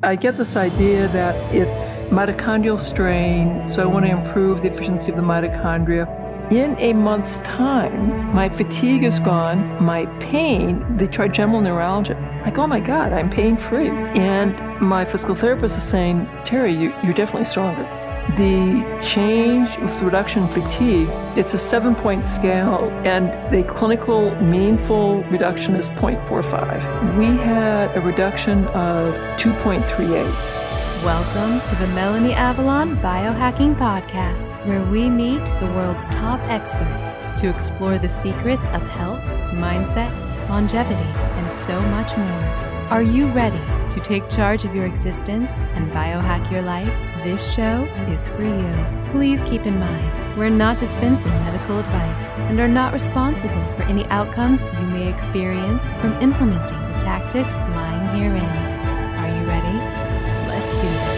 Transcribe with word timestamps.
I 0.00 0.14
get 0.14 0.36
this 0.36 0.54
idea 0.54 1.08
that 1.08 1.34
it's 1.52 2.02
mitochondrial 2.02 2.78
strain, 2.78 3.66
so 3.66 3.82
I 3.82 3.86
want 3.86 4.06
to 4.06 4.12
improve 4.12 4.62
the 4.62 4.72
efficiency 4.72 5.10
of 5.10 5.16
the 5.16 5.24
mitochondria. 5.24 6.06
In 6.52 6.76
a 6.78 6.92
month's 6.92 7.40
time, 7.40 8.32
my 8.32 8.48
fatigue 8.48 9.02
is 9.02 9.18
gone, 9.18 9.82
my 9.82 10.06
pain, 10.20 10.96
the 10.98 11.08
trigeminal 11.08 11.60
neuralgia, 11.60 12.14
like, 12.44 12.58
oh 12.58 12.68
my 12.68 12.78
God, 12.78 13.12
I'm 13.12 13.28
pain 13.28 13.56
free. 13.56 13.88
And 13.88 14.56
my 14.80 15.04
physical 15.04 15.34
therapist 15.34 15.76
is 15.76 15.82
saying, 15.82 16.28
Terry, 16.44 16.70
you, 16.70 16.94
you're 17.02 17.12
definitely 17.12 17.46
stronger. 17.46 17.82
The 18.36 19.00
change 19.02 19.76
with 19.78 20.00
reduction 20.02 20.46
fatigue, 20.48 21.08
it's 21.34 21.54
a 21.54 21.58
seven 21.58 21.96
point 21.96 22.26
scale, 22.26 22.90
and 23.04 23.32
the 23.52 23.64
clinical 23.64 24.32
meaningful 24.42 25.24
reduction 25.24 25.74
is 25.74 25.88
0.45. 25.88 27.18
We 27.18 27.24
had 27.24 27.96
a 27.96 28.00
reduction 28.00 28.66
of 28.68 29.14
2.38. 29.40 30.24
Welcome 31.02 31.66
to 31.66 31.74
the 31.76 31.88
Melanie 31.94 32.34
Avalon 32.34 32.98
Biohacking 32.98 33.74
Podcast, 33.76 34.52
where 34.66 34.84
we 34.84 35.08
meet 35.08 35.44
the 35.58 35.66
world's 35.74 36.06
top 36.08 36.38
experts 36.50 37.16
to 37.40 37.48
explore 37.48 37.98
the 37.98 38.10
secrets 38.10 38.62
of 38.72 38.82
health, 38.90 39.22
mindset, 39.54 40.14
longevity, 40.48 40.94
and 40.94 41.50
so 41.52 41.80
much 41.80 42.16
more. 42.16 42.44
Are 42.90 43.02
you 43.02 43.26
ready 43.28 43.77
to 43.88 44.00
take 44.00 44.28
charge 44.28 44.64
of 44.64 44.74
your 44.74 44.86
existence 44.86 45.58
and 45.74 45.90
biohack 45.92 46.50
your 46.50 46.62
life? 46.62 46.92
This 47.24 47.54
show 47.54 47.84
is 48.08 48.28
for 48.28 48.42
you. 48.42 49.10
Please 49.10 49.42
keep 49.44 49.66
in 49.66 49.78
mind, 49.78 50.38
we're 50.38 50.50
not 50.50 50.78
dispensing 50.78 51.32
medical 51.44 51.78
advice 51.80 52.32
and 52.48 52.60
are 52.60 52.68
not 52.68 52.92
responsible 52.92 53.64
for 53.76 53.82
any 53.84 54.04
outcomes 54.06 54.60
you 54.60 54.86
may 54.88 55.08
experience 55.08 55.82
from 56.00 56.12
implementing 56.22 56.80
the 56.92 56.98
tactics 56.98 57.54
lying 57.54 58.20
herein. 58.20 58.44
Are 58.44 59.40
you 59.40 59.46
ready? 59.48 59.78
Let's 60.48 60.74
do 60.74 60.82
this. 60.82 61.17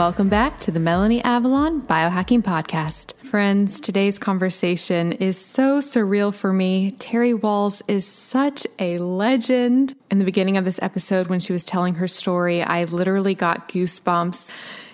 Welcome 0.00 0.30
back 0.30 0.58
to 0.60 0.70
the 0.70 0.80
Melanie 0.80 1.22
Avalon 1.22 1.82
Biohacking 1.82 2.40
Podcast. 2.40 3.14
Friends, 3.16 3.82
today's 3.82 4.18
conversation 4.18 5.12
is 5.12 5.36
so 5.36 5.80
surreal 5.80 6.34
for 6.34 6.54
me. 6.54 6.92
Terry 6.92 7.34
Wahls 7.34 7.82
is 7.86 8.06
such 8.06 8.66
a 8.78 8.96
legend. 8.96 9.94
In 10.10 10.18
the 10.18 10.24
beginning 10.24 10.56
of 10.56 10.64
this 10.64 10.80
episode, 10.80 11.26
when 11.26 11.38
she 11.38 11.52
was 11.52 11.64
telling 11.64 11.96
her 11.96 12.08
story, 12.08 12.62
I 12.62 12.84
literally 12.84 13.34
got 13.34 13.68
goosebumps. 13.68 14.50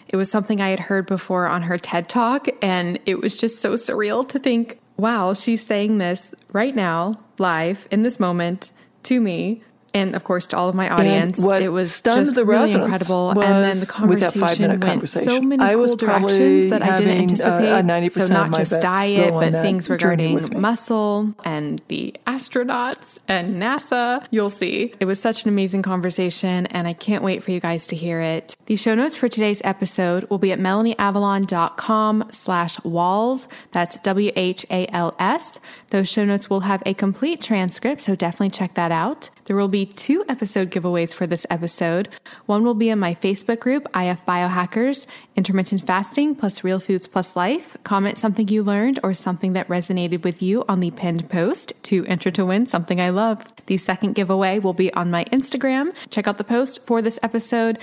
It 0.08 0.16
was 0.16 0.28
something 0.28 0.60
I 0.60 0.70
had 0.70 0.80
heard 0.80 1.06
before 1.06 1.46
on 1.46 1.62
her 1.62 1.78
TED 1.78 2.08
Talk, 2.08 2.48
and 2.60 2.98
it 3.06 3.20
was 3.20 3.36
just 3.36 3.60
so 3.60 3.74
surreal 3.74 4.28
to 4.30 4.40
think, 4.40 4.80
wow, 4.96 5.34
she's 5.34 5.64
saying 5.64 5.98
this 5.98 6.34
right 6.52 6.74
now, 6.74 7.20
live, 7.38 7.86
in 7.92 8.02
this 8.02 8.18
moment, 8.18 8.72
to 9.04 9.20
me 9.20 9.62
and 9.96 10.14
of 10.14 10.24
course 10.24 10.46
to 10.48 10.56
all 10.56 10.68
of 10.68 10.74
my 10.74 10.88
audience. 10.88 11.42
it 11.42 11.68
was 11.68 12.00
just 12.00 12.34
the 12.34 12.44
really 12.44 12.72
incredible. 12.72 13.30
And 13.30 13.40
then 13.40 13.80
the 13.80 13.86
conversation 13.86 14.68
went 14.68 14.82
conversation. 14.82 15.24
so 15.24 15.40
many 15.40 15.74
cool 15.74 15.96
directions 15.96 16.70
that 16.70 16.82
I 16.82 16.98
didn't 16.98 17.18
anticipate. 17.18 18.12
so 18.12 18.26
not 18.26 18.54
just 18.54 18.80
diet, 18.80 19.32
but 19.32 19.52
things 19.52 19.88
regarding 19.88 20.60
muscle 20.60 21.34
and 21.44 21.80
the 21.88 22.14
astronauts 22.26 23.18
and 23.28 23.60
NASA. 23.60 24.24
You'll 24.30 24.50
see. 24.50 24.92
It 25.00 25.04
was 25.04 25.20
such 25.20 25.44
an 25.44 25.48
amazing 25.48 25.82
conversation, 25.82 26.66
and 26.66 26.86
I 26.86 26.92
can't 26.92 27.22
wait 27.22 27.42
for 27.42 27.50
you 27.50 27.60
guys 27.60 27.86
to 27.88 27.96
hear 27.96 28.20
it. 28.20 28.55
The 28.66 28.74
show 28.74 28.96
notes 28.96 29.14
for 29.14 29.28
today's 29.28 29.62
episode 29.62 30.28
will 30.28 30.38
be 30.38 30.50
at 30.50 30.58
melanieavalon.com 30.58 32.24
slash 32.32 32.76
wahls. 32.78 33.46
That's 33.70 34.00
W-H-A-L-S. 34.00 35.60
Those 35.90 36.08
show 36.08 36.24
notes 36.24 36.50
will 36.50 36.60
have 36.60 36.82
a 36.84 36.92
complete 36.92 37.40
transcript, 37.40 38.00
so 38.00 38.16
definitely 38.16 38.50
check 38.50 38.74
that 38.74 38.90
out. 38.90 39.30
There 39.44 39.54
will 39.54 39.68
be 39.68 39.86
two 39.86 40.24
episode 40.28 40.72
giveaways 40.72 41.14
for 41.14 41.28
this 41.28 41.46
episode. 41.48 42.08
One 42.46 42.64
will 42.64 42.74
be 42.74 42.90
in 42.90 42.98
my 42.98 43.14
Facebook 43.14 43.60
group, 43.60 43.86
IF 43.94 44.26
Biohackers, 44.26 45.06
Intermittent 45.36 45.86
Fasting 45.86 46.34
plus 46.34 46.64
Real 46.64 46.80
Foods 46.80 47.06
plus 47.06 47.36
Life. 47.36 47.76
Comment 47.84 48.18
something 48.18 48.48
you 48.48 48.64
learned 48.64 48.98
or 49.04 49.14
something 49.14 49.52
that 49.52 49.68
resonated 49.68 50.24
with 50.24 50.42
you 50.42 50.64
on 50.68 50.80
the 50.80 50.90
pinned 50.90 51.30
post 51.30 51.72
to 51.84 52.04
enter 52.06 52.32
to 52.32 52.44
win 52.44 52.66
something 52.66 53.00
I 53.00 53.10
love. 53.10 53.44
The 53.66 53.76
second 53.76 54.16
giveaway 54.16 54.58
will 54.58 54.74
be 54.74 54.92
on 54.94 55.12
my 55.12 55.24
Instagram. 55.26 55.94
Check 56.10 56.26
out 56.26 56.38
the 56.38 56.42
post 56.42 56.84
for 56.84 57.00
this 57.00 57.20
episode 57.22 57.78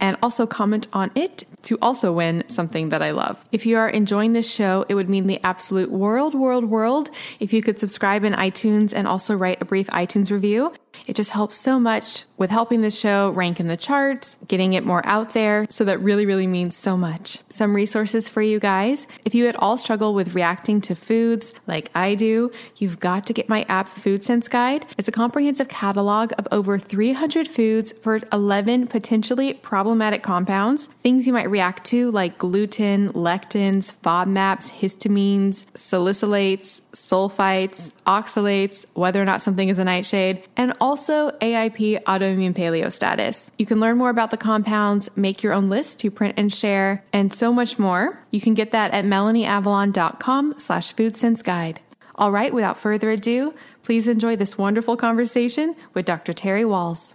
and 0.00 0.16
also 0.22 0.46
comment 0.46 0.86
on 0.92 1.10
it 1.14 1.44
to 1.62 1.78
also 1.82 2.12
win 2.12 2.44
something 2.48 2.90
that 2.90 3.02
I 3.02 3.10
love. 3.10 3.44
If 3.50 3.66
you 3.66 3.76
are 3.76 3.88
enjoying 3.88 4.32
this 4.32 4.50
show, 4.50 4.84
it 4.88 4.94
would 4.94 5.08
mean 5.08 5.26
the 5.26 5.42
absolute 5.42 5.90
world, 5.90 6.34
world, 6.34 6.64
world 6.64 7.10
if 7.40 7.52
you 7.52 7.62
could 7.62 7.78
subscribe 7.78 8.24
in 8.24 8.32
iTunes 8.32 8.94
and 8.94 9.08
also 9.08 9.34
write 9.34 9.60
a 9.60 9.64
brief 9.64 9.88
iTunes 9.88 10.30
review. 10.30 10.72
It 11.06 11.16
just 11.16 11.30
helps 11.30 11.56
so 11.56 11.78
much 11.78 12.24
with 12.36 12.50
helping 12.50 12.82
the 12.82 12.90
show 12.90 13.30
rank 13.30 13.60
in 13.60 13.68
the 13.68 13.76
charts, 13.76 14.36
getting 14.46 14.74
it 14.74 14.84
more 14.84 15.04
out 15.06 15.32
there. 15.32 15.66
So 15.70 15.84
that 15.84 16.00
really, 16.00 16.26
really 16.26 16.46
means 16.46 16.76
so 16.76 16.96
much. 16.96 17.38
Some 17.48 17.74
resources 17.74 18.28
for 18.28 18.42
you 18.42 18.60
guys. 18.60 19.06
If 19.24 19.34
you 19.34 19.48
at 19.48 19.56
all 19.56 19.78
struggle 19.78 20.14
with 20.14 20.34
reacting 20.34 20.80
to 20.82 20.94
foods 20.94 21.54
like 21.66 21.90
I 21.94 22.14
do, 22.14 22.52
you've 22.76 23.00
got 23.00 23.26
to 23.26 23.32
get 23.32 23.48
my 23.48 23.64
app 23.68 23.88
Food 23.88 24.22
Sense 24.22 24.48
Guide. 24.48 24.86
It's 24.98 25.08
a 25.08 25.12
comprehensive 25.12 25.68
catalog 25.68 26.32
of 26.38 26.46
over 26.52 26.78
300 26.78 27.48
foods 27.48 27.92
for 27.92 28.20
11 28.32 28.88
potentially 28.88 29.54
problematic 29.54 30.22
compounds, 30.22 30.86
things 30.86 31.26
you 31.26 31.32
might 31.32 31.50
react 31.50 31.84
to 31.86 32.10
like 32.10 32.38
gluten, 32.38 33.12
lectins, 33.12 33.92
FODMAPs, 33.92 34.70
histamines, 34.70 35.66
salicylates, 35.72 36.82
sulfites, 36.92 37.92
oxalates, 38.06 38.86
whether 38.94 39.20
or 39.20 39.24
not 39.24 39.42
something 39.42 39.68
is 39.68 39.78
a 39.78 39.84
nightshade, 39.84 40.42
and 40.56 40.72
also 40.80 41.30
AIP 41.30 42.00
autoimmune 42.26 42.54
paleo 42.54 42.92
status. 42.92 43.50
You 43.58 43.66
can 43.66 43.80
learn 43.80 43.98
more 43.98 44.10
about 44.10 44.30
the 44.30 44.36
compounds, 44.36 45.08
make 45.16 45.42
your 45.42 45.52
own 45.52 45.68
list 45.68 46.00
to 46.00 46.10
print 46.10 46.34
and 46.36 46.52
share, 46.52 47.04
and 47.12 47.32
so 47.32 47.52
much 47.52 47.78
more. 47.78 48.18
You 48.30 48.40
can 48.40 48.54
get 48.54 48.72
that 48.72 48.92
at 48.92 49.04
melanieavalon.com 49.04 50.54
slash 50.58 50.94
foodsense 50.94 51.42
guide. 51.42 51.80
All 52.16 52.32
right, 52.32 52.52
without 52.52 52.78
further 52.78 53.10
ado, 53.10 53.54
please 53.82 54.08
enjoy 54.08 54.36
this 54.36 54.58
wonderful 54.58 54.96
conversation 54.96 55.76
with 55.94 56.06
Dr. 56.06 56.32
Terry 56.32 56.62
Wahls. 56.62 57.14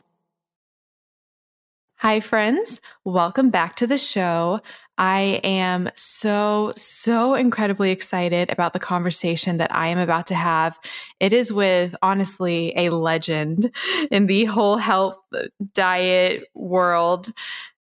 Hi, 1.98 2.20
friends. 2.20 2.82
Welcome 3.04 3.50
back 3.50 3.76
to 3.76 3.88
the 3.88 3.98
show. 3.98 4.62
I 5.02 5.42
am 5.44 5.90
so, 5.96 6.74
so 6.78 7.34
incredibly 7.34 7.90
excited 7.90 8.52
about 8.52 8.74
the 8.74 8.80
conversation 8.80 9.58
that 9.58 9.74
I 9.74 9.88
am 9.88 9.98
about 9.98 10.28
to 10.28 10.36
have. 10.36 10.78
It 11.20 11.34
is 11.34 11.52
with 11.52 11.96
honestly 12.04 12.72
a 12.78 12.92
legend 12.92 13.76
in 14.12 14.28
the 14.28 14.46
whole 14.46 14.78
health 14.78 15.18
diet 15.74 16.44
world. 16.54 17.32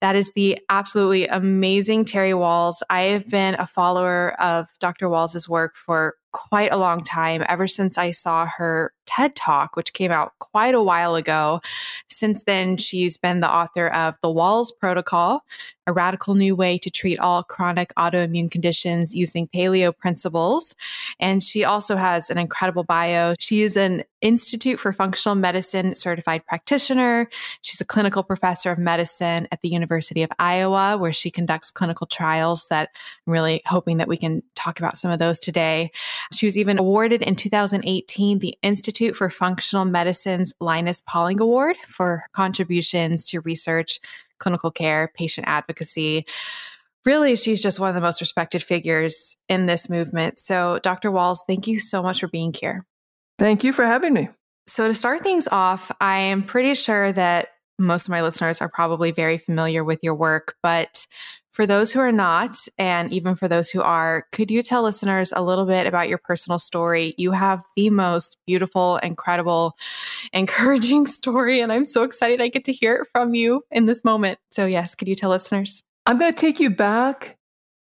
That 0.03 0.15
is 0.15 0.31
the 0.33 0.59
absolutely 0.69 1.27
amazing 1.27 2.05
Terry 2.05 2.33
Wahls. 2.33 2.83
I 2.91 3.05
have 3.05 3.31
been 3.31 3.55
a 3.55 3.67
follower 3.67 4.39
of 4.39 4.69
Dr. 4.79 5.09
Wahls' 5.09 5.49
work 5.49 5.75
for 5.75 6.17
quite 6.33 6.73
a 6.73 6.77
long 6.77 7.03
time, 7.03 7.45
ever 7.49 7.67
since 7.67 7.97
I 7.99 8.11
saw 8.11 8.47
her 8.47 8.93
TED 9.07 9.35
Talk, 9.35 9.77
which 9.77 9.93
came 9.93 10.11
out 10.11 10.33
quite 10.41 10.75
a 10.75 10.83
while 10.83 11.15
ago. 11.15 11.61
Since 12.11 12.43
then, 12.43 12.77
she's 12.77 13.17
been 13.17 13.41
the 13.41 13.51
author 13.51 13.89
of 13.89 14.17
The 14.21 14.29
Wahls 14.29 14.71
Protocol, 14.79 15.45
a 15.87 15.93
radical 15.93 16.35
new 16.35 16.57
way 16.57 16.79
to 16.79 16.91
treat 16.91 17.19
all 17.21 17.45
chronic 17.45 17.93
autoimmune 17.97 18.51
conditions 18.51 19.15
using 19.15 19.47
paleo 19.47 19.97
principles. 19.97 20.75
And 21.21 21.43
she 21.43 21.65
also 21.65 21.95
has 21.97 22.29
an 22.29 22.39
incredible 22.39 22.83
bio. 22.83 23.35
She 23.39 23.63
is 23.63 23.77
an 23.77 24.03
Institute 24.21 24.81
for 24.81 24.93
Functional 24.93 25.37
Medicine 25.37 25.95
certified 25.95 26.45
practitioner. 26.45 27.29
She's 27.61 27.81
a 27.81 27.85
clinical 27.85 28.25
professor 28.25 28.73
of 28.73 28.79
medicine 28.79 29.47
at 29.53 29.61
the 29.63 29.69
University 29.69 30.25
of 30.25 30.31
Iowa, 30.41 30.97
where 30.99 31.13
she 31.13 31.31
conducts 31.31 31.71
clinical 31.71 32.09
trials 32.09 32.67
that 32.69 32.89
I'm 33.27 33.33
really 33.33 33.63
hoping 33.67 33.99
that 33.99 34.09
we 34.09 34.17
can 34.17 34.43
talk 34.57 34.81
about 34.81 34.99
some 34.99 35.13
of 35.13 35.21
those 35.21 35.39
today. 35.39 35.93
She 36.33 36.47
was 36.47 36.59
even 36.59 36.79
awarded 36.79 37.23
in 37.23 37.35
2018 37.35 38.39
the 38.39 38.57
Institute 38.63 39.15
for 39.15 39.31
Functional 39.31 39.85
Medicine's 39.85 40.53
Linus 40.61 41.03
Pauling 41.07 41.41
Award 41.41 41.77
for 41.87 42.25
contributions 42.33 43.27
to 43.31 43.41
research, 43.41 44.01
clinical 44.39 44.71
care, 44.71 45.11
patient 45.15 45.47
advocacy. 45.49 46.27
Really, 47.05 47.37
she's 47.37 47.63
just 47.63 47.79
one 47.79 47.89
of 47.89 47.95
the 47.95 48.01
most 48.01 48.21
respected 48.21 48.63
figures 48.63 49.37
in 49.49 49.67
this 49.67 49.89
movement. 49.89 50.39
So, 50.39 50.81
Dr. 50.83 51.11
Wahls, 51.11 51.39
thank 51.47 51.69
you 51.69 51.79
so 51.79 52.03
much 52.03 52.21
for 52.21 52.29
being 52.29 52.53
here. 52.53 52.85
Thank 53.39 53.63
you 53.63 53.73
for 53.73 53.85
having 53.85 54.13
me. 54.13 54.29
So, 54.67 54.89
to 54.89 54.95
start 54.95 55.21
things 55.21 55.47
off, 55.47 55.93
I 56.01 56.19
am 56.19 56.43
pretty 56.43 56.75
sure 56.75 57.13
that 57.13 57.49
most 57.79 58.07
of 58.07 58.11
my 58.11 58.23
listeners 58.23 58.61
are 58.61 58.69
probably 58.69 59.11
very 59.11 59.39
familiar 59.39 59.85
with 59.85 60.01
your 60.03 60.15
work, 60.15 60.57
but 60.63 61.07
for 61.57 61.67
those 61.67 61.91
who 61.91 62.01
are 62.01 62.13
not, 62.13 62.51
and 62.77 63.11
even 63.15 63.35
for 63.35 63.49
those 63.49 63.71
who 63.71 63.81
are, 63.81 64.27
could 64.31 64.51
you 64.51 64.61
tell 64.61 64.83
listeners 64.83 65.33
a 65.35 65.43
little 65.43 65.65
bit 65.65 65.87
about 65.87 66.07
your 66.07 66.19
personal 66.19 66.59
story? 66.59 67.15
You 67.17 67.33
have 67.33 67.63
the 67.77 67.89
most 67.89 68.37
beautiful, 68.47 68.99
incredible, 68.99 69.75
encouraging 70.35 71.07
story, 71.07 71.61
and 71.61 71.73
I'm 71.73 71.87
so 71.87 72.03
excited 72.03 72.43
I 72.43 72.49
get 72.49 72.65
to 72.67 72.75
hear 72.75 72.97
it 72.97 73.09
from 73.11 73.35
you 73.35 73.63
in 73.71 73.87
this 73.87 74.05
moment. 74.05 74.39
So, 74.51 74.67
yes, 74.67 74.95
could 74.95 75.09
you 75.09 75.15
tell 75.15 75.31
listeners? 75.31 75.83
I'm 76.05 76.19
going 76.19 76.33
to 76.33 76.39
take 76.39 76.61
you 76.61 76.69
back 76.69 77.39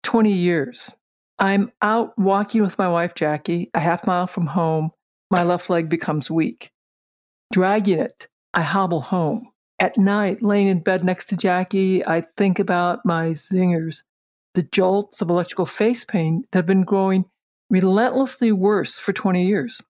20 0.03 0.31
years. 0.31 0.89
I'm 1.37 1.69
out 1.81 2.17
walking 2.17 2.61
with 2.61 2.77
my 2.77 2.87
wife, 2.87 3.15
Jackie, 3.15 3.69
a 3.73 3.81
half 3.81 4.07
mile 4.07 4.27
from 4.27 4.47
home. 4.47 4.91
My 5.29 5.43
left 5.43 5.69
leg 5.69 5.89
becomes 5.89 6.31
weak. 6.31 6.71
Dragging 7.51 7.99
it, 7.99 8.29
I 8.53 8.61
hobble 8.61 9.01
home. 9.01 9.49
At 9.79 9.97
night, 9.97 10.41
laying 10.41 10.67
in 10.67 10.79
bed 10.79 11.03
next 11.03 11.27
to 11.27 11.37
Jackie, 11.37 12.05
I 12.05 12.25
think 12.35 12.57
about 12.57 13.05
my 13.05 13.29
zingers, 13.29 14.01
the 14.55 14.63
jolts 14.63 15.21
of 15.21 15.29
electrical 15.29 15.67
face 15.67 16.03
pain 16.03 16.43
that 16.51 16.59
have 16.59 16.65
been 16.65 16.81
growing 16.81 17.25
relentlessly 17.69 18.51
worse 18.51 18.97
for 18.97 19.13
20 19.13 19.45
years. 19.45 19.81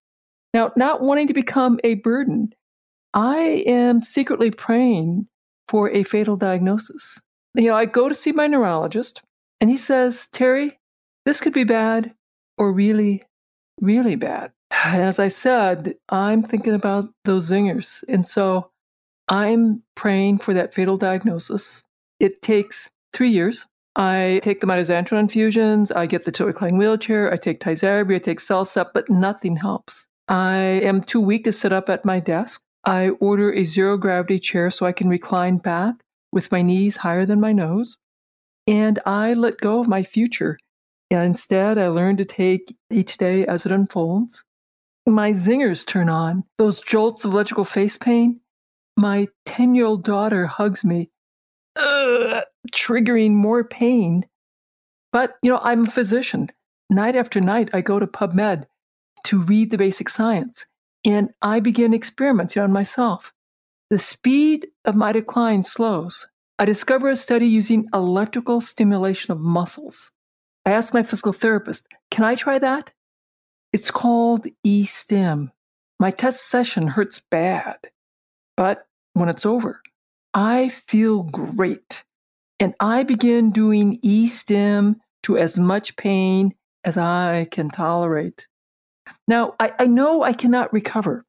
Now, 0.54 0.72
not 0.76 1.02
wanting 1.02 1.28
to 1.28 1.34
become 1.34 1.80
a 1.84 1.96
burden, 1.96 2.54
I 3.14 3.64
am 3.66 4.04
secretly 4.04 4.52
praying 4.52 5.28
for 5.70 5.90
a 5.90 6.04
fatal 6.04 6.36
diagnosis. 6.36 7.20
You 7.56 7.70
know, 7.70 7.76
I 7.76 7.86
go 7.86 8.10
to 8.10 8.16
see 8.16 8.32
my 8.32 8.48
neurologist, 8.48 9.22
and 9.62 9.70
he 9.70 9.78
says, 9.78 10.28
Terry, 10.34 10.80
this 11.26 11.40
could 11.40 11.54
be 11.54 11.64
bad 11.64 12.14
or 12.58 12.72
really, 12.72 13.24
really 13.82 14.16
bad. 14.16 14.52
And 14.86 15.02
as 15.02 15.18
I 15.18 15.30
said, 15.30 15.96
I'm 16.10 16.42
thinking 16.42 16.74
about 16.74 17.06
those 17.26 17.50
zingers. 17.50 18.04
And 18.08 18.28
so 18.28 18.72
I'm 19.28 19.84
praying 19.96 20.40
for 20.40 20.54
that 20.54 20.74
fatal 20.74 20.98
diagnosis. 20.98 21.84
It 22.20 22.42
takes 22.42 22.90
three 23.14 23.30
years. 23.30 23.66
I 23.96 24.42
take 24.44 24.62
the 24.62 24.68
mitoxantrone 24.68 25.20
infusions, 25.20 25.92
I 25.92 26.06
get 26.06 26.24
the 26.24 26.32
tilt-recline 26.32 26.78
wheelchair, 26.78 27.34
I 27.34 27.38
take 27.38 27.60
Tysabri, 27.60 28.16
I 28.16 28.20
take 28.20 28.40
CellCept, 28.40 28.92
but 28.94 29.10
nothing 29.10 29.58
helps. 29.58 30.06
I 30.28 30.56
am 30.56 31.02
too 31.02 31.20
weak 31.20 31.46
to 31.46 31.52
sit 31.52 31.74
up 31.74 31.90
at 31.90 32.06
my 32.06 32.20
desk. 32.20 32.62
I 32.84 33.10
order 33.10 33.52
a 33.52 33.64
zero 33.64 33.98
gravity 33.98 34.38
chair 34.40 34.70
so 34.70 34.86
I 34.86 34.92
can 34.92 35.10
recline 35.10 35.58
back 35.58 35.96
with 36.32 36.52
my 36.52 36.62
knees 36.62 36.98
higher 36.98 37.26
than 37.26 37.42
my 37.42 37.54
nose. 37.54 37.98
And 38.68 39.00
I 39.06 39.34
let 39.34 39.58
go 39.58 39.80
of 39.80 39.88
my 39.88 40.04
future. 40.04 40.60
And 41.10 41.24
instead, 41.24 41.80
I 41.80 41.88
learn 41.88 42.18
to 42.18 42.26
take 42.26 42.76
each 42.92 43.18
day 43.18 43.48
as 43.48 43.66
it 43.66 43.72
unfolds. 43.72 44.44
My 45.08 45.32
zingers 45.32 45.86
turn 45.86 46.08
on, 46.08 46.44
those 46.58 46.82
jolts 46.82 47.26
of 47.26 47.32
electrical 47.32 47.66
face 47.66 47.98
pain. 47.98 48.42
My 48.98 49.28
10 49.46 49.76
year 49.76 49.86
old 49.86 50.04
daughter 50.04 50.48
hugs 50.48 50.84
me, 50.84 51.12
triggering 51.78 53.32
more 53.32 53.64
pain. 53.64 54.26
But, 55.14 55.36
you 55.44 55.52
know, 55.52 55.60
I'm 55.62 55.86
a 55.86 55.92
physician. 55.92 56.50
Night 56.90 57.16
after 57.16 57.40
night, 57.40 57.70
I 57.74 57.82
go 57.82 58.00
to 58.00 58.08
PubMed 58.08 58.66
to 59.26 59.42
read 59.42 59.70
the 59.70 59.78
basic 59.78 60.10
science. 60.10 60.66
And 61.06 61.30
I 61.42 61.60
begin 61.60 61.94
experiments 61.94 62.58
on 62.58 62.72
myself. 62.72 63.32
The 63.90 64.00
speed 64.00 64.68
of 64.84 64.96
my 64.96 65.12
decline 65.12 65.64
slows. 65.64 66.28
I 66.60 66.66
discover 66.66 67.10
a 67.10 67.16
study 67.16 67.46
using 67.46 67.88
electrical 67.94 68.62
stimulation 68.62 69.32
of 69.32 69.40
muscles. 69.40 70.12
I 70.66 70.72
ask 70.72 70.94
my 70.94 71.04
physical 71.04 71.34
therapist, 71.34 71.88
can 72.10 72.26
I 72.26 72.36
try 72.36 72.58
that? 72.60 72.92
It's 73.72 73.92
called 73.92 74.48
e-stim. 74.64 75.52
My 76.00 76.10
test 76.12 76.50
session 76.50 76.88
hurts 76.88 77.20
bad, 77.20 77.78
but 78.56 78.87
when 79.20 79.30
it's 79.30 79.46
over, 79.46 79.82
I 80.34 80.70
feel 80.70 81.24
great. 81.24 82.04
And 82.60 82.74
I 82.80 83.04
begin 83.04 83.52
doing 83.52 84.00
e-stim 84.02 84.98
to 85.24 85.38
as 85.38 85.60
much 85.60 85.96
pain 85.96 86.54
as 86.84 86.98
I 86.98 87.48
can 87.52 87.70
tolerate. 87.70 88.48
Now, 89.28 89.56
I, 89.60 89.74
I 89.80 89.88
know 89.88 90.24
I 90.24 90.34
cannot 90.34 90.74
recover, 90.74 91.26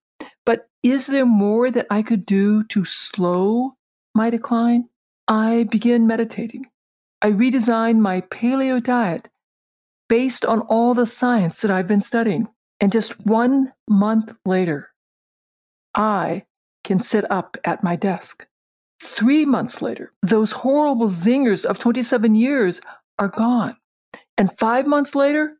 but 0.46 0.68
is 0.82 1.06
there 1.06 1.26
more 1.26 1.70
that 1.70 1.86
I 1.90 2.02
could 2.02 2.24
do 2.24 2.62
to 2.64 2.84
slow 2.84 3.76
my 4.14 4.30
decline? 4.30 4.88
I 5.26 5.64
begin 5.64 6.06
meditating. 6.06 6.66
I 7.20 7.32
redesign 7.32 7.98
my 7.98 8.20
paleo 8.22 8.82
diet 8.82 9.28
based 10.08 10.44
on 10.44 10.60
all 10.60 10.94
the 10.94 11.06
science 11.06 11.60
that 11.60 11.70
I've 11.70 11.86
been 11.86 12.00
studying. 12.00 12.48
And 12.80 12.92
just 12.92 13.20
one 13.26 13.72
month 13.88 14.38
later, 14.46 14.90
I 15.94 16.44
can 16.88 16.98
sit 16.98 17.30
up 17.30 17.58
at 17.64 17.84
my 17.84 17.94
desk. 17.94 18.46
Three 19.02 19.44
months 19.44 19.82
later, 19.82 20.12
those 20.22 20.50
horrible 20.50 21.08
zingers 21.08 21.66
of 21.66 21.78
27 21.78 22.34
years 22.34 22.80
are 23.18 23.28
gone. 23.28 23.76
And 24.38 24.58
five 24.58 24.86
months 24.86 25.14
later, 25.14 25.52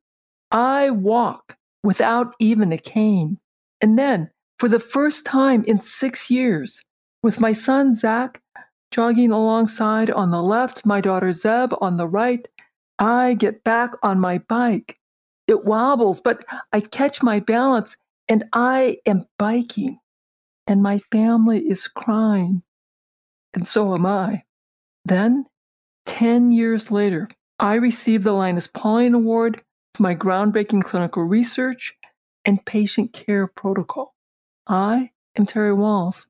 I 0.50 0.88
walk 0.88 1.56
without 1.84 2.34
even 2.40 2.72
a 2.72 2.78
cane. 2.78 3.38
And 3.82 3.98
then, 3.98 4.30
for 4.58 4.70
the 4.70 4.80
first 4.80 5.26
time 5.26 5.64
in 5.64 5.82
six 5.82 6.30
years, 6.30 6.82
with 7.22 7.40
my 7.40 7.52
son 7.52 7.94
Zach 7.94 8.40
jogging 8.90 9.30
alongside 9.30 10.10
on 10.10 10.30
the 10.30 10.42
left, 10.42 10.86
my 10.86 11.02
daughter 11.02 11.34
Zeb 11.34 11.74
on 11.82 11.98
the 11.98 12.08
right, 12.08 12.48
I 12.98 13.34
get 13.34 13.62
back 13.64 13.90
on 14.02 14.18
my 14.18 14.38
bike. 14.48 14.96
It 15.46 15.66
wobbles, 15.66 16.20
but 16.20 16.42
I 16.72 16.80
catch 16.80 17.22
my 17.22 17.38
balance 17.38 17.98
and 18.28 18.44
I 18.54 18.96
am 19.04 19.26
biking. 19.38 19.98
And 20.68 20.82
my 20.82 20.98
family 21.10 21.60
is 21.60 21.88
crying. 21.88 22.62
And 23.54 23.66
so 23.66 23.94
am 23.94 24.04
I. 24.04 24.44
Then, 25.06 25.46
10 26.04 26.52
years 26.52 26.90
later, 26.90 27.28
I 27.58 27.74
received 27.74 28.22
the 28.22 28.32
Linus 28.32 28.66
Pauling 28.66 29.14
Award 29.14 29.62
for 29.94 30.02
my 30.02 30.14
groundbreaking 30.14 30.84
clinical 30.84 31.24
research 31.24 31.94
and 32.44 32.64
patient 32.64 33.14
care 33.14 33.46
protocol. 33.46 34.14
I 34.66 35.10
am 35.36 35.46
Terry 35.46 35.74
Wahls, 35.74 36.26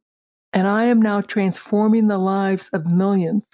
and 0.53 0.69
I 0.69 0.85
am 0.85 1.03
now 1.03 1.21
transforming 1.21 2.07
the 2.07 2.19
lives 2.19 2.69
of 2.69 2.91
millions, 2.91 3.45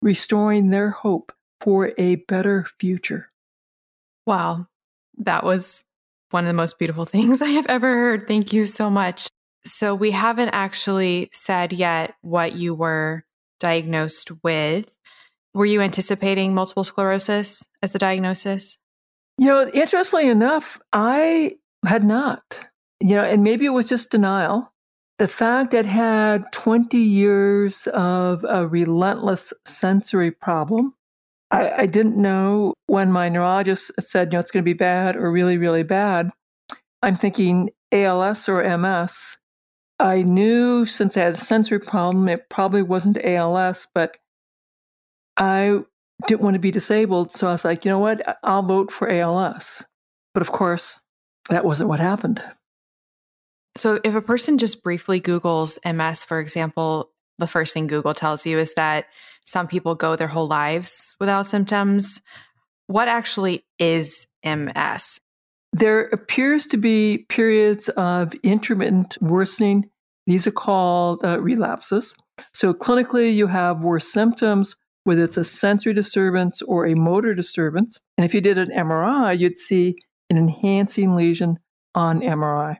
restoring 0.00 0.70
their 0.70 0.90
hope 0.90 1.32
for 1.60 1.92
a 1.98 2.14
better 2.14 2.66
future. 2.78 3.32
Wow, 4.26 4.68
that 5.18 5.42
was 5.42 5.82
one 6.30 6.44
of 6.44 6.48
the 6.48 6.54
most 6.54 6.78
beautiful 6.78 7.04
things 7.06 7.42
I 7.42 7.48
have 7.48 7.66
ever 7.66 7.92
heard. 7.92 8.28
Thank 8.28 8.52
you 8.52 8.64
so 8.64 8.88
much. 8.88 9.26
So, 9.64 9.94
we 9.94 10.10
haven't 10.10 10.50
actually 10.50 11.28
said 11.32 11.72
yet 11.72 12.14
what 12.22 12.54
you 12.54 12.74
were 12.74 13.24
diagnosed 13.58 14.32
with. 14.42 14.90
Were 15.54 15.66
you 15.66 15.80
anticipating 15.80 16.54
multiple 16.54 16.84
sclerosis 16.84 17.64
as 17.82 17.92
the 17.92 17.98
diagnosis? 17.98 18.78
You 19.38 19.46
know, 19.46 19.70
interestingly 19.72 20.28
enough, 20.28 20.80
I 20.92 21.56
had 21.84 22.04
not. 22.04 22.58
You 23.00 23.16
know, 23.16 23.24
and 23.24 23.42
maybe 23.42 23.64
it 23.66 23.70
was 23.70 23.88
just 23.88 24.10
denial. 24.10 24.72
The 25.18 25.26
fact 25.28 25.72
that 25.72 25.86
I 25.86 25.88
had 25.88 26.52
20 26.52 26.98
years 26.98 27.86
of 27.88 28.44
a 28.48 28.66
relentless 28.66 29.52
sensory 29.66 30.30
problem. 30.30 30.94
I, 31.50 31.70
I 31.70 31.86
didn't 31.86 32.16
know 32.16 32.74
when 32.86 33.10
my 33.10 33.28
neurologist 33.28 33.90
said, 33.98 34.28
you 34.28 34.36
know, 34.36 34.40
it's 34.40 34.50
going 34.50 34.62
to 34.62 34.68
be 34.68 34.72
bad 34.72 35.16
or 35.16 35.30
really, 35.30 35.58
really 35.58 35.82
bad. 35.82 36.30
I'm 37.02 37.16
thinking 37.16 37.70
ALS 37.92 38.48
or 38.48 38.62
MS. 38.78 39.36
I 40.00 40.22
knew 40.22 40.84
since 40.86 41.16
I 41.16 41.20
had 41.20 41.34
a 41.34 41.36
sensory 41.36 41.78
problem, 41.78 42.28
it 42.28 42.48
probably 42.48 42.82
wasn't 42.82 43.22
ALS, 43.22 43.86
but 43.94 44.16
I 45.36 45.80
didn't 46.26 46.40
want 46.40 46.54
to 46.54 46.60
be 46.60 46.70
disabled. 46.70 47.32
So 47.32 47.48
I 47.48 47.52
was 47.52 47.64
like, 47.64 47.84
you 47.84 47.90
know 47.90 47.98
what? 47.98 48.38
I'll 48.42 48.62
vote 48.62 48.90
for 48.90 49.10
ALS. 49.10 49.82
But 50.32 50.42
of 50.42 50.52
course, 50.52 50.98
that 51.50 51.64
wasn't 51.64 51.90
what 51.90 52.00
happened. 52.00 52.42
So 53.76 54.00
if 54.02 54.14
a 54.14 54.22
person 54.22 54.58
just 54.58 54.82
briefly 54.82 55.20
Googles 55.20 55.78
MS, 55.84 56.24
for 56.24 56.40
example, 56.40 57.10
the 57.38 57.46
first 57.46 57.74
thing 57.74 57.86
Google 57.86 58.14
tells 58.14 58.46
you 58.46 58.58
is 58.58 58.74
that 58.74 59.06
some 59.44 59.68
people 59.68 59.94
go 59.94 60.16
their 60.16 60.28
whole 60.28 60.48
lives 60.48 61.14
without 61.20 61.46
symptoms. 61.46 62.20
What 62.86 63.08
actually 63.08 63.64
is 63.78 64.26
MS? 64.44 65.20
There 65.72 66.02
appears 66.08 66.66
to 66.66 66.76
be 66.76 67.26
periods 67.28 67.88
of 67.90 68.34
intermittent 68.42 69.16
worsening. 69.20 69.88
These 70.26 70.46
are 70.46 70.52
called 70.52 71.24
uh, 71.24 71.40
relapses. 71.40 72.14
So 72.52 72.74
clinically, 72.74 73.34
you 73.34 73.46
have 73.46 73.80
worse 73.80 74.10
symptoms 74.10 74.76
whether 75.04 75.24
it's 75.24 75.36
a 75.36 75.44
sensory 75.44 75.94
disturbance 75.94 76.62
or 76.62 76.86
a 76.86 76.94
motor 76.94 77.34
disturbance. 77.34 77.98
And 78.16 78.24
if 78.24 78.34
you 78.34 78.40
did 78.40 78.58
an 78.58 78.70
MRI, 78.70 79.38
you'd 79.38 79.58
see 79.58 79.96
an 80.28 80.36
enhancing 80.36 81.14
lesion 81.14 81.58
on 81.94 82.20
MRI. 82.20 82.76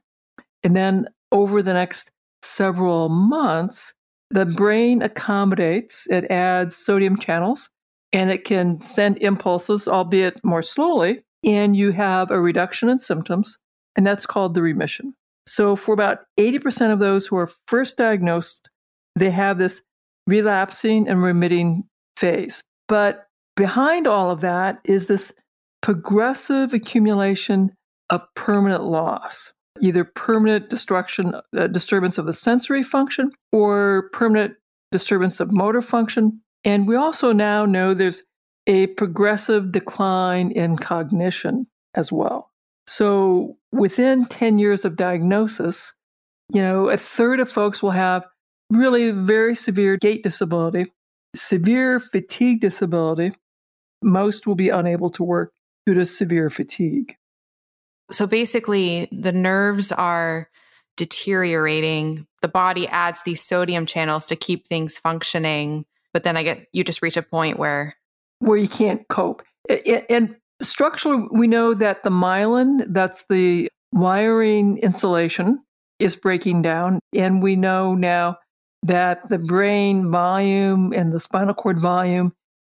And 0.62 0.76
then 0.76 1.06
over 1.32 1.62
the 1.62 1.72
next 1.72 2.10
several 2.42 3.08
months, 3.08 3.94
the 4.30 4.46
brain 4.46 5.02
accommodates, 5.02 6.06
it 6.08 6.30
adds 6.30 6.76
sodium 6.76 7.16
channels, 7.16 7.68
and 8.12 8.30
it 8.30 8.44
can 8.44 8.80
send 8.80 9.18
impulses, 9.18 9.88
albeit 9.88 10.44
more 10.44 10.62
slowly, 10.62 11.20
and 11.44 11.76
you 11.76 11.92
have 11.92 12.30
a 12.30 12.40
reduction 12.40 12.88
in 12.88 12.98
symptoms, 12.98 13.58
and 13.96 14.06
that's 14.06 14.26
called 14.26 14.54
the 14.54 14.62
remission. 14.62 15.14
So, 15.46 15.74
for 15.74 15.92
about 15.92 16.18
80% 16.38 16.92
of 16.92 16.98
those 16.98 17.26
who 17.26 17.36
are 17.36 17.50
first 17.66 17.96
diagnosed, 17.96 18.68
they 19.16 19.30
have 19.30 19.58
this 19.58 19.82
relapsing 20.26 21.08
and 21.08 21.22
remitting 21.22 21.84
phase. 22.16 22.62
But 22.88 23.26
behind 23.56 24.06
all 24.06 24.30
of 24.30 24.42
that 24.42 24.78
is 24.84 25.06
this 25.06 25.32
progressive 25.82 26.74
accumulation 26.74 27.72
of 28.10 28.22
permanent 28.34 28.84
loss, 28.84 29.52
either 29.80 30.04
permanent 30.04 30.68
destruction, 30.68 31.34
uh, 31.56 31.66
disturbance 31.68 32.18
of 32.18 32.26
the 32.26 32.32
sensory 32.32 32.82
function 32.82 33.30
or 33.52 34.10
permanent 34.12 34.54
disturbance 34.92 35.40
of 35.40 35.52
motor 35.52 35.82
function. 35.82 36.40
And 36.64 36.86
we 36.86 36.96
also 36.96 37.32
now 37.32 37.64
know 37.64 37.94
there's 37.94 38.22
a 38.70 38.86
progressive 38.86 39.72
decline 39.72 40.52
in 40.52 40.76
cognition 40.76 41.66
as 41.94 42.12
well. 42.12 42.52
So 42.86 43.56
within 43.72 44.26
10 44.26 44.60
years 44.60 44.84
of 44.84 44.94
diagnosis, 44.94 45.92
you 46.52 46.62
know, 46.62 46.88
a 46.88 46.96
third 46.96 47.40
of 47.40 47.50
folks 47.50 47.82
will 47.82 47.90
have 47.90 48.24
really 48.70 49.10
very 49.10 49.56
severe 49.56 49.96
gait 49.96 50.22
disability, 50.22 50.86
severe 51.34 51.98
fatigue 51.98 52.60
disability. 52.60 53.32
Most 54.02 54.46
will 54.46 54.54
be 54.54 54.68
unable 54.68 55.10
to 55.10 55.24
work 55.24 55.52
due 55.84 55.94
to 55.94 56.06
severe 56.06 56.48
fatigue. 56.48 57.16
So 58.12 58.24
basically, 58.24 59.08
the 59.10 59.32
nerves 59.32 59.90
are 59.90 60.48
deteriorating. 60.96 62.28
The 62.40 62.48
body 62.48 62.86
adds 62.86 63.24
these 63.24 63.42
sodium 63.42 63.84
channels 63.84 64.26
to 64.26 64.36
keep 64.36 64.68
things 64.68 64.96
functioning. 64.96 65.86
But 66.12 66.22
then 66.22 66.36
I 66.36 66.44
get 66.44 66.66
you 66.72 66.84
just 66.84 67.02
reach 67.02 67.16
a 67.16 67.22
point 67.22 67.58
where 67.58 67.96
where 68.40 68.58
you 68.58 68.68
can't 68.68 69.06
cope. 69.08 69.42
And 70.08 70.36
structurally, 70.60 71.28
we 71.30 71.46
know 71.46 71.72
that 71.74 72.02
the 72.02 72.10
myelin, 72.10 72.84
that's 72.88 73.24
the 73.28 73.68
wiring 73.92 74.78
insulation, 74.78 75.62
is 75.98 76.16
breaking 76.16 76.62
down. 76.62 76.98
And 77.14 77.42
we 77.42 77.56
know 77.56 77.94
now 77.94 78.38
that 78.82 79.28
the 79.28 79.38
brain 79.38 80.10
volume 80.10 80.92
and 80.92 81.12
the 81.12 81.20
spinal 81.20 81.54
cord 81.54 81.78
volume 81.78 82.32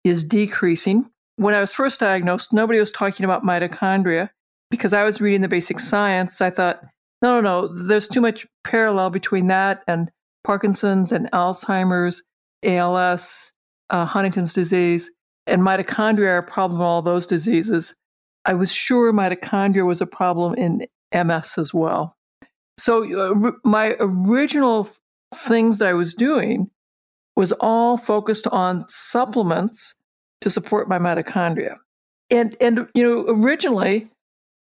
is 0.05 0.25
decreasing. 0.25 1.09
When 1.37 1.55
I 1.55 1.61
was 1.61 1.73
first 1.73 2.01
diagnosed, 2.01 2.53
nobody 2.53 2.79
was 2.79 2.91
talking 2.91 3.25
about 3.25 3.45
mitochondria 3.45 4.31
because 4.71 4.93
I 4.93 5.05
was 5.05 5.21
reading 5.21 5.41
the 5.41 5.49
basic 5.49 5.79
science. 5.79 6.41
I 6.41 6.51
thought, 6.51 6.83
no, 7.23 7.41
no, 7.41 7.67
no, 7.67 7.85
there's 7.85 8.09
too 8.09 8.21
much 8.21 8.47
parallel 8.65 9.11
between 9.11 9.47
that 9.47 9.83
and 9.87 10.11
Parkinson's 10.43 11.13
and 11.13 11.31
Alzheimer's, 11.31 12.23
ALS, 12.65 13.53
uh, 13.91 14.05
Huntington's 14.05 14.53
disease, 14.53 15.11
and 15.47 15.63
mitochondria 15.63 16.29
are 16.29 16.39
a 16.39 16.43
problem 16.43 16.81
in 16.81 16.87
all 16.87 17.03
those 17.03 17.27
diseases. 17.27 17.95
I 18.45 18.55
was 18.55 18.73
sure 18.73 19.13
mitochondria 19.13 19.87
was 19.87 20.01
a 20.01 20.07
problem 20.07 20.55
in 20.55 20.87
MS 21.13 21.59
as 21.59 21.75
well. 21.75 22.17
So 22.79 23.05
uh, 23.05 23.53
my 23.65 23.97
original 24.01 24.89
things 25.35 25.79
that 25.79 25.89
I 25.89 25.93
was 25.93 26.15
doing 26.15 26.71
was 27.37 27.53
all 27.61 27.97
focused 27.97 28.47
on 28.49 28.85
supplements 28.89 29.95
to 30.41 30.51
support 30.51 30.89
my 30.89 30.99
mitochondria. 30.99 31.77
And 32.31 32.57
and 32.61 32.89
you 32.95 33.03
know 33.03 33.25
originally 33.29 34.11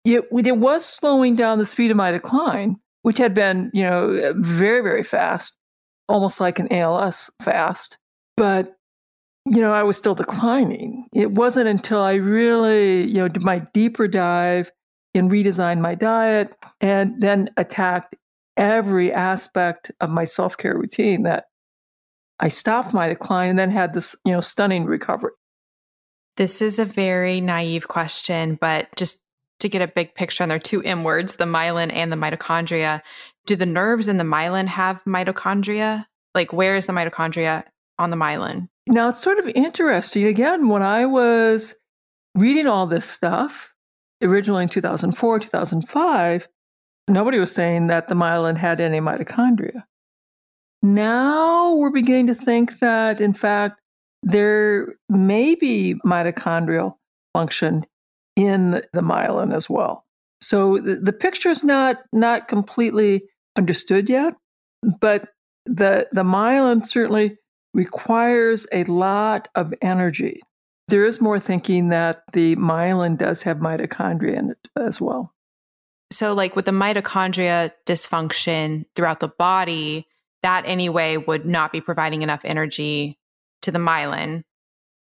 it, 0.05 0.25
it 0.31 0.57
was 0.57 0.85
slowing 0.85 1.35
down 1.35 1.59
the 1.59 1.65
speed 1.65 1.91
of 1.91 1.97
my 1.97 2.11
decline, 2.11 2.77
which 3.03 3.17
had 3.17 3.33
been 3.33 3.69
you 3.73 3.83
know 3.83 4.33
very 4.37 4.81
very 4.81 5.03
fast, 5.03 5.55
almost 6.07 6.39
like 6.39 6.59
an 6.59 6.71
ALS 6.71 7.29
fast. 7.41 7.97
But 8.35 8.75
you 9.45 9.61
know 9.61 9.73
I 9.73 9.83
was 9.83 9.97
still 9.97 10.15
declining. 10.15 11.07
It 11.13 11.31
wasn't 11.31 11.67
until 11.67 12.01
I 12.01 12.15
really 12.15 13.07
you 13.07 13.15
know 13.15 13.27
did 13.27 13.43
my 13.43 13.59
deeper 13.73 14.07
dive 14.07 14.71
and 15.13 15.31
redesigned 15.31 15.79
my 15.79 15.95
diet 15.95 16.53
and 16.81 17.19
then 17.21 17.49
attacked 17.57 18.15
every 18.57 19.11
aspect 19.11 19.91
of 20.01 20.09
my 20.09 20.25
self 20.25 20.57
care 20.57 20.77
routine 20.77 21.23
that 21.23 21.45
I 22.39 22.49
stopped 22.49 22.93
my 22.93 23.07
decline 23.07 23.49
and 23.49 23.59
then 23.59 23.71
had 23.71 23.93
this, 23.93 24.15
you 24.25 24.31
know, 24.31 24.41
stunning 24.41 24.85
recovery. 24.85 25.31
This 26.37 26.61
is 26.61 26.79
a 26.79 26.85
very 26.85 27.41
naive 27.41 27.87
question, 27.87 28.57
but 28.59 28.87
just 28.95 29.19
to 29.59 29.67
get 29.67 29.81
a 29.81 29.87
big 29.87 30.15
picture, 30.15 30.43
and 30.43 30.49
there 30.49 30.55
are 30.55 30.59
two 30.59 30.81
M 30.83 31.03
words, 31.03 31.35
the 31.35 31.45
myelin 31.45 31.91
and 31.93 32.11
the 32.11 32.15
mitochondria. 32.15 33.01
Do 33.45 33.57
the 33.57 33.65
nerves 33.65 34.07
in 34.07 34.17
the 34.17 34.23
myelin 34.23 34.67
have 34.67 35.03
mitochondria? 35.03 36.05
Like, 36.33 36.53
where 36.53 36.77
is 36.77 36.85
the 36.85 36.93
mitochondria 36.93 37.65
on 37.97 38.09
the 38.09 38.15
myelin? 38.15 38.69
Now, 38.89 39.09
it's 39.09 39.21
sort 39.21 39.37
of 39.37 39.47
interesting. 39.49 40.25
Again, 40.25 40.67
when 40.67 40.81
I 40.81 41.05
was 41.05 41.75
reading 42.33 42.65
all 42.65 42.87
this 42.87 43.05
stuff, 43.05 43.71
originally 44.23 44.63
in 44.63 44.69
2004, 44.69 45.39
2005, 45.39 46.47
nobody 47.07 47.37
was 47.37 47.51
saying 47.51 47.87
that 47.87 48.07
the 48.07 48.15
myelin 48.15 48.57
had 48.57 48.81
any 48.81 48.99
mitochondria. 48.99 49.83
Now 50.81 51.75
we're 51.75 51.91
beginning 51.91 52.27
to 52.27 52.35
think 52.35 52.79
that, 52.79 53.21
in 53.21 53.33
fact, 53.33 53.79
there 54.23 54.95
may 55.07 55.53
be 55.53 55.95
mitochondrial 56.03 56.95
function 57.33 57.85
in 58.35 58.81
the 58.93 59.01
myelin 59.01 59.53
as 59.53 59.69
well. 59.69 60.03
So 60.41 60.79
the, 60.79 60.95
the 60.95 61.13
picture 61.13 61.49
is 61.49 61.63
not 61.63 61.97
not 62.11 62.47
completely 62.47 63.23
understood 63.55 64.09
yet, 64.09 64.33
but 64.99 65.29
the 65.65 66.07
the 66.11 66.23
myelin 66.23 66.85
certainly 66.85 67.37
requires 67.73 68.67
a 68.71 68.83
lot 68.85 69.47
of 69.55 69.73
energy. 69.81 70.41
There 70.87 71.05
is 71.05 71.21
more 71.21 71.39
thinking 71.39 71.89
that 71.89 72.23
the 72.33 72.55
myelin 72.55 73.17
does 73.17 73.43
have 73.43 73.57
mitochondria 73.57 74.37
in 74.37 74.51
it 74.51 74.67
as 74.75 74.99
well. 74.99 75.33
So, 76.11 76.33
like 76.33 76.55
with 76.55 76.65
the 76.65 76.71
mitochondria 76.71 77.71
dysfunction 77.85 78.85
throughout 78.95 79.19
the 79.19 79.27
body, 79.27 80.07
that 80.41 80.63
anyway 80.65 81.17
would 81.17 81.45
not 81.45 81.71
be 81.71 81.81
providing 81.81 82.23
enough 82.23 82.41
energy 82.43 83.19
to 83.61 83.71
the 83.71 83.79
myelin. 83.79 84.43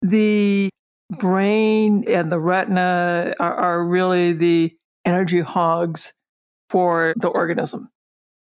The 0.02 0.68
brain 1.10 2.04
and 2.08 2.30
the 2.30 2.40
retina 2.40 3.34
are, 3.38 3.54
are 3.54 3.86
really 3.86 4.32
the 4.32 4.76
energy 5.04 5.40
hogs 5.40 6.12
for 6.70 7.14
the 7.16 7.28
organism. 7.28 7.90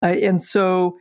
Uh, 0.04 0.08
and 0.08 0.42
so 0.42 0.98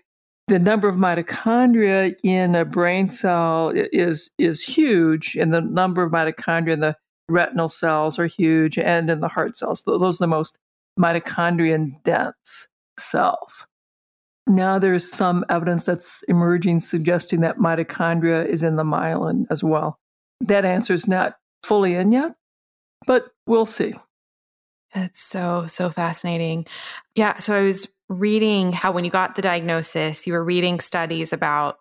the 0.49 0.59
number 0.59 0.89
of 0.89 0.97
mitochondria 0.97 2.15
in 2.25 2.55
a 2.55 2.65
brain 2.65 3.11
cell 3.11 3.73
is 3.75 4.31
is 4.39 4.61
huge, 4.61 5.37
and 5.37 5.53
the 5.53 5.61
number 5.61 6.03
of 6.03 6.11
mitochondria 6.11 6.73
in 6.73 6.81
the 6.81 6.97
retinal 7.29 7.69
cells 7.69 8.19
are 8.19 8.27
huge, 8.27 8.79
and 8.79 9.11
in 9.11 9.21
the 9.21 9.29
heart 9.29 9.57
cells. 9.57 9.83
Those 9.85 10.21
are 10.21 10.25
the 10.25 10.29
most 10.29 10.59
mitochondrion 10.99 12.03
dense 12.03 12.69
cells. 12.99 13.67
Now 14.47 14.79
there's 14.79 15.11
some 15.11 15.45
evidence 15.51 15.85
that's 15.85 16.23
emerging 16.25 16.81
suggesting 16.81 17.41
that 17.43 17.59
mitochondria 17.59 18.49
is 18.49 18.63
in 18.63 18.77
the 18.77 18.83
myelin 18.83 19.47
as 19.51 19.63
well. 19.63 19.99
That 20.41 20.65
answer 20.65 20.95
is 20.95 21.07
not 21.07 21.37
fully 21.63 21.95
in 21.95 22.13
yet, 22.13 22.35
but 23.07 23.27
we'll 23.47 23.67
see. 23.67 23.95
That's 24.95 25.21
so, 25.21 25.67
so 25.67 25.91
fascinating. 25.91 26.67
Yeah. 27.15 27.39
So 27.39 27.55
I 27.55 27.63
was 27.63 27.89
reading 28.09 28.73
how 28.73 28.93
when 28.93 29.05
you 29.05 29.11
got 29.11 29.35
the 29.35 29.43
diagnosis, 29.43 30.27
you 30.27 30.33
were 30.33 30.45
reading 30.45 30.81
studies 30.81 31.33
about 31.33 31.79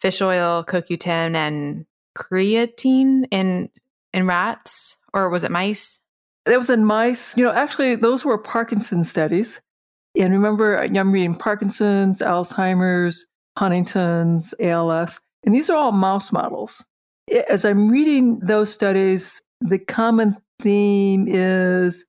fish 0.00 0.20
oil, 0.20 0.64
CoQ10, 0.64 1.34
and 1.34 1.86
creatine 2.16 3.24
in 3.30 3.70
in 4.12 4.26
rats, 4.26 4.96
or 5.14 5.30
was 5.30 5.44
it 5.44 5.50
mice? 5.50 6.00
That 6.46 6.58
was 6.58 6.70
in 6.70 6.84
mice. 6.84 7.36
You 7.36 7.44
know, 7.44 7.52
actually, 7.52 7.96
those 7.96 8.24
were 8.24 8.38
Parkinson's 8.38 9.08
studies. 9.10 9.60
And 10.18 10.32
remember, 10.32 10.76
I'm 10.78 11.12
reading 11.12 11.36
Parkinson's, 11.36 12.18
Alzheimer's, 12.18 13.26
Huntington's, 13.56 14.52
ALS, 14.58 15.20
and 15.44 15.54
these 15.54 15.70
are 15.70 15.76
all 15.76 15.92
mouse 15.92 16.32
models. 16.32 16.84
As 17.48 17.64
I'm 17.64 17.88
reading 17.88 18.40
those 18.40 18.72
studies, 18.72 19.40
the 19.60 19.78
common 19.78 20.36
theme 20.60 21.26
is 21.28 22.04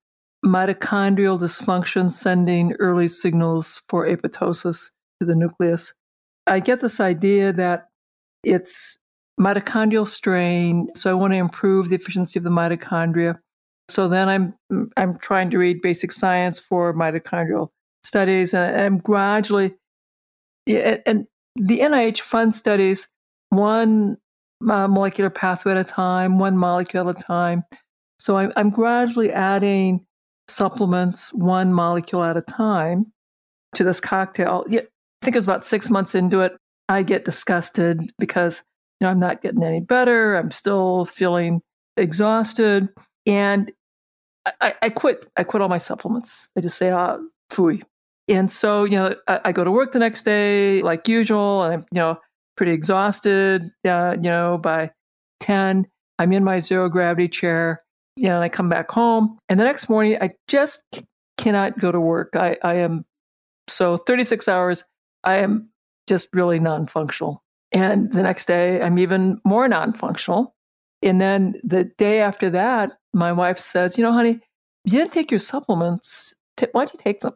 mitochondrial 0.46 1.40
dysfunction 1.40 2.12
sending 2.12 2.74
early 2.80 3.08
signals 3.08 3.82
for 3.88 4.08
apoptosis 4.08 4.90
to 5.20 5.28
the 5.28 5.36
nucleus. 5.36 5.94
I 6.48 6.60
get 6.60 6.80
this 6.80 7.00
idea 7.00 7.54
that 7.54 7.90
it's 8.44 8.98
mitochondrial 9.40 10.08
strain, 10.08 10.90
so 10.96 11.12
I 11.12 11.14
want 11.14 11.34
to 11.34 11.38
improve 11.38 11.90
the 11.90 11.96
efficiency 11.96 12.40
of 12.40 12.44
the 12.44 12.50
mitochondria. 12.50 13.40
So 13.90 14.08
then 14.08 14.30
I'm 14.30 14.54
I'm 14.98 15.18
trying 15.18 15.50
to 15.52 15.58
read 15.58 15.82
basic 15.82 16.12
science 16.12 16.58
for 16.58 16.94
mitochondrial 16.94 17.70
studies, 18.04 18.54
and 18.54 18.82
I'm 18.82 18.98
gradually 18.98 19.76
and 20.68 21.28
the 21.56 21.80
NIH 21.80 22.22
funds 22.22 22.58
studies 22.58 23.08
one 23.50 24.18
uh, 24.70 24.88
molecular 24.88 25.30
pathway 25.30 25.74
at 25.74 25.78
a 25.78 25.84
time, 25.84 26.40
one 26.40 26.58
molecule 26.58 27.10
at 27.10 27.20
a 27.20 27.24
time. 27.24 27.64
So 28.20 28.38
I'm, 28.38 28.54
I'm 28.56 28.70
gradually 28.70 29.32
adding 29.32 30.06
supplements 30.52 31.34
one 31.34 31.74
molecule 31.74 32.24
at 32.24 32.38
a 32.38 32.42
time 32.42 33.12
to 33.76 33.84
this 33.84 34.00
cocktail. 34.00 34.66
Yeah, 34.68 34.82
I 34.82 35.26
think 35.26 35.36
it's 35.36 35.46
about 35.46 35.66
six 35.66 35.90
months 35.90 36.16
into 36.16 36.42
it. 36.42 36.54
I 36.90 37.04
get 37.04 37.26
disgusted 37.26 38.12
because 38.20 38.62
you 39.00 39.06
know 39.06 39.12
I'm 39.12 39.20
not 39.20 39.42
getting 39.42 39.64
any 39.64 39.80
better. 39.80 40.36
I'm 40.36 40.52
still 40.52 41.06
feeling 41.06 41.62
exhausted, 41.98 42.90
and 43.26 43.72
I, 44.46 44.74
I 44.82 44.90
quit. 44.90 45.30
I 45.38 45.44
quit 45.44 45.62
all 45.62 45.70
my 45.70 45.78
supplements. 45.78 46.50
I 46.58 46.62
just 46.62 46.78
say, 46.78 46.90
ah, 46.90 47.18
fooey. 47.52 47.84
And 48.28 48.50
so, 48.50 48.84
you 48.84 48.96
know, 48.96 49.16
I, 49.28 49.40
I, 49.46 49.52
go 49.52 49.64
to 49.64 49.72
work 49.72 49.92
the 49.92 50.00
next 50.00 50.24
day 50.24 50.82
like 50.84 51.08
usual, 51.08 51.64
and 51.64 51.74
I'm, 51.74 51.86
you 51.92 52.00
know, 52.00 52.18
pretty 52.56 52.72
exhausted. 52.72 53.72
Uh, 53.86 54.16
you 54.16 54.30
know, 54.30 54.58
by 54.58 54.92
ten, 55.40 55.88
I'm 56.20 56.32
in 56.34 56.44
my 56.44 56.60
zero 56.60 56.90
gravity 56.90 57.28
chair. 57.28 57.84
You 58.16 58.28
know, 58.28 58.36
and 58.36 58.44
I 58.44 58.50
come 58.50 58.70
back 58.70 58.92
home, 58.92 59.38
and 59.50 59.60
the 59.60 59.64
next 59.64 59.90
morning, 59.90 60.18
I 60.22 60.32
just 60.48 61.04
cannot 61.38 61.80
go 61.80 61.92
to 61.92 62.00
work. 62.00 62.36
I, 62.36 62.58
I 62.64 62.76
am 62.76 63.06
so 63.68 63.98
36 63.98 64.48
hours. 64.48 64.84
I 65.24 65.38
am 65.38 65.70
just 66.08 66.28
really 66.34 66.60
non-functional. 66.60 67.44
And 67.72 68.12
the 68.12 68.24
next 68.24 68.46
day, 68.46 68.82
I'm 68.82 69.00
even 69.00 69.40
more 69.46 69.68
non-functional. 69.68 70.54
And 71.02 71.20
then 71.22 71.56
the 71.64 71.86
day 71.98 72.20
after 72.20 72.50
that, 72.50 72.92
my 73.14 73.32
wife 73.32 73.60
says, 73.60 73.98
You 73.98 74.04
know, 74.04 74.12
honey, 74.12 74.40
you 74.86 74.92
didn't 74.92 75.12
take 75.12 75.32
your 75.32 75.40
supplements. 75.40 76.34
Why 76.74 76.86
don't 76.86 76.94
you 76.94 77.00
take 77.02 77.22
them? 77.22 77.34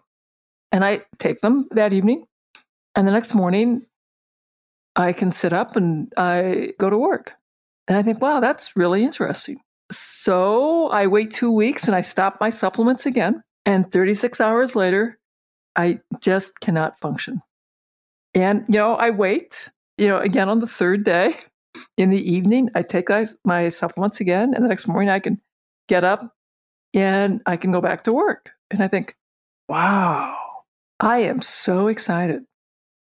And 0.72 0.84
I 0.84 1.02
take 1.20 1.42
them 1.42 1.68
that 1.72 1.94
evening. 1.94 2.26
And 2.96 3.08
the 3.08 3.12
next 3.12 3.34
morning, 3.34 3.86
I 4.96 5.14
can 5.14 5.32
sit 5.32 5.54
up 5.54 5.76
and 5.76 6.12
I 6.18 6.74
go 6.80 6.90
to 6.90 6.98
work. 6.98 7.32
And 7.88 7.98
I 7.98 8.04
think, 8.04 8.22
wow, 8.22 8.40
that's 8.40 8.76
really 8.76 9.04
interesting. 9.04 9.58
So 9.92 10.88
I 10.90 11.08
wait 11.08 11.32
two 11.32 11.52
weeks 11.52 11.86
and 11.86 11.96
I 11.96 12.02
stop 12.02 12.38
my 12.40 12.50
supplements 12.50 13.06
again. 13.06 13.42
And 13.66 13.92
36 13.92 14.40
hours 14.42 14.76
later, 14.76 15.18
I 15.76 16.00
just 16.22 16.60
cannot 16.60 17.00
function. 17.00 17.42
And, 18.34 18.66
you 18.68 18.78
know, 18.78 18.96
I 18.96 19.10
wait, 19.10 19.70
you 19.98 20.08
know, 20.08 20.20
again 20.20 20.50
on 20.50 20.60
the 20.60 20.68
third 20.68 21.04
day 21.04 21.38
in 21.98 22.10
the 22.10 22.32
evening, 22.32 22.70
I 22.76 22.82
take 22.82 23.10
my 23.44 23.70
supplements 23.70 24.20
again. 24.20 24.54
And 24.54 24.64
the 24.64 24.70
next 24.70 24.88
morning, 24.88 25.10
I 25.10 25.20
can 25.20 25.40
get 25.88 26.04
up 26.04 26.34
and 26.94 27.42
I 27.46 27.58
can 27.58 27.72
go 27.72 27.82
back 27.82 28.04
to 28.04 28.14
work. 28.14 28.52
And 28.72 28.82
I 28.82 28.88
think, 28.88 29.16
wow, 29.68 30.38
I 31.00 31.20
am 31.20 31.42
so 31.42 31.88
excited. 31.88 32.44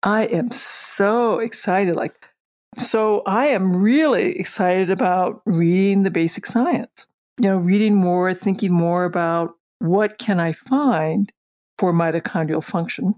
I 0.04 0.26
am 0.26 0.52
so 0.52 1.40
excited. 1.40 1.96
Like, 1.96 2.16
so 2.78 3.22
I 3.26 3.48
am 3.48 3.76
really 3.76 4.38
excited 4.40 4.90
about 4.90 5.42
reading 5.46 6.04
the 6.04 6.12
basic 6.12 6.46
science, 6.46 7.06
you 7.40 7.50
know, 7.50 7.58
reading 7.58 7.96
more, 7.96 8.34
thinking 8.34 8.72
more 8.72 9.04
about 9.04 9.52
what 9.80 10.18
can 10.18 10.40
I 10.40 10.54
find 10.54 11.32
for 11.78 11.92
mitochondrial 11.92 12.64
function. 12.64 13.16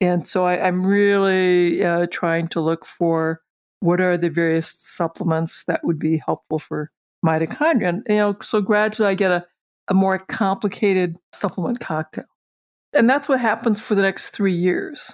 And 0.00 0.26
so 0.26 0.44
I, 0.44 0.56
am 0.56 0.86
really 0.86 1.84
uh, 1.84 2.06
trying 2.10 2.48
to 2.48 2.60
look 2.60 2.84
for 2.84 3.40
what 3.80 4.00
are 4.00 4.16
the 4.16 4.30
various 4.30 4.74
supplements 4.78 5.64
that 5.64 5.84
would 5.84 5.98
be 5.98 6.22
helpful 6.24 6.58
for 6.58 6.90
mitochondria. 7.24 7.88
And, 7.88 8.02
you 8.08 8.16
know, 8.16 8.36
so 8.40 8.60
gradually 8.60 9.08
I 9.08 9.14
get 9.14 9.30
a, 9.30 9.44
a 9.88 9.94
more 9.94 10.18
complicated 10.18 11.16
supplement 11.32 11.80
cocktail. 11.80 12.24
And 12.92 13.08
that's 13.08 13.28
what 13.28 13.40
happens 13.40 13.80
for 13.80 13.94
the 13.94 14.02
next 14.02 14.30
three 14.30 14.54
years 14.54 15.12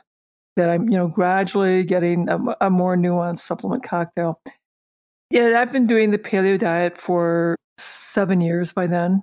that 0.59 0.69
I'm, 0.69 0.88
you 0.88 0.97
know, 0.97 1.07
gradually 1.07 1.85
getting 1.85 2.29
a, 2.29 2.38
a 2.61 2.69
more 2.69 2.97
nuanced 2.97 3.38
supplement 3.38 3.83
cocktail. 3.83 4.41
Yeah, 5.31 5.61
I've 5.61 5.73
been 5.73 5.87
doing 5.87 6.11
the 6.11 6.19
paleo 6.19 6.59
diet 6.59 7.00
for 7.00 7.57
seven 7.79 8.41
years 8.41 8.73
by 8.73 8.87
then, 8.87 9.23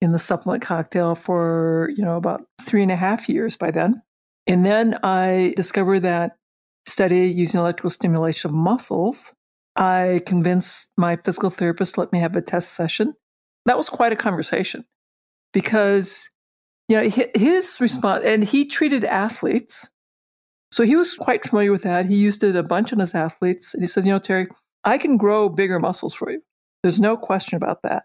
in 0.00 0.12
the 0.12 0.18
supplement 0.18 0.62
cocktail 0.62 1.14
for, 1.14 1.90
you 1.96 2.04
know, 2.04 2.16
about 2.16 2.44
three 2.62 2.82
and 2.82 2.90
a 2.90 2.96
half 2.96 3.28
years 3.28 3.56
by 3.56 3.70
then. 3.70 4.02
And 4.46 4.66
then 4.66 4.98
I 5.04 5.54
discovered 5.56 6.00
that 6.00 6.36
study 6.86 7.28
using 7.28 7.60
electrical 7.60 7.90
stimulation 7.90 8.50
of 8.50 8.54
muscles. 8.54 9.32
I 9.76 10.20
convinced 10.26 10.88
my 10.96 11.16
physical 11.16 11.50
therapist 11.50 11.94
to 11.94 12.00
let 12.00 12.12
me 12.12 12.18
have 12.18 12.34
a 12.34 12.42
test 12.42 12.72
session. 12.72 13.14
That 13.66 13.76
was 13.76 13.88
quite 13.88 14.12
a 14.12 14.16
conversation 14.16 14.84
because, 15.52 16.28
you 16.88 16.96
know, 16.96 17.08
his 17.36 17.80
response, 17.80 18.24
and 18.26 18.42
he 18.42 18.64
treated 18.64 19.04
athletes 19.04 19.88
so 20.72 20.84
he 20.84 20.96
was 20.96 21.14
quite 21.14 21.46
familiar 21.46 21.70
with 21.70 21.82
that. 21.82 22.06
He 22.06 22.16
used 22.16 22.42
it 22.42 22.56
a 22.56 22.62
bunch 22.62 22.94
on 22.94 22.98
his 22.98 23.14
athletes. 23.14 23.74
And 23.74 23.82
he 23.82 23.86
says, 23.86 24.06
You 24.06 24.12
know, 24.12 24.18
Terry, 24.18 24.48
I 24.84 24.96
can 24.96 25.18
grow 25.18 25.50
bigger 25.50 25.78
muscles 25.78 26.14
for 26.14 26.30
you. 26.30 26.40
There's 26.82 27.00
no 27.00 27.14
question 27.14 27.56
about 27.56 27.82
that. 27.82 28.04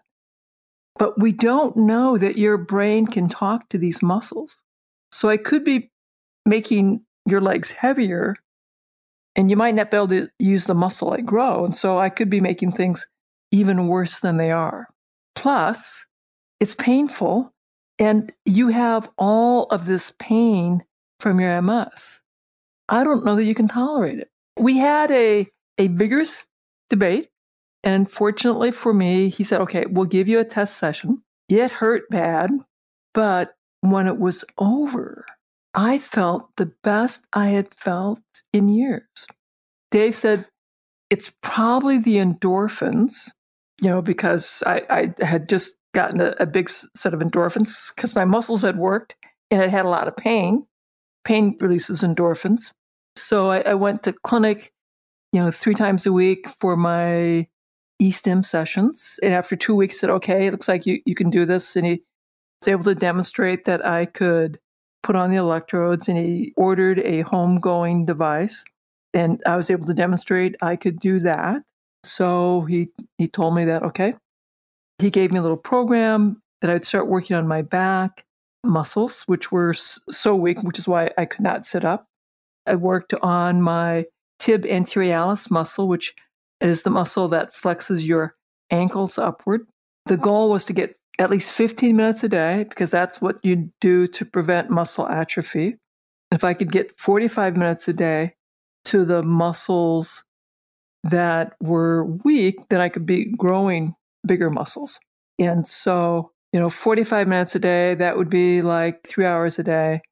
But 0.98 1.18
we 1.18 1.32
don't 1.32 1.76
know 1.78 2.18
that 2.18 2.36
your 2.36 2.58
brain 2.58 3.06
can 3.06 3.30
talk 3.30 3.70
to 3.70 3.78
these 3.78 4.02
muscles. 4.02 4.62
So 5.10 5.30
I 5.30 5.38
could 5.38 5.64
be 5.64 5.90
making 6.44 7.00
your 7.24 7.40
legs 7.40 7.70
heavier 7.72 8.36
and 9.34 9.50
you 9.50 9.56
might 9.56 9.74
not 9.74 9.90
be 9.90 9.96
able 9.96 10.08
to 10.08 10.28
use 10.38 10.66
the 10.66 10.74
muscle 10.74 11.12
I 11.12 11.22
grow. 11.22 11.64
And 11.64 11.74
so 11.74 11.98
I 11.98 12.10
could 12.10 12.28
be 12.28 12.40
making 12.40 12.72
things 12.72 13.06
even 13.50 13.88
worse 13.88 14.20
than 14.20 14.36
they 14.36 14.50
are. 14.50 14.88
Plus, 15.34 16.04
it's 16.60 16.74
painful 16.74 17.54
and 17.98 18.30
you 18.44 18.68
have 18.68 19.08
all 19.16 19.64
of 19.66 19.86
this 19.86 20.12
pain 20.18 20.84
from 21.18 21.40
your 21.40 21.62
MS. 21.62 22.20
I 22.88 23.04
don't 23.04 23.24
know 23.24 23.36
that 23.36 23.44
you 23.44 23.54
can 23.54 23.68
tolerate 23.68 24.18
it. 24.18 24.30
We 24.58 24.78
had 24.78 25.10
a, 25.10 25.46
a 25.78 25.88
vigorous 25.88 26.46
debate. 26.90 27.28
And 27.84 28.10
fortunately 28.10 28.70
for 28.70 28.92
me, 28.92 29.28
he 29.28 29.44
said, 29.44 29.60
okay, 29.62 29.84
we'll 29.86 30.06
give 30.06 30.28
you 30.28 30.40
a 30.40 30.44
test 30.44 30.78
session. 30.78 31.22
It 31.48 31.70
hurt 31.70 32.10
bad, 32.10 32.50
but 33.14 33.54
when 33.80 34.06
it 34.06 34.18
was 34.18 34.44
over, 34.58 35.24
I 35.74 35.98
felt 35.98 36.48
the 36.56 36.72
best 36.82 37.26
I 37.32 37.48
had 37.48 37.72
felt 37.72 38.20
in 38.52 38.68
years. 38.68 39.06
Dave 39.90 40.16
said, 40.16 40.46
it's 41.08 41.32
probably 41.42 41.98
the 41.98 42.16
endorphins, 42.16 43.30
you 43.80 43.88
know, 43.88 44.02
because 44.02 44.62
I, 44.66 44.82
I 45.20 45.24
had 45.24 45.48
just 45.48 45.76
gotten 45.94 46.20
a, 46.20 46.34
a 46.40 46.46
big 46.46 46.68
set 46.68 47.14
of 47.14 47.20
endorphins 47.20 47.94
because 47.94 48.14
my 48.14 48.24
muscles 48.24 48.62
had 48.62 48.76
worked 48.76 49.14
and 49.50 49.62
I 49.62 49.68
had 49.68 49.86
a 49.86 49.90
lot 49.90 50.08
of 50.08 50.16
pain. 50.16 50.66
Pain 51.24 51.56
releases 51.60 52.02
endorphins. 52.02 52.72
So 53.20 53.50
I, 53.50 53.60
I 53.60 53.74
went 53.74 54.02
to 54.04 54.12
clinic, 54.12 54.72
you 55.32 55.40
know, 55.40 55.50
three 55.50 55.74
times 55.74 56.06
a 56.06 56.12
week 56.12 56.48
for 56.48 56.76
my 56.76 57.46
e-stim 57.98 58.42
sessions. 58.42 59.18
And 59.22 59.34
after 59.34 59.56
two 59.56 59.74
weeks, 59.74 60.00
said, 60.00 60.10
okay, 60.10 60.46
it 60.46 60.52
looks 60.52 60.68
like 60.68 60.86
you, 60.86 61.00
you 61.04 61.14
can 61.14 61.30
do 61.30 61.44
this. 61.44 61.76
And 61.76 61.86
he 61.86 62.02
was 62.60 62.68
able 62.68 62.84
to 62.84 62.94
demonstrate 62.94 63.64
that 63.64 63.84
I 63.84 64.06
could 64.06 64.58
put 65.02 65.16
on 65.16 65.30
the 65.30 65.36
electrodes 65.36 66.08
and 66.08 66.18
he 66.18 66.52
ordered 66.56 67.00
a 67.00 67.22
home-going 67.22 68.06
device. 68.06 68.64
And 69.14 69.40
I 69.46 69.56
was 69.56 69.70
able 69.70 69.86
to 69.86 69.94
demonstrate 69.94 70.56
I 70.60 70.76
could 70.76 71.00
do 71.00 71.18
that. 71.20 71.62
So 72.04 72.62
he, 72.62 72.88
he 73.16 73.28
told 73.28 73.54
me 73.54 73.64
that, 73.64 73.82
okay. 73.82 74.14
He 74.98 75.10
gave 75.10 75.30
me 75.30 75.38
a 75.38 75.42
little 75.42 75.56
program 75.56 76.42
that 76.60 76.70
I'd 76.70 76.84
start 76.84 77.06
working 77.06 77.36
on 77.36 77.46
my 77.46 77.62
back 77.62 78.24
muscles, 78.64 79.22
which 79.22 79.52
were 79.52 79.72
so 79.72 80.34
weak, 80.34 80.60
which 80.62 80.78
is 80.78 80.88
why 80.88 81.10
I 81.16 81.24
could 81.24 81.42
not 81.42 81.66
sit 81.66 81.84
up. 81.84 82.07
I 82.68 82.74
worked 82.74 83.14
on 83.14 83.62
my 83.62 84.04
tib 84.38 84.64
anterioris 84.64 85.50
muscle, 85.50 85.88
which 85.88 86.14
is 86.60 86.82
the 86.82 86.90
muscle 86.90 87.28
that 87.28 87.52
flexes 87.52 88.06
your 88.06 88.36
ankles 88.70 89.18
upward. 89.18 89.66
The 90.06 90.14
oh. 90.14 90.18
goal 90.18 90.50
was 90.50 90.64
to 90.66 90.72
get 90.72 90.96
at 91.18 91.30
least 91.30 91.50
15 91.52 91.96
minutes 91.96 92.22
a 92.22 92.28
day 92.28 92.64
because 92.68 92.90
that's 92.90 93.20
what 93.20 93.38
you 93.42 93.70
do 93.80 94.06
to 94.08 94.24
prevent 94.24 94.70
muscle 94.70 95.08
atrophy. 95.08 95.76
If 96.30 96.44
I 96.44 96.54
could 96.54 96.70
get 96.70 96.98
45 96.98 97.56
minutes 97.56 97.88
a 97.88 97.92
day 97.92 98.34
to 98.86 99.04
the 99.04 99.22
muscles 99.22 100.22
that 101.04 101.54
were 101.60 102.04
weak, 102.04 102.56
then 102.68 102.80
I 102.80 102.88
could 102.88 103.06
be 103.06 103.32
growing 103.36 103.94
bigger 104.26 104.50
muscles. 104.50 105.00
And 105.38 105.66
so, 105.66 106.32
you 106.52 106.60
know, 106.60 106.68
45 106.68 107.26
minutes 107.26 107.54
a 107.54 107.58
day, 107.58 107.94
that 107.94 108.16
would 108.16 108.30
be 108.30 108.62
like 108.62 109.06
three 109.06 109.24
hours 109.24 109.58
a 109.58 109.62
day. 109.62 110.02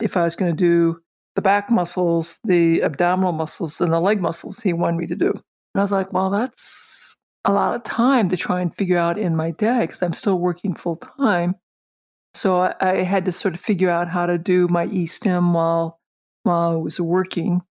If 0.00 0.16
I 0.16 0.24
was 0.24 0.36
going 0.36 0.54
to 0.54 0.56
do 0.56 1.00
the 1.36 1.42
back 1.42 1.70
muscles, 1.70 2.40
the 2.42 2.82
abdominal 2.82 3.32
muscles, 3.32 3.80
and 3.80 3.92
the 3.92 4.00
leg 4.00 4.20
muscles 4.20 4.58
he 4.60 4.72
wanted 4.72 4.96
me 4.96 5.06
to 5.06 5.14
do. 5.14 5.30
And 5.30 5.80
I 5.80 5.82
was 5.82 5.92
like, 5.92 6.12
well, 6.12 6.30
that's 6.30 7.16
a 7.44 7.52
lot 7.52 7.76
of 7.76 7.84
time 7.84 8.28
to 8.30 8.36
try 8.36 8.60
and 8.60 8.74
figure 8.74 8.98
out 8.98 9.18
in 9.18 9.36
my 9.36 9.52
day 9.52 9.80
because 9.82 10.02
I'm 10.02 10.14
still 10.14 10.38
working 10.38 10.74
full 10.74 10.96
time. 10.96 11.54
So 12.34 12.60
I, 12.60 12.74
I, 12.80 13.02
had 13.02 13.24
to 13.26 13.32
sort 13.32 13.54
of 13.54 13.60
figure 13.60 13.88
out 13.88 14.08
how 14.08 14.26
to 14.26 14.36
do 14.36 14.66
my 14.68 14.86
e-stim 14.86 15.54
while 15.54 16.00
while 16.42 16.72
I 16.72 16.76
was 16.76 17.00
working. 17.00 17.62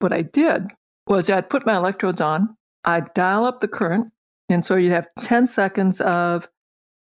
What 0.00 0.12
I 0.12 0.22
did 0.22 0.66
was 1.06 1.30
I'd 1.30 1.50
put 1.50 1.66
my 1.66 1.76
electrodes 1.76 2.20
on, 2.20 2.56
I'd 2.84 3.12
dial 3.14 3.44
up 3.44 3.60
the 3.60 3.68
current, 3.68 4.12
and 4.48 4.66
so 4.66 4.76
you'd 4.76 4.92
have 4.92 5.08
10 5.20 5.46
seconds 5.46 6.00
of 6.00 6.48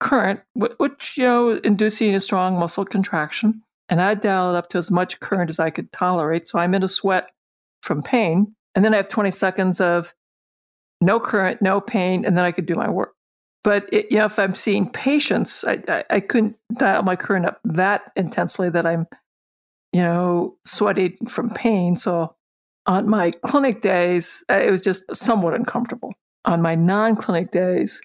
current, 0.01 0.41
which 0.55 1.17
you 1.17 1.25
know, 1.25 1.61
inducing 1.63 2.15
a 2.15 2.21
strong 2.21 2.59
muscle 2.59 2.85
contraction. 2.85 3.63
And 3.89 4.01
I 4.01 4.15
dial 4.15 4.55
it 4.55 4.59
up 4.59 4.69
to 4.71 4.79
as 4.79 4.91
much 4.91 5.21
current 5.21 5.51
as 5.51 5.59
I 5.59 5.71
could 5.71 5.91
tolerate. 5.93 6.47
So 6.47 6.59
I'm 6.59 6.75
in 6.75 6.83
a 6.83 6.89
sweat 6.89 7.31
from 7.83 8.03
pain. 8.03 8.55
And 8.75 8.85
then 8.85 8.93
I 8.93 8.99
have 8.99 9.09
20 9.09 9.31
seconds 9.31 9.81
of 9.81 10.15
no 11.01 11.19
current, 11.21 11.63
no 11.63 11.81
pain, 11.81 12.25
and 12.25 12.37
then 12.37 12.45
I 12.45 12.53
could 12.53 12.67
do 12.67 12.75
my 12.75 12.89
work. 12.89 13.15
But 13.65 13.93
it, 13.93 14.07
you 14.11 14.19
know, 14.19 14.27
if 14.27 14.39
I'm 14.39 14.55
seeing 14.55 14.91
patients, 14.91 15.65
I, 15.65 15.83
I, 15.89 16.05
I 16.11 16.21
couldn't 16.21 16.57
dial 16.75 17.03
my 17.03 17.17
current 17.17 17.47
up 17.47 17.61
that 17.65 18.13
intensely 18.17 18.71
that 18.71 18.87
I'm, 18.87 19.07
you 19.93 20.03
know, 20.03 20.57
sweating 20.65 21.17
from 21.27 21.51
pain. 21.51 21.97
So 21.97 22.35
on 22.87 23.09
my 23.09 23.33
clinic 23.43 23.83
days, 23.83 24.45
uh, 24.51 24.59
it 24.59 24.71
was 24.71 24.81
just 24.81 25.05
somewhat 25.15 25.55
uncomfortable. 25.55 26.15
On 26.45 26.63
my 26.63 26.75
non-clinic 26.75 27.51
days, 27.51 28.01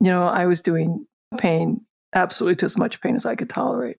you 0.00 0.10
know, 0.10 0.22
I 0.22 0.46
was 0.46 0.62
doing 0.62 1.06
pain 1.38 1.80
absolutely 2.14 2.56
to 2.56 2.66
as 2.66 2.78
much 2.78 3.00
pain 3.00 3.16
as 3.16 3.26
I 3.26 3.34
could 3.34 3.50
tolerate. 3.50 3.98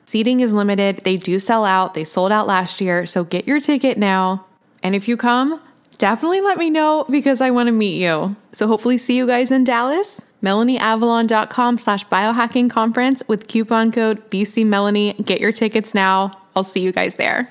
Seating 0.11 0.41
is 0.41 0.51
limited. 0.51 0.97
They 1.05 1.15
do 1.15 1.39
sell 1.39 1.63
out. 1.63 1.93
They 1.93 2.03
sold 2.03 2.33
out 2.33 2.45
last 2.45 2.81
year. 2.81 3.05
So 3.05 3.23
get 3.23 3.47
your 3.47 3.61
ticket 3.61 3.97
now. 3.97 4.45
And 4.83 4.93
if 4.93 5.07
you 5.07 5.15
come, 5.15 5.61
definitely 5.99 6.41
let 6.41 6.57
me 6.57 6.69
know 6.69 7.05
because 7.09 7.39
I 7.39 7.49
want 7.51 7.67
to 7.67 7.71
meet 7.71 7.97
you. 7.97 8.35
So 8.51 8.67
hopefully 8.67 8.97
see 8.97 9.15
you 9.15 9.25
guys 9.25 9.51
in 9.51 9.63
Dallas. 9.63 10.19
MelanieAvalon.com 10.43 11.77
slash 11.77 12.05
biohacking 12.07 12.69
conference 12.69 13.23
with 13.29 13.47
coupon 13.47 13.93
code 13.93 14.29
BCMelanie. 14.29 15.25
Get 15.25 15.39
your 15.39 15.53
tickets 15.53 15.93
now. 15.93 16.37
I'll 16.57 16.63
see 16.63 16.81
you 16.81 16.91
guys 16.91 17.15
there. 17.15 17.49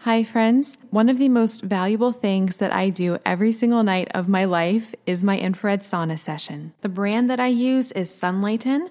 Hi, 0.00 0.24
friends. 0.24 0.76
One 0.90 1.08
of 1.08 1.16
the 1.16 1.28
most 1.28 1.62
valuable 1.62 2.10
things 2.10 2.56
that 2.56 2.74
I 2.74 2.90
do 2.90 3.18
every 3.24 3.52
single 3.52 3.82
night 3.84 4.08
of 4.14 4.28
my 4.28 4.44
life 4.44 4.94
is 5.06 5.24
my 5.24 5.38
infrared 5.38 5.80
sauna 5.80 6.18
session. 6.18 6.74
The 6.80 6.88
brand 6.90 7.30
that 7.30 7.40
I 7.40 7.46
use 7.46 7.92
is 7.92 8.10
Sunlighten. 8.10 8.90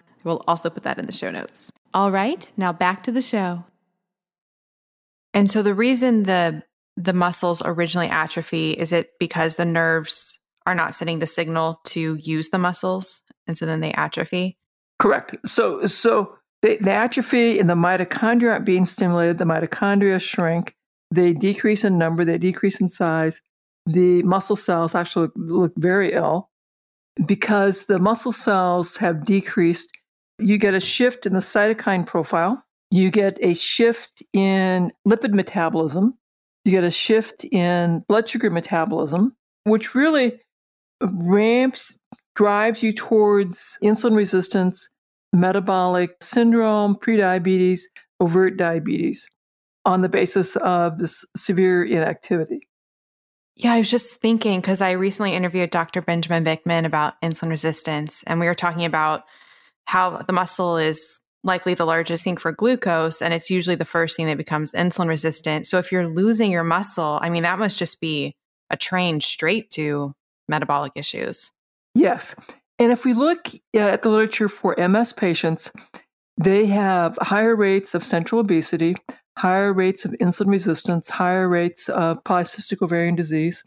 We'll 0.23 0.43
also 0.47 0.69
put 0.69 0.83
that 0.83 0.99
in 0.99 1.05
the 1.05 1.11
show 1.11 1.31
notes. 1.31 1.71
All 1.93 2.11
right, 2.11 2.49
now 2.57 2.71
back 2.73 3.03
to 3.03 3.11
the 3.11 3.21
show. 3.21 3.65
And 5.33 5.49
so 5.49 5.63
the 5.63 5.73
reason 5.73 6.23
the 6.23 6.63
the 6.97 7.13
muscles 7.13 7.61
originally 7.63 8.09
atrophy 8.09 8.71
is 8.71 8.91
it 8.91 9.11
because 9.19 9.55
the 9.55 9.65
nerves 9.65 10.39
are 10.65 10.75
not 10.75 10.93
sending 10.93 11.19
the 11.19 11.27
signal 11.27 11.79
to 11.85 12.15
use 12.15 12.49
the 12.49 12.59
muscles 12.59 13.23
and 13.47 13.57
so 13.57 13.65
then 13.65 13.79
they 13.79 13.93
atrophy? 13.93 14.57
Correct. 14.99 15.35
So 15.45 15.87
so 15.87 16.35
they, 16.61 16.77
they 16.77 16.91
atrophy 16.91 17.59
and 17.59 17.69
the 17.69 17.75
mitochondria 17.75 18.51
aren't 18.51 18.65
being 18.65 18.85
stimulated, 18.85 19.37
the 19.37 19.45
mitochondria 19.45 20.21
shrink, 20.21 20.75
they 21.09 21.33
decrease 21.33 21.83
in 21.83 21.97
number, 21.97 22.23
they 22.23 22.37
decrease 22.37 22.79
in 22.79 22.89
size. 22.89 23.41
The 23.85 24.21
muscle 24.23 24.55
cells 24.55 24.93
actually 24.95 25.23
look, 25.23 25.33
look 25.35 25.73
very 25.75 26.13
ill 26.13 26.49
because 27.25 27.85
the 27.85 27.99
muscle 27.99 28.31
cells 28.31 28.95
have 28.97 29.25
decreased 29.25 29.89
you 30.41 30.57
get 30.57 30.73
a 30.73 30.79
shift 30.79 31.25
in 31.25 31.33
the 31.33 31.39
cytokine 31.39 32.05
profile. 32.05 32.63
You 32.89 33.09
get 33.09 33.37
a 33.41 33.53
shift 33.53 34.23
in 34.33 34.91
lipid 35.07 35.33
metabolism. 35.33 36.17
You 36.65 36.71
get 36.71 36.83
a 36.83 36.91
shift 36.91 37.45
in 37.45 38.03
blood 38.07 38.27
sugar 38.29 38.49
metabolism, 38.49 39.35
which 39.63 39.95
really 39.95 40.39
ramps, 41.01 41.97
drives 42.35 42.83
you 42.83 42.93
towards 42.93 43.77
insulin 43.83 44.15
resistance, 44.15 44.89
metabolic 45.33 46.15
syndrome, 46.21 46.95
prediabetes, 46.95 47.81
overt 48.19 48.57
diabetes 48.57 49.27
on 49.85 50.01
the 50.01 50.09
basis 50.09 50.55
of 50.57 50.99
this 50.99 51.25
severe 51.35 51.83
inactivity. 51.83 52.59
Yeah, 53.55 53.73
I 53.73 53.79
was 53.79 53.89
just 53.89 54.21
thinking 54.21 54.59
because 54.61 54.81
I 54.81 54.91
recently 54.91 55.33
interviewed 55.33 55.71
Dr. 55.71 56.01
Benjamin 56.01 56.43
Bikman 56.43 56.85
about 56.85 57.19
insulin 57.21 57.49
resistance, 57.49 58.23
and 58.27 58.39
we 58.39 58.45
were 58.45 58.55
talking 58.55 58.85
about 58.85 59.23
how 59.85 60.17
the 60.17 60.33
muscle 60.33 60.77
is 60.77 61.19
likely 61.43 61.73
the 61.73 61.85
largest 61.85 62.23
sink 62.23 62.39
for 62.39 62.51
glucose 62.51 63.21
and 63.21 63.33
it's 63.33 63.49
usually 63.49 63.75
the 63.75 63.85
first 63.85 64.15
thing 64.15 64.27
that 64.27 64.37
becomes 64.37 64.71
insulin 64.73 65.07
resistant. 65.07 65.65
So 65.65 65.79
if 65.79 65.91
you're 65.91 66.07
losing 66.07 66.51
your 66.51 66.63
muscle, 66.63 67.19
I 67.21 67.29
mean 67.29 67.43
that 67.43 67.59
must 67.59 67.79
just 67.79 67.99
be 67.99 68.35
a 68.69 68.77
train 68.77 69.21
straight 69.21 69.69
to 69.71 70.13
metabolic 70.47 70.93
issues. 70.95 71.51
Yes. 71.95 72.35
And 72.79 72.91
if 72.91 73.05
we 73.05 73.13
look 73.13 73.49
uh, 73.75 73.79
at 73.79 74.01
the 74.01 74.09
literature 74.09 74.49
for 74.49 74.75
MS 74.77 75.13
patients, 75.13 75.71
they 76.37 76.65
have 76.67 77.17
higher 77.21 77.55
rates 77.55 77.93
of 77.93 78.03
central 78.03 78.41
obesity, 78.41 78.95
higher 79.37 79.73
rates 79.73 80.05
of 80.05 80.11
insulin 80.13 80.49
resistance, 80.49 81.09
higher 81.09 81.47
rates 81.47 81.89
of 81.89 82.23
polycystic 82.23 82.81
ovarian 82.81 83.15
disease, 83.15 83.61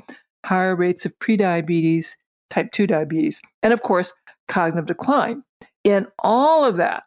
higher 0.44 0.74
rates 0.74 1.04
of 1.04 1.16
prediabetes, 1.18 2.16
type 2.50 2.70
2 2.72 2.86
diabetes, 2.86 3.40
and 3.62 3.72
of 3.72 3.82
course, 3.82 4.12
cognitive 4.48 4.86
decline. 4.86 5.42
And 5.84 6.06
all 6.18 6.64
of 6.64 6.76
that 6.78 7.04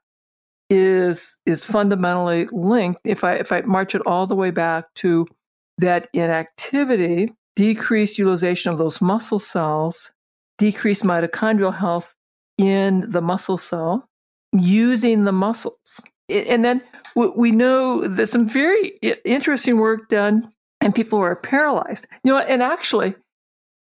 is 0.69 1.38
is 1.45 1.63
fundamentally 1.63 2.47
linked. 2.52 3.00
If 3.04 3.23
I 3.23 3.36
if 3.36 3.52
I 3.52 3.62
march 3.62 3.95
it 3.95 4.02
all 4.06 4.28
the 4.28 4.36
way 4.36 4.52
back 4.52 4.93
to 4.95 5.26
that 5.78 6.08
inactivity, 6.13 7.34
decreased 7.56 8.17
utilization 8.17 8.71
of 8.71 8.78
those 8.78 9.02
muscle 9.02 9.39
cells, 9.39 10.12
decreased 10.58 11.04
mitochondrial 11.04 11.76
health 11.76 12.13
in 12.58 13.10
the 13.10 13.21
muscle 13.21 13.58
cell, 13.58 14.08
using 14.52 15.23
the 15.23 15.32
muscles. 15.32 16.02
And 16.30 16.65
then 16.65 16.82
we 17.15 17.52
know 17.52 18.06
there's 18.06 18.32
some 18.32 18.50
very 18.50 19.00
interesting 19.23 19.78
work 19.78 20.10
done, 20.10 20.52
and 20.82 20.93
people 20.93 21.19
who 21.19 21.23
are 21.23 21.36
paralyzed. 21.36 22.08
You 22.23 22.34
know, 22.34 22.39
and 22.39 22.62
actually, 22.62 23.15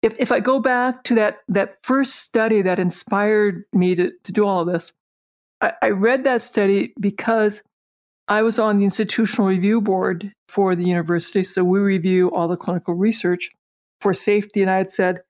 if, 0.05 0.15
if 0.19 0.31
I 0.31 0.39
go 0.39 0.61
back 0.61 1.03
to 1.05 1.15
that, 1.15 1.39
that 1.49 1.79
first 1.83 2.17
study 2.17 2.61
that 2.61 2.79
inspired 2.79 3.65
me 3.73 3.95
to, 3.95 4.13
to 4.25 4.33
do 4.33 4.47
all 4.47 4.61
of 4.61 4.67
this, 4.67 4.93
I, 5.63 5.73
I 5.81 5.91
read 5.91 6.25
that 6.25 6.43
study 6.43 6.93
because 7.01 7.63
I 8.29 8.43
was 8.43 8.59
on 8.59 8.77
the 8.77 8.85
institutional 8.85 9.49
review 9.49 9.81
board 9.81 10.31
for 10.51 10.77
the 10.77 10.85
university. 10.85 11.43
So 11.43 11.65
we 11.65 11.79
review 11.79 12.31
all 12.33 12.49
the 12.49 12.57
clinical 12.57 12.93
research 12.93 13.49
for 14.03 14.13
safety. 14.13 14.61
And 14.61 14.71
I 14.71 14.77
had 14.77 14.93
said, 14.93 15.23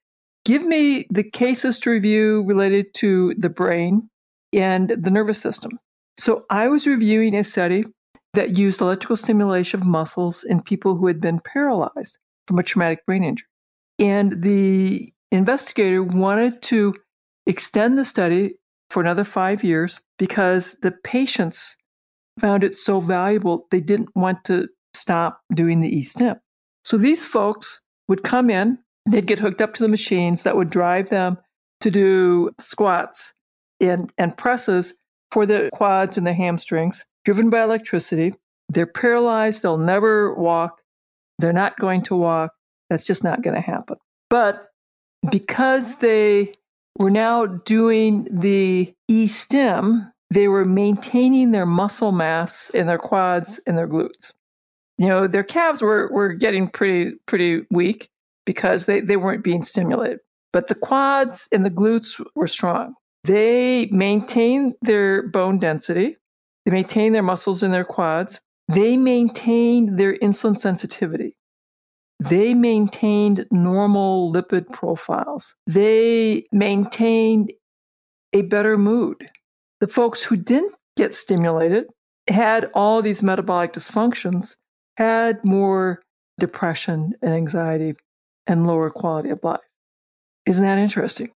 give 0.44 0.66
me 0.66 1.06
the 1.08 1.22
cases 1.22 1.78
to 1.80 1.90
review 1.90 2.42
related 2.42 2.92
to 2.94 3.32
the 3.38 3.48
brain 3.48 4.08
and 4.52 4.88
the 4.88 5.10
nervous 5.10 5.40
system. 5.40 5.78
So 6.18 6.46
I 6.50 6.66
was 6.66 6.84
reviewing 6.84 7.36
a 7.36 7.44
study 7.44 7.84
that 8.32 8.58
used 8.58 8.80
electrical 8.80 9.16
stimulation 9.16 9.80
of 9.80 9.86
muscles 9.86 10.42
in 10.42 10.62
people 10.62 10.96
who 10.96 11.06
had 11.06 11.20
been 11.20 11.38
paralyzed 11.38 12.18
from 12.48 12.58
a 12.58 12.64
traumatic 12.64 13.06
brain 13.06 13.22
injury. 13.22 13.46
And 13.98 14.42
the 14.42 15.12
investigator 15.30 16.02
wanted 16.02 16.62
to 16.64 16.94
extend 17.46 17.98
the 17.98 18.04
study 18.04 18.54
for 18.90 19.00
another 19.00 19.24
five 19.24 19.64
years 19.64 20.00
because 20.18 20.76
the 20.82 20.92
patients 20.92 21.76
found 22.40 22.64
it 22.64 22.76
so 22.76 23.00
valuable, 23.00 23.66
they 23.70 23.80
didn't 23.80 24.14
want 24.14 24.44
to 24.44 24.68
stop 24.94 25.40
doing 25.52 25.80
the 25.80 25.96
e-stim. 25.96 26.36
So 26.84 26.96
these 26.96 27.24
folks 27.24 27.80
would 28.08 28.22
come 28.22 28.50
in, 28.50 28.78
they'd 29.08 29.26
get 29.26 29.38
hooked 29.38 29.60
up 29.60 29.74
to 29.74 29.82
the 29.82 29.88
machines 29.88 30.42
that 30.42 30.56
would 30.56 30.70
drive 30.70 31.10
them 31.10 31.38
to 31.80 31.90
do 31.90 32.50
squats 32.60 33.32
and, 33.80 34.12
and 34.18 34.36
presses 34.36 34.94
for 35.30 35.46
the 35.46 35.70
quads 35.72 36.16
and 36.16 36.26
the 36.26 36.32
hamstrings, 36.34 37.04
driven 37.24 37.50
by 37.50 37.62
electricity. 37.62 38.34
They're 38.68 38.86
paralyzed, 38.86 39.62
they'll 39.62 39.78
never 39.78 40.34
walk, 40.34 40.80
they're 41.38 41.52
not 41.52 41.78
going 41.78 42.02
to 42.02 42.16
walk. 42.16 42.52
That's 42.90 43.04
just 43.04 43.24
not 43.24 43.42
going 43.42 43.54
to 43.54 43.60
happen. 43.60 43.96
But 44.30 44.70
because 45.30 45.96
they 45.96 46.54
were 46.98 47.10
now 47.10 47.46
doing 47.46 48.28
the 48.30 48.94
e 49.08 49.26
stim, 49.26 50.12
they 50.30 50.48
were 50.48 50.64
maintaining 50.64 51.52
their 51.52 51.66
muscle 51.66 52.12
mass 52.12 52.70
in 52.70 52.86
their 52.86 52.98
quads 52.98 53.60
and 53.66 53.76
their 53.76 53.88
glutes. 53.88 54.32
You 54.98 55.08
know, 55.08 55.26
their 55.26 55.44
calves 55.44 55.82
were, 55.82 56.08
were 56.12 56.32
getting 56.32 56.68
pretty, 56.68 57.16
pretty 57.26 57.62
weak 57.70 58.08
because 58.46 58.86
they, 58.86 59.00
they 59.00 59.16
weren't 59.16 59.42
being 59.44 59.62
stimulated. 59.62 60.20
But 60.52 60.68
the 60.68 60.74
quads 60.74 61.48
and 61.50 61.64
the 61.64 61.70
glutes 61.70 62.24
were 62.36 62.46
strong. 62.46 62.94
They 63.24 63.86
maintained 63.86 64.74
their 64.82 65.26
bone 65.28 65.58
density, 65.58 66.16
they 66.64 66.72
maintained 66.72 67.14
their 67.14 67.22
muscles 67.22 67.62
in 67.62 67.70
their 67.70 67.84
quads, 67.84 68.38
they 68.68 68.96
maintained 68.96 69.98
their 69.98 70.16
insulin 70.18 70.58
sensitivity. 70.58 71.36
They 72.28 72.54
maintained 72.54 73.46
normal 73.50 74.32
lipid 74.32 74.72
profiles. 74.72 75.54
They 75.66 76.46
maintained 76.52 77.52
a 78.32 78.42
better 78.42 78.78
mood. 78.78 79.28
The 79.80 79.88
folks 79.88 80.22
who 80.22 80.36
didn't 80.36 80.74
get 80.96 81.12
stimulated 81.12 81.84
had 82.28 82.70
all 82.74 83.02
these 83.02 83.22
metabolic 83.22 83.74
dysfunctions, 83.74 84.56
had 84.96 85.44
more 85.44 86.00
depression 86.38 87.12
and 87.20 87.34
anxiety 87.34 87.94
and 88.46 88.66
lower 88.66 88.90
quality 88.90 89.30
of 89.30 89.44
life. 89.44 89.60
Isn't 90.46 90.64
that 90.64 90.78
interesting? 90.78 91.30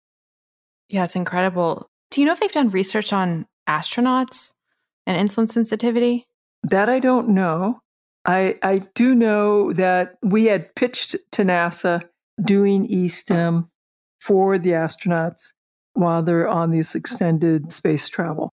Yeah, 0.88 1.04
it's 1.04 1.16
incredible. 1.16 1.86
Do 2.10 2.20
you 2.20 2.26
know 2.26 2.32
if 2.32 2.40
they've 2.40 2.50
done 2.50 2.70
research 2.70 3.12
on 3.12 3.46
astronauts 3.68 4.54
and 5.06 5.16
insulin 5.16 5.50
sensitivity? 5.50 6.24
That 6.62 6.88
I 6.88 6.98
don't 6.98 7.28
know. 7.28 7.80
I, 8.24 8.56
I 8.62 8.78
do 8.94 9.14
know 9.14 9.72
that 9.72 10.16
we 10.22 10.46
had 10.46 10.74
pitched 10.74 11.16
to 11.32 11.42
NASA 11.42 12.02
doing 12.44 12.86
eSTIM 12.88 13.68
for 14.20 14.58
the 14.58 14.70
astronauts 14.70 15.52
while 15.94 16.22
they're 16.22 16.48
on 16.48 16.70
this 16.70 16.94
extended 16.94 17.72
space 17.72 18.08
travel. 18.08 18.50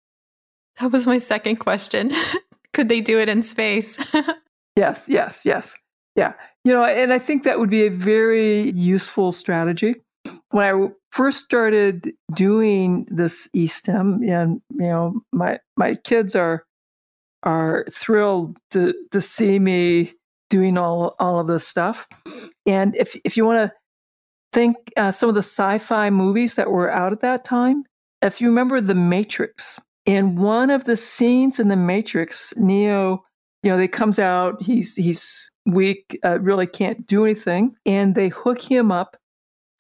That 0.80 0.91
was 0.91 1.06
my 1.06 1.17
second 1.17 1.58
question. 1.58 2.12
Could 2.73 2.89
they 2.89 3.01
do 3.01 3.19
it 3.19 3.30
in 3.30 3.43
space? 3.43 3.97
yes, 4.75 5.08
yes, 5.08 5.45
yes. 5.45 5.75
Yeah. 6.15 6.34
You 6.63 6.73
know, 6.73 6.84
and 6.84 7.13
I 7.13 7.19
think 7.19 7.43
that 7.43 7.60
would 7.60 7.69
be 7.69 7.86
a 7.86 7.91
very 7.91 8.71
useful 8.71 9.32
strategy. 9.32 9.95
When 10.51 10.65
I 10.65 10.88
first 11.12 11.45
started 11.45 12.12
doing 12.34 13.08
this 13.10 13.47
eSTIM, 13.56 14.28
and 14.28 14.62
you 14.71 14.88
know, 14.88 15.21
my 15.32 15.60
my 15.78 15.95
kids 15.95 16.36
are 16.36 16.65
are 17.46 17.86
thrilled 17.92 18.58
to 18.72 18.94
to 19.12 19.22
see 19.22 19.60
me 19.60 20.14
doing 20.50 20.78
all 20.78 21.16
all 21.20 21.40
of 21.40 21.48
this 21.48 21.68
stuff. 21.68 22.08
And 22.66 22.96
if 22.96 23.16
if 23.24 23.38
you 23.38 23.46
want 23.46 23.70
to 23.70 23.74
think 24.52 24.76
uh, 24.98 25.12
some 25.12 25.30
of 25.30 25.36
the 25.36 25.40
sci-fi 25.40 26.10
movies 26.10 26.56
that 26.56 26.72
were 26.72 26.92
out 26.92 27.12
at 27.12 27.22
that 27.22 27.44
time, 27.44 27.84
if 28.22 28.42
you 28.42 28.48
remember 28.48 28.82
The 28.82 28.96
Matrix, 28.96 29.80
in 30.06 30.36
one 30.36 30.70
of 30.70 30.86
the 30.86 30.98
scenes 30.98 31.60
in 31.60 31.68
The 31.68 31.76
Matrix, 31.76 32.54
Neo, 32.56 33.24
you 33.64 33.72
know, 33.72 33.78
they 33.78 33.88
comes 33.88 34.18
out, 34.18 34.62
he's 34.62 34.96
he's 34.96 35.52
weak, 35.66 36.18
uh, 36.24 36.40
really 36.40 36.68
can't 36.68 37.06
do 37.08 37.26
anything, 37.26 37.76
and 37.86 38.16
they 38.16 38.30
hook 38.30 38.62
him 38.62 38.92
up 38.92 39.18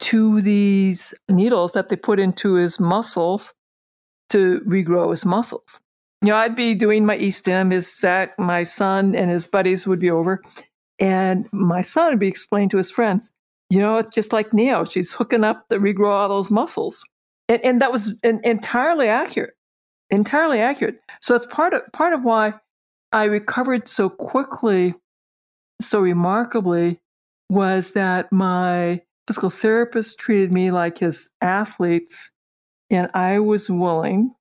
to 0.01 0.41
these 0.41 1.13
needles 1.29 1.71
that 1.71 1.89
they 1.89 1.95
put 1.95 2.19
into 2.19 2.55
his 2.55 2.79
muscles 2.79 3.53
to 4.27 4.59
regrow 4.67 5.11
his 5.11 5.23
muscles 5.23 5.79
you 6.25 6.31
know, 6.31 6.37
I'd 6.37 6.55
be 6.55 6.75
doing 6.75 7.05
my 7.05 7.17
e-stim. 7.17 7.71
His 7.71 7.93
Zach, 7.93 8.37
my 8.39 8.63
son, 8.63 9.15
and 9.15 9.29
his 9.29 9.47
buddies 9.47 9.85
would 9.85 9.99
be 9.99 10.09
over, 10.09 10.41
and 10.99 11.47
my 11.51 11.81
son 11.81 12.09
would 12.09 12.19
be 12.19 12.27
explaining 12.27 12.69
to 12.69 12.77
his 12.77 12.89
friends, 12.89 13.31
you 13.69 13.79
know, 13.79 13.97
it's 13.97 14.11
just 14.11 14.31
like 14.31 14.53
Neo. 14.53 14.85
She's 14.85 15.11
hooking 15.11 15.43
up 15.43 15.67
to 15.69 15.79
regrow 15.79 16.11
all 16.11 16.29
those 16.29 16.51
muscles, 16.51 17.03
and, 17.49 17.63
and 17.63 17.81
that 17.81 17.91
was 17.91 18.19
an, 18.23 18.39
entirely 18.43 19.07
accurate, 19.07 19.53
entirely 20.09 20.59
accurate. 20.59 20.99
So 21.21 21.35
it's 21.35 21.45
part 21.45 21.73
of 21.73 21.81
part 21.93 22.13
of 22.13 22.23
why 22.23 22.53
I 23.11 23.25
recovered 23.25 23.87
so 23.87 24.09
quickly, 24.09 24.93
so 25.81 25.99
remarkably, 25.99 26.99
was 27.49 27.91
that 27.91 28.31
my 28.31 29.01
physical 29.27 29.49
therapist 29.49 30.19
treated 30.19 30.51
me 30.51 30.71
like 30.71 30.99
his 30.99 31.29
athletes, 31.41 32.31
and 32.89 33.09
I 33.13 33.39
was 33.39 33.69
willing 33.69 34.33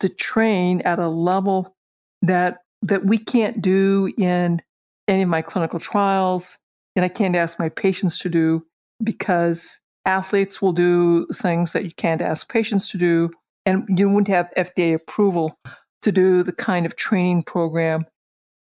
to 0.00 0.08
train 0.08 0.80
at 0.82 0.98
a 0.98 1.08
level 1.08 1.74
that 2.22 2.58
that 2.82 3.04
we 3.04 3.18
can't 3.18 3.62
do 3.62 4.12
in 4.18 4.60
any 5.08 5.22
of 5.22 5.28
my 5.28 5.42
clinical 5.42 5.80
trials 5.80 6.58
and 6.94 7.04
I 7.04 7.08
can't 7.08 7.36
ask 7.36 7.58
my 7.58 7.68
patients 7.68 8.18
to 8.20 8.28
do 8.28 8.64
because 9.02 9.80
athletes 10.06 10.62
will 10.62 10.72
do 10.72 11.26
things 11.34 11.72
that 11.72 11.84
you 11.84 11.92
can't 11.96 12.22
ask 12.22 12.50
patients 12.50 12.88
to 12.90 12.98
do 12.98 13.30
and 13.66 13.84
you 13.98 14.08
wouldn't 14.08 14.28
have 14.28 14.50
FDA 14.56 14.94
approval 14.94 15.58
to 16.02 16.12
do 16.12 16.42
the 16.42 16.52
kind 16.52 16.86
of 16.86 16.96
training 16.96 17.42
program 17.42 18.06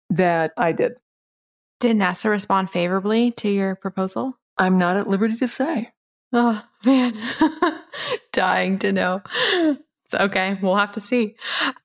that 0.10 0.52
I 0.58 0.72
did. 0.72 0.98
Did 1.80 1.98
NASA 1.98 2.30
respond 2.30 2.70
favorably 2.72 3.32
to 3.34 3.50
your 3.50 3.76
proposal? 3.76 4.34
I'm 4.58 4.78
not 4.78 4.98
at 4.98 5.08
liberty 5.08 5.36
to 5.38 5.48
say. 5.48 5.92
Oh, 6.34 6.64
man. 6.86 7.18
Dying 8.32 8.80
to 8.80 8.92
know. 8.92 9.22
Okay. 10.16 10.56
We'll 10.62 10.76
have 10.76 10.92
to 10.92 11.00
see. 11.00 11.36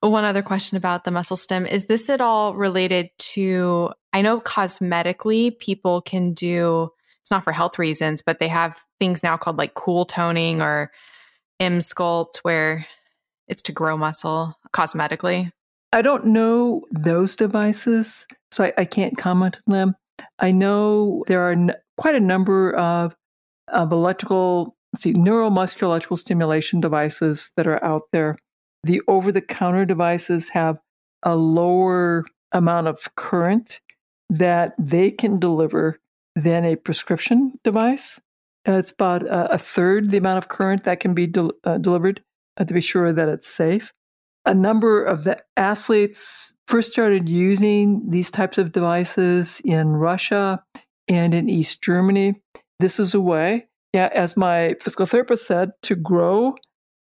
One 0.01 0.25
other 0.25 0.43
question 0.43 0.77
about 0.77 1.05
the 1.05 1.11
muscle 1.11 1.37
stim 1.37 1.67
is 1.67 1.87
this 1.87 2.09
at 2.09 2.21
all 2.21 2.55
related 2.55 3.11
to? 3.19 3.91
I 4.13 4.23
know 4.23 4.41
cosmetically 4.41 5.59
people 5.59 6.03
can 6.03 6.33
do, 6.33 6.91
it's 7.21 7.31
not 7.31 7.45
for 7.45 7.53
health 7.53 7.79
reasons, 7.79 8.23
but 8.23 8.41
they 8.41 8.49
have 8.49 8.83
things 8.99 9.23
now 9.23 9.37
called 9.37 9.59
like 9.59 9.75
cool 9.75 10.05
toning 10.05 10.61
or 10.61 10.91
Emsculpt 11.61 12.39
where 12.43 12.87
it's 13.47 13.63
to 13.63 13.73
grow 13.73 13.97
muscle 13.97 14.57
cosmetically. 14.73 15.53
I 15.93 16.03
don't 16.03 16.27
know 16.27 16.83
those 16.91 17.37
devices, 17.37 18.27
so 18.51 18.65
I, 18.65 18.73
I 18.79 18.85
can't 18.85 19.19
comment 19.19 19.59
on 19.67 19.73
them. 19.73 19.97
I 20.39 20.53
know 20.53 21.25
there 21.27 21.43
are 21.49 21.53
n- 21.53 21.75
quite 21.97 22.15
a 22.15 22.21
number 22.21 22.73
of, 22.75 23.17
of 23.69 23.91
electrical 23.93 24.77
see 24.97 25.13
neuromuscular 25.13 25.83
electrical 25.83 26.17
stimulation 26.17 26.81
devices 26.81 27.53
that 27.57 27.67
are 27.67 27.83
out 27.85 28.03
there. 28.13 28.37
The 28.85 29.03
over 29.09 29.31
the 29.31 29.41
counter 29.41 29.85
devices 29.85 30.49
have 30.51 30.79
a 31.23 31.37
lower 31.37 32.25
amount 32.53 32.89
of 32.89 33.15
current 33.17 33.81
that 34.31 34.75
they 34.79 35.11
can 35.11 35.39
deliver 35.39 35.99
than 36.35 36.65
a 36.65 36.77
prescription 36.77 37.59
device. 37.65 38.21
It's 38.65 38.91
about 38.91 39.23
a, 39.25 39.55
a, 39.55 39.59
third 39.59 40.11
the 40.11 40.19
amount 40.19 40.39
of 40.39 40.49
current 40.49 40.85
that 40.85 41.01
can 41.01 41.15
be 41.15 41.27
de- 41.27 41.51
uh, 41.65 41.79
delivered 41.79 42.23
uh, 42.57 42.65
to 42.65 42.75
be 42.75 42.81
sure 42.81 43.13
that 43.13 43.29
it's 43.29 43.47
safe. 43.47 43.93
A 44.47 44.55
number 44.55 45.03
of 45.03 45.25
the 45.25 45.43
athletes 45.57 46.53
first 46.67 46.93
started 46.93 47.29
using 47.29 48.09
these 48.09 48.31
types 48.31 48.59
of 48.59 48.73
devices 48.73 49.61
in 49.65 49.89
Russia 49.89 50.63
and 51.09 51.35
in 51.35 51.49
East 51.49 51.83
Germany. 51.83 52.41
This 52.79 53.01
is 53.01 53.15
a 53.15 53.21
way 53.21 53.67
yeah, 53.93 54.09
as 54.15 54.37
my 54.37 54.75
physical 54.81 55.07
therapist 55.07 55.47
said, 55.47 55.73
to 55.83 55.95
grow 55.95 56.55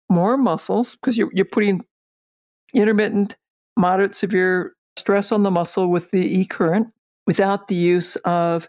more 0.09 0.37
muscles 0.37 0.95
because 0.95 1.17
you're, 1.17 1.29
you're 1.33 1.45
putting 1.45 1.85
intermittent, 2.73 3.35
moderate, 3.75 4.15
severe 4.15 4.73
stress 4.97 5.31
on 5.31 5.43
the 5.43 5.51
muscle 5.51 5.89
with 5.89 6.11
the 6.11 6.19
E 6.19 6.45
current 6.45 6.87
without 7.25 7.67
the 7.67 7.75
use 7.75 8.15
of 8.17 8.67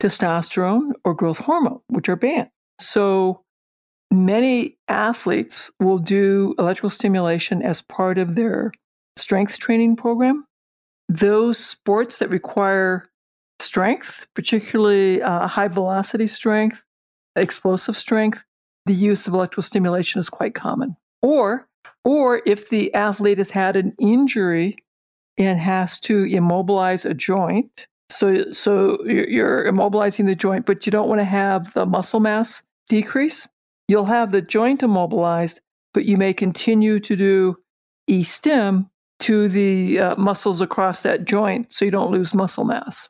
testosterone 0.00 0.92
or 1.04 1.14
growth 1.14 1.38
hormone, 1.38 1.80
which 1.88 2.08
are 2.08 2.16
banned. 2.16 2.50
So 2.80 3.42
many 4.10 4.76
athletes 4.88 5.70
will 5.80 5.98
do 5.98 6.54
electrical 6.58 6.90
stimulation 6.90 7.62
as 7.62 7.80
part 7.82 8.18
of 8.18 8.34
their 8.34 8.72
strength 9.16 9.58
training 9.58 9.96
program. 9.96 10.44
Those 11.08 11.58
sports 11.58 12.18
that 12.18 12.28
require 12.28 13.06
strength, 13.60 14.26
particularly 14.34 15.22
uh, 15.22 15.46
high 15.46 15.68
velocity 15.68 16.26
strength, 16.26 16.82
explosive 17.36 17.96
strength, 17.96 18.42
the 18.86 18.94
use 18.94 19.26
of 19.26 19.34
electrical 19.34 19.62
stimulation 19.62 20.18
is 20.18 20.28
quite 20.28 20.54
common. 20.54 20.96
Or, 21.22 21.68
or 22.04 22.42
if 22.46 22.70
the 22.70 22.92
athlete 22.94 23.38
has 23.38 23.50
had 23.50 23.76
an 23.76 23.94
injury 23.98 24.76
and 25.38 25.58
has 25.58 26.00
to 26.00 26.24
immobilize 26.24 27.04
a 27.04 27.14
joint, 27.14 27.86
So, 28.08 28.52
so 28.52 29.04
you're 29.04 29.64
immobilizing 29.64 30.26
the 30.26 30.36
joint, 30.36 30.64
but 30.64 30.86
you 30.86 30.92
don't 30.92 31.08
want 31.08 31.20
to 31.20 31.24
have 31.24 31.72
the 31.74 31.84
muscle 31.84 32.20
mass 32.20 32.62
decrease. 32.88 33.48
You'll 33.88 34.04
have 34.04 34.30
the 34.30 34.42
joint 34.42 34.82
immobilized, 34.82 35.60
but 35.92 36.04
you 36.04 36.16
may 36.16 36.32
continue 36.32 37.00
to 37.00 37.16
do 37.16 37.56
e-stim 38.06 38.88
to 39.18 39.48
the 39.48 39.98
uh, 39.98 40.16
muscles 40.16 40.60
across 40.60 41.02
that 41.02 41.24
joint 41.24 41.72
so 41.72 41.84
you 41.84 41.90
don't 41.90 42.12
lose 42.12 42.32
muscle 42.32 42.64
mass. 42.64 43.08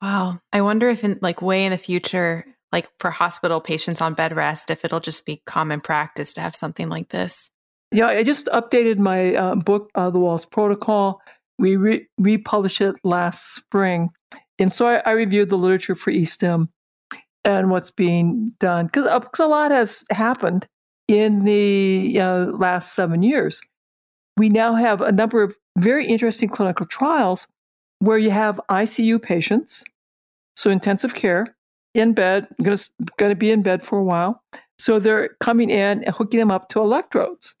Wow. 0.00 0.40
I 0.54 0.62
wonder 0.62 0.88
if 0.88 1.04
in 1.04 1.18
like 1.20 1.42
way 1.42 1.66
in 1.66 1.72
the 1.72 1.78
future, 1.78 2.46
like 2.72 2.88
for 2.98 3.10
hospital 3.10 3.60
patients 3.60 4.00
on 4.00 4.14
bed 4.14 4.34
rest, 4.34 4.70
if 4.70 4.84
it'll 4.84 5.00
just 5.00 5.26
be 5.26 5.42
common 5.46 5.80
practice 5.80 6.32
to 6.34 6.40
have 6.40 6.54
something 6.54 6.88
like 6.88 7.08
this. 7.08 7.50
Yeah, 7.92 8.06
I 8.06 8.22
just 8.22 8.46
updated 8.46 8.98
my 8.98 9.34
uh, 9.34 9.54
book, 9.56 9.90
uh, 9.94 10.10
The 10.10 10.18
Wahls 10.18 10.48
Protocol. 10.48 11.20
We 11.58 11.76
re- 11.76 12.06
republished 12.18 12.80
it 12.80 12.94
last 13.02 13.54
spring. 13.54 14.10
And 14.58 14.72
so 14.72 14.86
I, 14.86 15.02
I 15.04 15.10
reviewed 15.10 15.48
the 15.48 15.58
literature 15.58 15.96
for 15.96 16.10
e-stim 16.10 16.68
and 17.44 17.70
what's 17.70 17.90
being 17.90 18.52
done 18.60 18.86
because 18.86 19.06
uh, 19.40 19.44
a 19.44 19.48
lot 19.48 19.70
has 19.70 20.04
happened 20.10 20.66
in 21.08 21.44
the 21.44 22.18
uh, 22.20 22.44
last 22.56 22.94
seven 22.94 23.22
years. 23.22 23.60
We 24.36 24.48
now 24.48 24.74
have 24.74 25.00
a 25.00 25.10
number 25.10 25.42
of 25.42 25.56
very 25.76 26.06
interesting 26.06 26.48
clinical 26.48 26.86
trials 26.86 27.46
where 27.98 28.18
you 28.18 28.30
have 28.30 28.60
ICU 28.70 29.20
patients, 29.20 29.82
so 30.54 30.70
intensive 30.70 31.14
care, 31.14 31.54
in 31.94 32.12
bed, 32.12 32.46
going 32.62 33.30
to 33.30 33.34
be 33.34 33.50
in 33.50 33.62
bed 33.62 33.82
for 33.82 33.98
a 33.98 34.04
while. 34.04 34.42
So 34.78 34.98
they're 34.98 35.30
coming 35.40 35.70
in 35.70 36.04
and 36.04 36.14
hooking 36.14 36.40
them 36.40 36.50
up 36.50 36.68
to 36.70 36.80
electrodes 36.80 37.54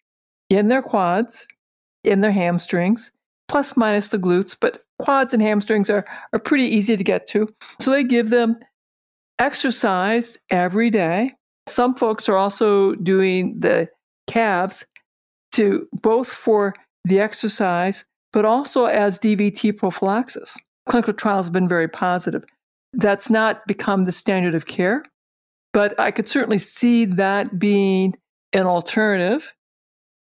in 0.48 0.68
their 0.68 0.82
quads, 0.82 1.46
in 2.04 2.20
their 2.20 2.32
hamstrings, 2.32 3.12
plus 3.48 3.76
minus 3.76 4.08
the 4.08 4.18
glutes, 4.18 4.56
but 4.58 4.84
quads 4.98 5.34
and 5.34 5.42
hamstrings 5.42 5.90
are, 5.90 6.04
are 6.32 6.38
pretty 6.38 6.64
easy 6.64 6.96
to 6.96 7.04
get 7.04 7.26
to. 7.28 7.48
So 7.80 7.90
they 7.90 8.04
give 8.04 8.30
them 8.30 8.56
exercise 9.38 10.38
every 10.50 10.90
day. 10.90 11.34
Some 11.66 11.94
folks 11.94 12.28
are 12.28 12.36
also 12.36 12.94
doing 12.96 13.58
the 13.58 13.88
calves 14.26 14.84
to 15.52 15.88
both 15.92 16.28
for 16.28 16.74
the 17.04 17.20
exercise, 17.20 18.04
but 18.32 18.44
also 18.44 18.86
as 18.86 19.18
DVT 19.18 19.76
prophylaxis. 19.76 20.56
Clinical 20.88 21.14
trials 21.14 21.46
have 21.46 21.52
been 21.52 21.68
very 21.68 21.88
positive. 21.88 22.44
That's 22.92 23.30
not 23.30 23.66
become 23.66 24.04
the 24.04 24.12
standard 24.12 24.54
of 24.54 24.66
care, 24.66 25.04
but 25.72 25.98
I 25.98 26.10
could 26.10 26.28
certainly 26.28 26.58
see 26.58 27.04
that 27.04 27.58
being 27.58 28.16
an 28.52 28.66
alternative 28.66 29.54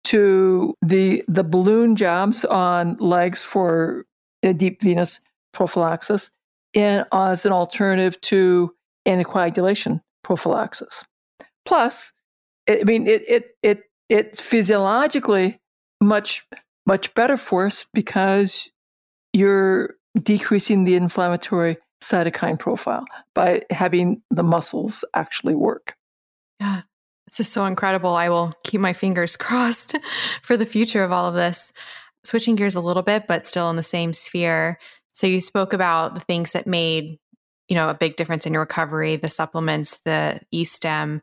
to 0.04 0.76
the 0.82 1.24
the 1.28 1.43
balloon 1.43 1.95
jobs 1.95 2.45
on 2.45 2.97
legs 2.97 3.41
for 3.41 4.06
deep 4.41 4.82
venous 4.82 5.19
prophylaxis 5.54 6.32
and 6.74 7.06
as 7.12 7.45
an 7.45 7.52
alternative 7.52 8.19
to 8.21 8.74
anticoagulation 9.08 10.02
prophylaxis. 10.24 11.04
Plus, 11.65 12.13
I 12.69 12.84
mean, 12.84 13.08
it 13.08 13.24
it 13.28 13.45
it 13.62 13.84
it's 14.10 14.39
physiologically 14.39 15.60
much 16.02 16.45
much 16.86 17.13
better 17.13 17.38
for 17.38 17.67
us 17.67 17.86
because 17.93 18.69
you're 19.34 19.95
decreasing 20.21 20.84
the 20.84 20.95
inflammatory 20.95 21.78
cytokine 22.02 22.60
profile 22.60 23.06
by 23.34 23.64
having 23.70 24.22
the 24.30 24.44
muscles 24.44 25.06
actually 25.14 25.56
work. 25.56 25.96
Yeah. 26.60 26.82
This 27.28 27.42
is 27.42 27.48
so 27.48 27.66
incredible. 27.66 28.14
I 28.14 28.30
will 28.30 28.54
keep 28.64 28.82
my 28.82 28.94
fingers 28.94 29.36
crossed 29.38 29.96
for 30.44 30.58
the 30.58 30.66
future 30.66 31.04
of 31.04 31.12
all 31.12 31.28
of 31.28 31.36
this. 31.36 31.72
Switching 32.24 32.56
gears 32.56 32.76
a 32.76 32.82
little 32.82 33.04
bit, 33.04 33.26
but 33.28 33.46
still 33.46 33.70
in 33.70 33.78
the 33.78 33.84
same 33.84 34.14
sphere. 34.14 34.78
So 35.12 35.28
you 35.28 35.42
spoke 35.42 35.74
about 35.74 36.14
the 36.14 36.22
things 36.22 36.52
that 36.52 36.68
made 36.68 37.18
you 37.72 37.76
know, 37.76 37.88
a 37.88 37.94
big 37.94 38.18
difference 38.18 38.46
in 38.46 38.52
your 38.52 38.64
recovery, 38.64 39.16
the 39.16 39.30
supplements, 39.30 40.00
the 40.00 40.42
e-stim, 40.52 41.22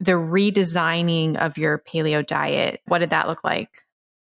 the 0.00 0.12
redesigning 0.12 1.36
of 1.36 1.58
your 1.58 1.78
paleo 1.78 2.26
diet. 2.26 2.80
What 2.86 3.00
did 3.00 3.10
that 3.10 3.28
look 3.28 3.44
like? 3.44 3.68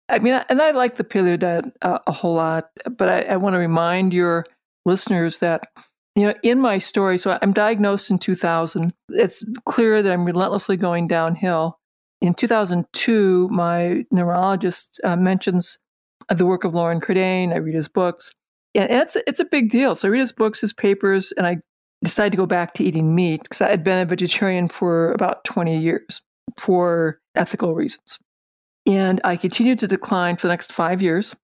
I 0.09 0.19
mean, 0.19 0.43
and 0.49 0.61
I 0.61 0.73
like 0.73 0.97
the 0.97 1.05
paleo 1.05 1.39
diet 1.39 1.67
uh, 1.83 2.01
a 2.05 2.11
whole 2.11 2.35
lot, 2.35 2.71
but 2.91 3.09
I, 3.09 3.21
I 3.23 3.37
want 3.37 3.55
to 3.55 3.59
remind 3.59 4.13
your 4.13 4.45
listeners 4.87 5.41
that, 5.41 5.69
you 6.15 6.27
know, 6.27 6.35
in 6.43 6.61
my 6.61 6.79
story, 6.79 7.19
so 7.19 7.39
I'm 7.43 7.53
diagnosed 7.53 8.11
in 8.11 8.19
2000. 8.19 8.93
It's 9.11 9.45
clear 9.67 10.03
that 10.03 10.13
I'm 10.13 10.25
relentlessly 10.25 10.79
going 10.79 11.09
downhill. 11.09 11.79
In 12.23 12.33
2002, 12.33 13.49
my 13.51 14.05
neurologist 14.11 14.99
uh, 15.05 15.17
mentions 15.17 15.79
the 16.35 16.47
work 16.47 16.65
of 16.65 16.75
Loren 16.75 17.01
Cordain. 17.01 17.53
I 17.53 17.57
read 17.57 17.75
his 17.75 17.89
books 17.89 18.31
and 18.77 18.91
it's 18.91 19.17
it's 19.27 19.41
a 19.41 19.45
big 19.45 19.71
deal. 19.71 19.95
So 19.95 20.09
I 20.09 20.11
read 20.11 20.21
his 20.21 20.33
books, 20.33 20.61
his 20.61 20.73
papers, 20.73 21.33
and 21.37 21.47
I 21.47 21.57
decided 22.05 22.33
to 22.33 22.37
go 22.37 22.47
back 22.47 22.75
to 22.75 22.85
eating 22.85 23.15
meat 23.15 23.43
because 23.43 23.61
I 23.61 23.71
had 23.71 23.83
been 23.83 23.99
a 23.99 24.05
vegetarian 24.05 24.69
for 24.69 25.13
about 25.13 25.45
20 25.45 25.79
years 25.79 26.21
for 26.59 27.19
ethical 27.35 27.75
reasons. 27.75 28.19
And 28.87 29.21
I 29.25 29.37
continued 29.37 29.79
to 29.81 29.89
decline 29.89 30.37
for 30.37 30.47
the 30.47 30.53
next 30.53 30.73
five 30.73 31.03
years, 31.03 31.35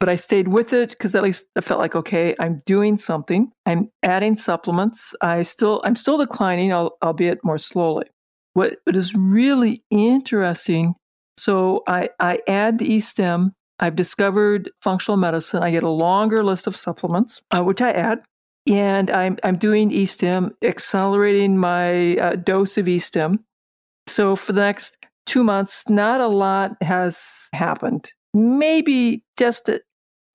but 0.00 0.08
I 0.08 0.16
stayed 0.16 0.48
with 0.48 0.72
it 0.72 0.90
because 0.90 1.14
at 1.14 1.22
least 1.22 1.46
I 1.56 1.60
felt 1.60 1.80
like, 1.80 1.96
okay, 1.96 2.34
I'm 2.38 2.62
doing 2.66 2.98
something. 2.98 3.50
I'm 3.66 3.90
adding 4.02 4.36
supplements. 4.36 5.14
I 5.20 5.42
still, 5.42 5.80
I'm 5.84 5.96
still 5.96 6.18
declining, 6.18 6.72
albeit 6.72 7.44
more 7.44 7.58
slowly. 7.58 8.06
What, 8.54 8.76
what 8.84 8.96
is 8.96 9.14
really 9.14 9.82
interesting, 9.90 10.94
so 11.36 11.82
I, 11.86 12.10
I 12.18 12.40
add 12.48 12.78
the 12.78 12.92
e-stim 12.92 13.52
I've 13.80 13.96
discovered 13.96 14.70
functional 14.82 15.16
medicine. 15.16 15.62
I 15.62 15.70
get 15.70 15.82
a 15.82 15.88
longer 15.88 16.42
list 16.42 16.66
of 16.66 16.76
supplements, 16.76 17.40
uh, 17.50 17.62
which 17.62 17.80
I 17.80 17.90
add. 17.90 18.20
And 18.66 19.10
I'm, 19.10 19.38
I'm 19.44 19.56
doing 19.56 19.90
e-stim, 19.90 20.52
accelerating 20.62 21.56
my 21.56 22.16
uh, 22.16 22.36
dose 22.36 22.76
of 22.76 22.88
e-stim. 22.88 23.44
So 24.06 24.36
for 24.36 24.52
the 24.52 24.60
next 24.60 24.96
two 25.26 25.44
months, 25.44 25.88
not 25.88 26.20
a 26.20 26.26
lot 26.26 26.76
has 26.82 27.48
happened. 27.52 28.10
Maybe 28.34 29.22
just 29.38 29.68
a, 29.68 29.80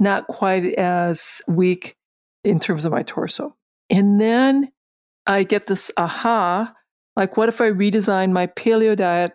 not 0.04 0.28
quite 0.28 0.74
as 0.76 1.42
weak 1.48 1.96
in 2.44 2.60
terms 2.60 2.86
of 2.86 2.92
my 2.92 3.04
torso. 3.04 3.56
And 3.90 4.20
then 4.20 4.72
I 5.26 5.44
get 5.44 5.68
this 5.68 5.90
aha 5.98 6.74
like, 7.16 7.38
what 7.38 7.50
if 7.50 7.62
I 7.62 7.70
redesign 7.70 8.32
my 8.32 8.48
paleo 8.48 8.96
diet 8.96 9.34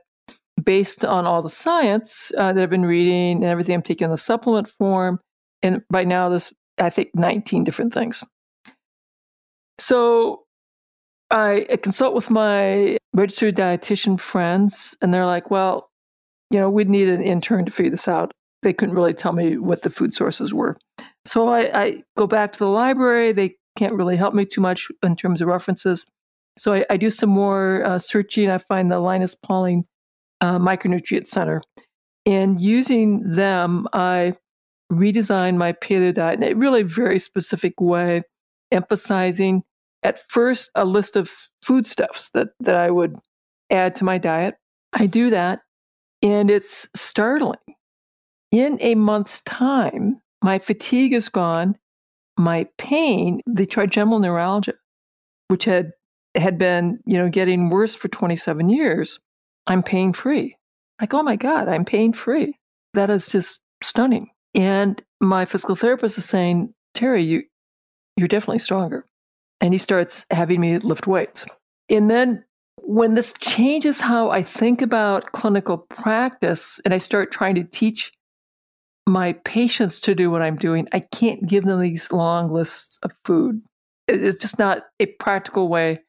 based 0.63 1.05
on 1.05 1.27
all 1.27 1.43
the 1.43 1.51
science 1.51 2.33
uh, 2.37 2.53
that 2.53 2.61
I've 2.61 2.71
been 2.71 2.85
reading 2.85 3.37
and 3.37 3.45
everything 3.45 3.75
I'm 3.75 3.83
taking 3.83 4.07
in 4.07 4.11
the 4.11 4.17
supplement 4.17 4.69
form. 4.69 5.21
And 5.63 5.83
by 5.91 6.05
now, 6.05 6.29
there's, 6.29 6.53
I 6.79 6.91
think, 6.91 7.11
19 7.15 7.63
different 7.63 7.95
things. 7.95 8.25
So 9.79 10.43
I, 11.31 11.67
I 11.71 11.77
consult 11.77 12.15
with 12.15 12.31
my 12.31 12.99
registered 13.13 13.57
dietitian 13.57 14.21
friends, 14.21 14.97
and 15.01 15.15
they're 15.15 15.27
like, 15.27 15.51
well, 15.51 15.91
you 16.51 16.59
know, 16.59 16.71
we'd 16.71 16.89
need 16.89 17.09
an 17.09 17.23
intern 17.23 17.65
to 17.65 17.71
figure 17.71 17.91
this 17.91 18.09
out. 18.09 18.33
They 18.69 18.75
couldn't 18.75 18.97
really 18.97 19.15
tell 19.15 19.33
me 19.33 19.57
what 19.57 19.81
the 19.81 19.89
food 19.89 20.13
sources 20.13 20.53
were. 20.53 20.77
So 21.25 21.49
I, 21.49 21.85
I 21.85 22.03
go 22.19 22.27
back 22.27 22.53
to 22.53 22.59
the 22.59 22.69
library. 22.69 23.33
They 23.33 23.55
can't 23.79 23.95
really 23.95 24.15
help 24.15 24.35
me 24.35 24.45
too 24.45 24.61
much 24.61 24.89
in 25.03 25.17
terms 25.17 25.41
of 25.41 25.49
references. 25.49 26.05
So 26.59 26.75
I, 26.75 26.85
I 26.91 26.99
do 26.99 27.11
some 27.11 27.31
more 27.31 27.83
uh, 27.83 27.99
searching. 27.99 28.51
I 28.51 28.59
find 28.59 28.91
the 28.91 28.99
Linus 28.99 29.35
Pauling 29.35 29.87
uh, 30.43 30.59
Micronutrient 30.59 31.27
Center. 31.27 31.63
And 32.27 32.61
using 32.61 33.23
them, 33.27 33.89
I 33.95 34.35
redesigned 34.93 35.57
my 35.57 35.73
paleo 35.73 36.13
diet 36.13 36.39
in 36.39 36.43
a 36.43 36.53
really 36.53 36.83
very 36.83 37.19
specific 37.19 37.81
way, 37.81 38.21
emphasizing 38.71 39.63
at 40.03 40.19
first 40.29 40.71
a 40.75 40.85
list 40.85 41.17
of 41.17 41.31
foodstuffs 41.63 42.29
that, 42.35 42.49
that 42.61 42.77
I 42.77 42.91
would 42.91 43.17
add 43.71 43.95
to 43.95 44.05
my 44.05 44.19
diet. 44.19 44.57
I 44.93 45.07
do 45.07 45.31
that, 45.31 45.61
and 46.21 46.51
it's 46.51 46.87
startling. 46.95 47.57
In 48.51 48.79
a 48.81 48.95
month's 48.95 49.41
time, 49.43 50.21
my 50.43 50.59
fatigue 50.59 51.13
is 51.13 51.29
gone. 51.29 51.77
My 52.37 52.67
pain, 52.79 53.41
the 53.47 53.67
trigeminal 53.67 54.21
neuralgia, 54.21 54.75
which 55.49 55.65
had 55.65 55.93
had 56.35 56.59
been, 56.59 57.01
you 57.05 57.19
know, 57.19 57.29
getting 57.29 57.69
worse 57.69 57.95
for 57.95 58.09
27 58.09 58.69
years, 58.69 59.19
I'm 59.67 59.83
pain 59.83 60.13
free. 60.13 60.57
Like, 61.01 61.15
oh 61.15 61.23
my 61.23 61.37
God, 61.37 61.69
I'm 61.69 61.85
pain 61.85 62.13
free. 62.13 62.57
That 62.95 63.11
is 63.11 63.29
just 63.29 63.61
stunning. 63.83 64.29
And 64.55 65.03
my 65.21 65.45
physical 65.45 65.75
therapist 65.75 66.19
is 66.19 66.25
saying, 66.25 66.73
Terry, 66.95 67.23
you, 67.23 67.43
you're 68.17 68.29
definitely 68.29 68.61
stronger. 68.61 69.05
And 69.61 69.73
he 69.75 69.79
starts 69.79 70.25
having 70.31 70.61
me 70.61 70.79
lift 70.79 71.07
weights. 71.07 71.45
And 71.89 72.11
then 72.11 72.45
when 72.83 73.15
this 73.15 73.35
changes 73.41 74.01
how 74.01 74.31
I 74.31 74.43
think 74.43 74.81
about 74.81 75.33
clinical 75.33 75.79
practice 75.79 76.81
and 76.85 76.95
I 76.95 76.99
start 76.99 77.33
trying 77.33 77.55
to 77.57 77.65
teach 77.65 78.13
my 79.09 79.33
patients 79.45 79.99
to 80.01 80.15
do 80.15 80.31
what 80.31 80.43
I'm 80.43 80.57
doing, 80.57 80.87
I 80.93 81.01
can't 81.01 81.47
give 81.47 81.65
them 81.65 81.81
these 81.81 82.13
long 82.13 82.53
lists 82.53 82.99
of 83.03 83.13
food. 83.25 83.63
It's 84.07 84.39
just 84.39 84.59
not 84.59 84.85
a 85.01 85.07
practical 85.07 85.69
way 85.69 86.01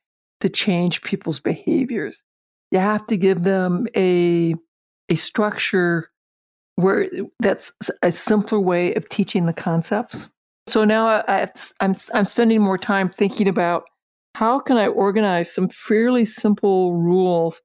to 0.42 0.50
change 0.50 1.02
people's 1.02 1.40
behaviors 1.40 2.24
you 2.72 2.80
have 2.80 3.06
to 3.08 3.18
give 3.18 3.44
them 3.44 3.88
a 3.96 4.56
a 5.10 5.16
structure 5.16 6.12
where 6.76 7.10
that's 7.40 7.72
a 8.04 8.12
simpler 8.12 8.60
way 8.60 8.94
of 8.94 9.10
teaching 9.10 9.46
the 9.46 9.54
concepts. 9.54 10.28
So 10.68 10.86
now 10.86 11.08
I, 11.08 11.50
I'm 11.80 11.96
I'm 12.14 12.26
spending 12.26 12.62
more 12.62 12.78
time 12.78 13.10
thinking 13.10 13.48
about 13.48 13.86
how 14.36 14.60
can 14.60 14.78
I 14.78 14.88
organize 14.88 15.52
some 15.52 15.70
fairly 15.70 16.26
simple 16.26 16.96
rules 16.96 17.62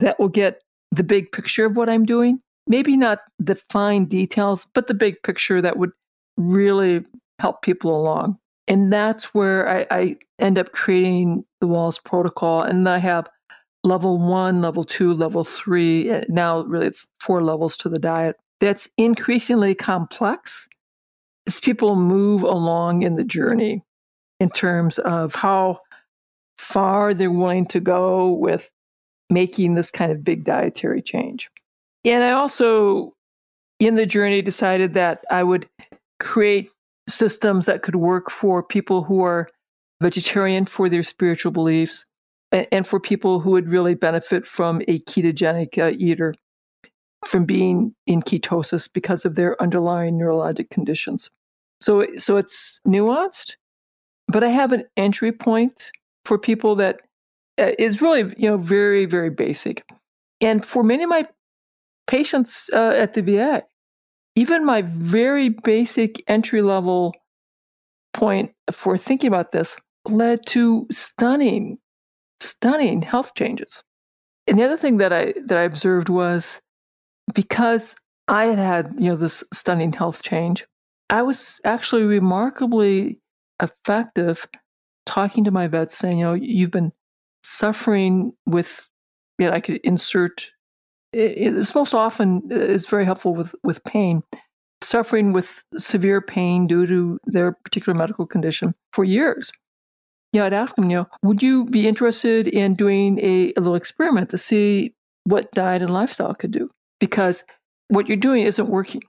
that 0.00 0.18
will 0.18 0.28
get 0.28 0.60
the 0.90 1.04
big 1.04 1.30
picture 1.32 1.64
of 1.64 1.76
what 1.76 1.88
I'm 1.88 2.04
doing. 2.04 2.40
Maybe 2.66 2.96
not 2.96 3.20
the 3.38 3.54
fine 3.54 4.06
details, 4.06 4.66
but 4.74 4.86
the 4.86 4.94
big 4.94 5.22
picture 5.22 5.60
that 5.60 5.76
would 5.76 5.92
really 6.36 7.04
help 7.38 7.62
people 7.62 7.98
along. 8.00 8.38
And 8.66 8.92
that's 8.92 9.34
where 9.34 9.68
I, 9.68 9.86
I 9.90 10.16
end 10.38 10.58
up 10.58 10.72
creating 10.72 11.44
the 11.60 11.66
Wahls 11.66 12.02
protocol. 12.02 12.62
And 12.62 12.88
I 12.88 12.98
have 12.98 13.28
level 13.82 14.18
one, 14.18 14.62
level 14.62 14.84
two, 14.84 15.12
level 15.12 15.44
three. 15.44 16.10
Now, 16.28 16.62
really, 16.62 16.86
it's 16.86 17.06
four 17.20 17.42
levels 17.42 17.76
to 17.78 17.88
the 17.90 17.98
diet. 17.98 18.36
That's 18.60 18.88
increasingly 18.96 19.74
complex 19.74 20.66
as 21.46 21.60
people 21.60 21.96
move 21.96 22.42
along 22.42 23.02
in 23.02 23.16
the 23.16 23.24
journey 23.24 23.82
in 24.40 24.48
terms 24.48 24.98
of 25.00 25.34
how 25.34 25.80
far 26.56 27.12
they're 27.12 27.30
willing 27.30 27.66
to 27.66 27.80
go 27.80 28.32
with 28.32 28.70
making 29.28 29.74
this 29.74 29.90
kind 29.90 30.10
of 30.10 30.24
big 30.24 30.44
dietary 30.44 31.02
change. 31.02 31.50
And 32.04 32.22
I 32.22 32.32
also, 32.32 33.14
in 33.80 33.94
the 33.94 34.06
journey, 34.06 34.42
decided 34.42 34.94
that 34.94 35.24
I 35.30 35.42
would 35.42 35.66
create 36.20 36.70
systems 37.08 37.66
that 37.66 37.82
could 37.82 37.96
work 37.96 38.30
for 38.30 38.62
people 38.62 39.02
who 39.02 39.22
are 39.22 39.48
vegetarian 40.00 40.66
for 40.66 40.88
their 40.88 41.02
spiritual 41.02 41.52
beliefs 41.52 42.04
and 42.52 42.86
for 42.86 43.00
people 43.00 43.40
who 43.40 43.50
would 43.52 43.68
really 43.68 43.94
benefit 43.94 44.46
from 44.46 44.80
a 44.86 45.00
ketogenic 45.00 45.78
uh, 45.78 45.94
eater 45.98 46.34
from 47.26 47.44
being 47.44 47.94
in 48.06 48.22
ketosis 48.22 48.88
because 48.92 49.24
of 49.24 49.34
their 49.34 49.60
underlying 49.60 50.18
neurologic 50.18 50.70
conditions. 50.70 51.30
So, 51.80 52.06
so 52.16 52.36
it's 52.36 52.80
nuanced, 52.86 53.56
but 54.28 54.44
I 54.44 54.48
have 54.48 54.72
an 54.72 54.84
entry 54.96 55.32
point 55.32 55.90
for 56.24 56.38
people 56.38 56.76
that 56.76 57.00
uh, 57.58 57.72
really, 58.00 58.34
you 58.36 58.48
know, 58.48 58.56
very, 58.56 59.06
very 59.06 59.30
basic. 59.30 59.84
And 60.40 60.64
for 60.64 60.82
many 60.82 61.02
of 61.02 61.08
my 61.08 61.26
patients 62.06 62.70
uh, 62.72 62.92
at 62.96 63.14
the 63.14 63.22
VA, 63.22 63.62
even 64.36 64.64
my 64.64 64.82
very 64.82 65.48
basic 65.48 66.22
entry 66.26 66.62
level 66.62 67.14
point 68.12 68.52
for 68.72 68.96
thinking 68.96 69.28
about 69.28 69.52
this 69.52 69.76
led 70.06 70.44
to 70.46 70.86
stunning, 70.90 71.78
stunning 72.40 73.02
health 73.02 73.34
changes. 73.34 73.82
And 74.46 74.58
the 74.58 74.64
other 74.64 74.76
thing 74.76 74.98
that 74.98 75.12
I 75.12 75.34
that 75.46 75.56
I 75.56 75.62
observed 75.62 76.08
was 76.08 76.60
because 77.34 77.96
I 78.28 78.46
had 78.46 78.58
had, 78.58 78.94
you 78.98 79.08
know, 79.08 79.16
this 79.16 79.42
stunning 79.52 79.92
health 79.92 80.22
change, 80.22 80.64
I 81.10 81.22
was 81.22 81.60
actually 81.64 82.02
remarkably 82.02 83.20
effective 83.62 84.46
talking 85.06 85.44
to 85.44 85.50
my 85.50 85.66
vets 85.66 85.96
saying, 85.96 86.18
you 86.18 86.24
know, 86.24 86.34
you've 86.34 86.70
been 86.70 86.92
suffering 87.42 88.32
with, 88.46 88.86
you 89.38 89.46
know, 89.46 89.52
I 89.52 89.60
could 89.60 89.80
insert, 89.84 90.50
it's 91.14 91.74
most 91.74 91.94
often, 91.94 92.42
uh, 92.50 92.56
it's 92.56 92.88
very 92.88 93.04
helpful 93.04 93.34
with, 93.34 93.54
with 93.62 93.82
pain, 93.84 94.22
suffering 94.82 95.32
with 95.32 95.62
severe 95.78 96.20
pain 96.20 96.66
due 96.66 96.86
to 96.86 97.18
their 97.26 97.52
particular 97.52 97.96
medical 97.96 98.26
condition 98.26 98.74
for 98.92 99.04
years. 99.04 99.52
Yeah, 100.32 100.46
I'd 100.46 100.52
ask 100.52 100.74
them, 100.74 100.90
you 100.90 100.96
know, 100.96 101.06
would 101.22 101.42
you 101.42 101.64
be 101.66 101.86
interested 101.86 102.48
in 102.48 102.74
doing 102.74 103.18
a, 103.20 103.52
a 103.56 103.60
little 103.60 103.76
experiment 103.76 104.30
to 104.30 104.38
see 104.38 104.92
what 105.24 105.50
diet 105.52 105.82
and 105.82 105.92
lifestyle 105.92 106.34
could 106.34 106.50
do? 106.50 106.68
Because 106.98 107.44
what 107.88 108.08
you're 108.08 108.16
doing 108.16 108.42
isn't 108.42 108.68
working. 108.68 109.02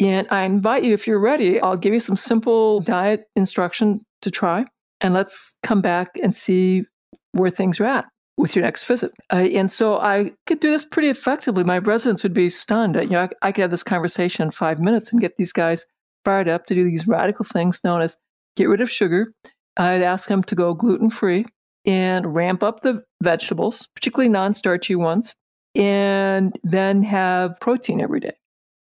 And 0.00 0.26
I 0.30 0.44
invite 0.44 0.84
you, 0.84 0.94
if 0.94 1.06
you're 1.06 1.20
ready, 1.20 1.60
I'll 1.60 1.76
give 1.76 1.92
you 1.92 2.00
some 2.00 2.16
simple 2.16 2.80
diet 2.80 3.24
instruction 3.36 4.00
to 4.22 4.30
try. 4.30 4.64
And 5.00 5.12
let's 5.12 5.56
come 5.62 5.80
back 5.80 6.10
and 6.22 6.34
see 6.34 6.84
where 7.32 7.50
things 7.50 7.78
are 7.80 7.86
at 7.86 8.06
with 8.38 8.54
your 8.54 8.64
next 8.64 8.84
visit. 8.84 9.10
Uh, 9.32 9.36
and 9.36 9.70
so 9.70 9.98
I 9.98 10.30
could 10.46 10.60
do 10.60 10.70
this 10.70 10.84
pretty 10.84 11.08
effectively. 11.08 11.64
My 11.64 11.78
residents 11.78 12.22
would 12.22 12.32
be 12.32 12.48
stunned. 12.48 12.94
You 12.94 13.08
know, 13.08 13.22
I, 13.22 13.48
I 13.48 13.52
could 13.52 13.62
have 13.62 13.70
this 13.72 13.82
conversation 13.82 14.44
in 14.44 14.50
five 14.52 14.78
minutes 14.78 15.10
and 15.10 15.20
get 15.20 15.36
these 15.36 15.52
guys 15.52 15.84
fired 16.24 16.48
up 16.48 16.66
to 16.66 16.74
do 16.74 16.84
these 16.84 17.08
radical 17.08 17.44
things 17.44 17.80
known 17.82 18.00
as 18.00 18.16
get 18.56 18.68
rid 18.68 18.80
of 18.80 18.90
sugar. 18.90 19.32
I'd 19.76 20.02
ask 20.02 20.28
them 20.28 20.42
to 20.44 20.54
go 20.54 20.72
gluten 20.72 21.10
free 21.10 21.46
and 21.84 22.34
ramp 22.34 22.62
up 22.62 22.80
the 22.80 23.02
vegetables, 23.22 23.88
particularly 23.94 24.28
non 24.28 24.54
starchy 24.54 24.94
ones, 24.94 25.34
and 25.74 26.56
then 26.62 27.02
have 27.02 27.58
protein 27.60 28.00
every 28.00 28.20
day. 28.20 28.34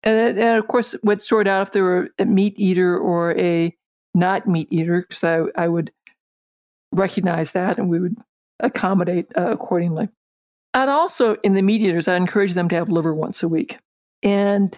And, 0.03 0.37
and 0.37 0.57
of 0.57 0.67
course, 0.67 0.95
would 1.03 1.21
sort 1.21 1.47
out 1.47 1.67
if 1.67 1.71
they 1.71 1.81
were 1.81 2.09
a 2.19 2.25
meat 2.25 2.55
eater 2.57 2.97
or 2.97 3.37
a 3.37 3.73
not 4.13 4.47
meat 4.47 4.67
eater, 4.69 5.05
because 5.07 5.23
I, 5.23 5.63
I 5.63 5.67
would 5.67 5.91
recognize 6.91 7.53
that 7.53 7.77
and 7.77 7.89
we 7.89 7.99
would 7.99 8.17
accommodate 8.59 9.27
uh, 9.37 9.51
accordingly. 9.51 10.09
And 10.73 10.89
also 10.89 11.35
in 11.43 11.53
the 11.53 11.61
mediators, 11.61 12.07
I 12.07 12.15
encourage 12.15 12.53
them 12.53 12.69
to 12.69 12.75
have 12.75 12.89
liver 12.89 13.13
once 13.13 13.43
a 13.43 13.47
week. 13.47 13.77
And 14.23 14.77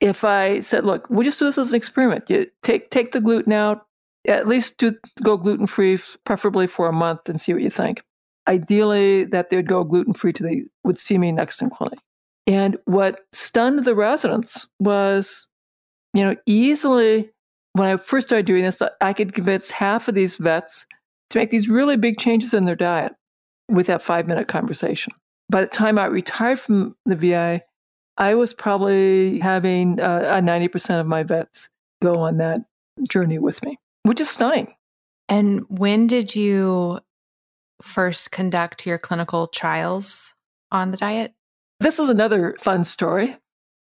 if 0.00 0.24
I 0.24 0.60
said, 0.60 0.84
look, 0.84 1.08
we'll 1.10 1.24
just 1.24 1.38
do 1.38 1.46
this 1.46 1.58
as 1.58 1.70
an 1.70 1.76
experiment. 1.76 2.28
You 2.28 2.46
take 2.62 2.90
take 2.90 3.12
the 3.12 3.20
gluten 3.20 3.52
out, 3.52 3.86
at 4.26 4.46
least 4.46 4.78
do 4.78 4.96
go 5.22 5.36
gluten 5.36 5.66
free, 5.66 5.98
preferably 6.24 6.66
for 6.66 6.88
a 6.88 6.92
month, 6.92 7.28
and 7.28 7.40
see 7.40 7.52
what 7.52 7.62
you 7.62 7.70
think. 7.70 8.02
Ideally, 8.48 9.24
that 9.24 9.50
they 9.50 9.56
would 9.56 9.68
go 9.68 9.84
gluten 9.84 10.12
free 10.12 10.32
to 10.32 10.42
they 10.42 10.64
would 10.84 10.98
see 10.98 11.18
me 11.18 11.32
next 11.32 11.62
in 11.62 11.70
clinic. 11.70 12.00
And 12.46 12.76
what 12.86 13.20
stunned 13.32 13.84
the 13.84 13.94
residents 13.94 14.66
was, 14.80 15.46
you 16.12 16.24
know, 16.24 16.34
easily 16.46 17.30
when 17.74 17.88
I 17.88 17.96
first 17.96 18.28
started 18.28 18.46
doing 18.46 18.64
this, 18.64 18.82
I 19.00 19.12
could 19.12 19.34
convince 19.34 19.70
half 19.70 20.08
of 20.08 20.14
these 20.14 20.36
vets 20.36 20.86
to 21.32 21.38
make 21.38 21.50
these 21.50 21.68
really 21.68 21.96
big 21.96 22.18
changes 22.18 22.54
in 22.54 22.66
their 22.66 22.76
diet 22.76 23.12
with 23.68 23.86
that 23.86 24.02
five 24.02 24.26
minute 24.28 24.48
conversation. 24.48 25.12
By 25.48 25.62
the 25.62 25.66
time 25.66 25.98
I 25.98 26.06
retired 26.06 26.60
from 26.60 26.94
the 27.06 27.16
VA, 27.16 27.62
I 28.18 28.34
was 28.34 28.52
probably 28.52 29.38
having 29.38 29.98
uh, 29.98 30.40
90% 30.42 31.00
of 31.00 31.06
my 31.06 31.22
vets 31.22 31.70
go 32.02 32.16
on 32.16 32.36
that 32.38 32.60
journey 33.08 33.38
with 33.38 33.64
me, 33.64 33.78
which 34.02 34.20
is 34.20 34.28
stunning. 34.28 34.74
And 35.28 35.64
when 35.68 36.06
did 36.06 36.34
you 36.34 37.00
first 37.80 38.30
conduct 38.30 38.86
your 38.86 38.98
clinical 38.98 39.46
trials 39.46 40.34
on 40.70 40.90
the 40.90 40.98
diet? 40.98 41.32
This 41.80 41.98
is 41.98 42.08
another 42.10 42.56
fun 42.60 42.84
story. 42.84 43.36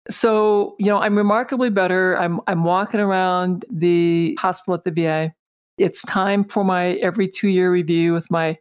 So, 0.10 0.76
you 0.80 0.88
know, 0.88 1.00
I'm 1.00 1.18
remarkably 1.18 1.70
better. 1.70 2.18
I'm 2.18 2.42
I'm 2.48 2.64
walking 2.64 3.00
around 3.00 3.66
the 3.72 4.38
hospital 4.40 4.74
at 4.74 4.84
the 4.84 4.92
VA 4.92 5.34
it's 5.80 6.02
time 6.04 6.44
for 6.44 6.64
my 6.64 6.92
every 6.96 7.28
two 7.28 7.48
year 7.48 7.72
review 7.72 8.14
with 8.14 8.30
my 8.30 8.58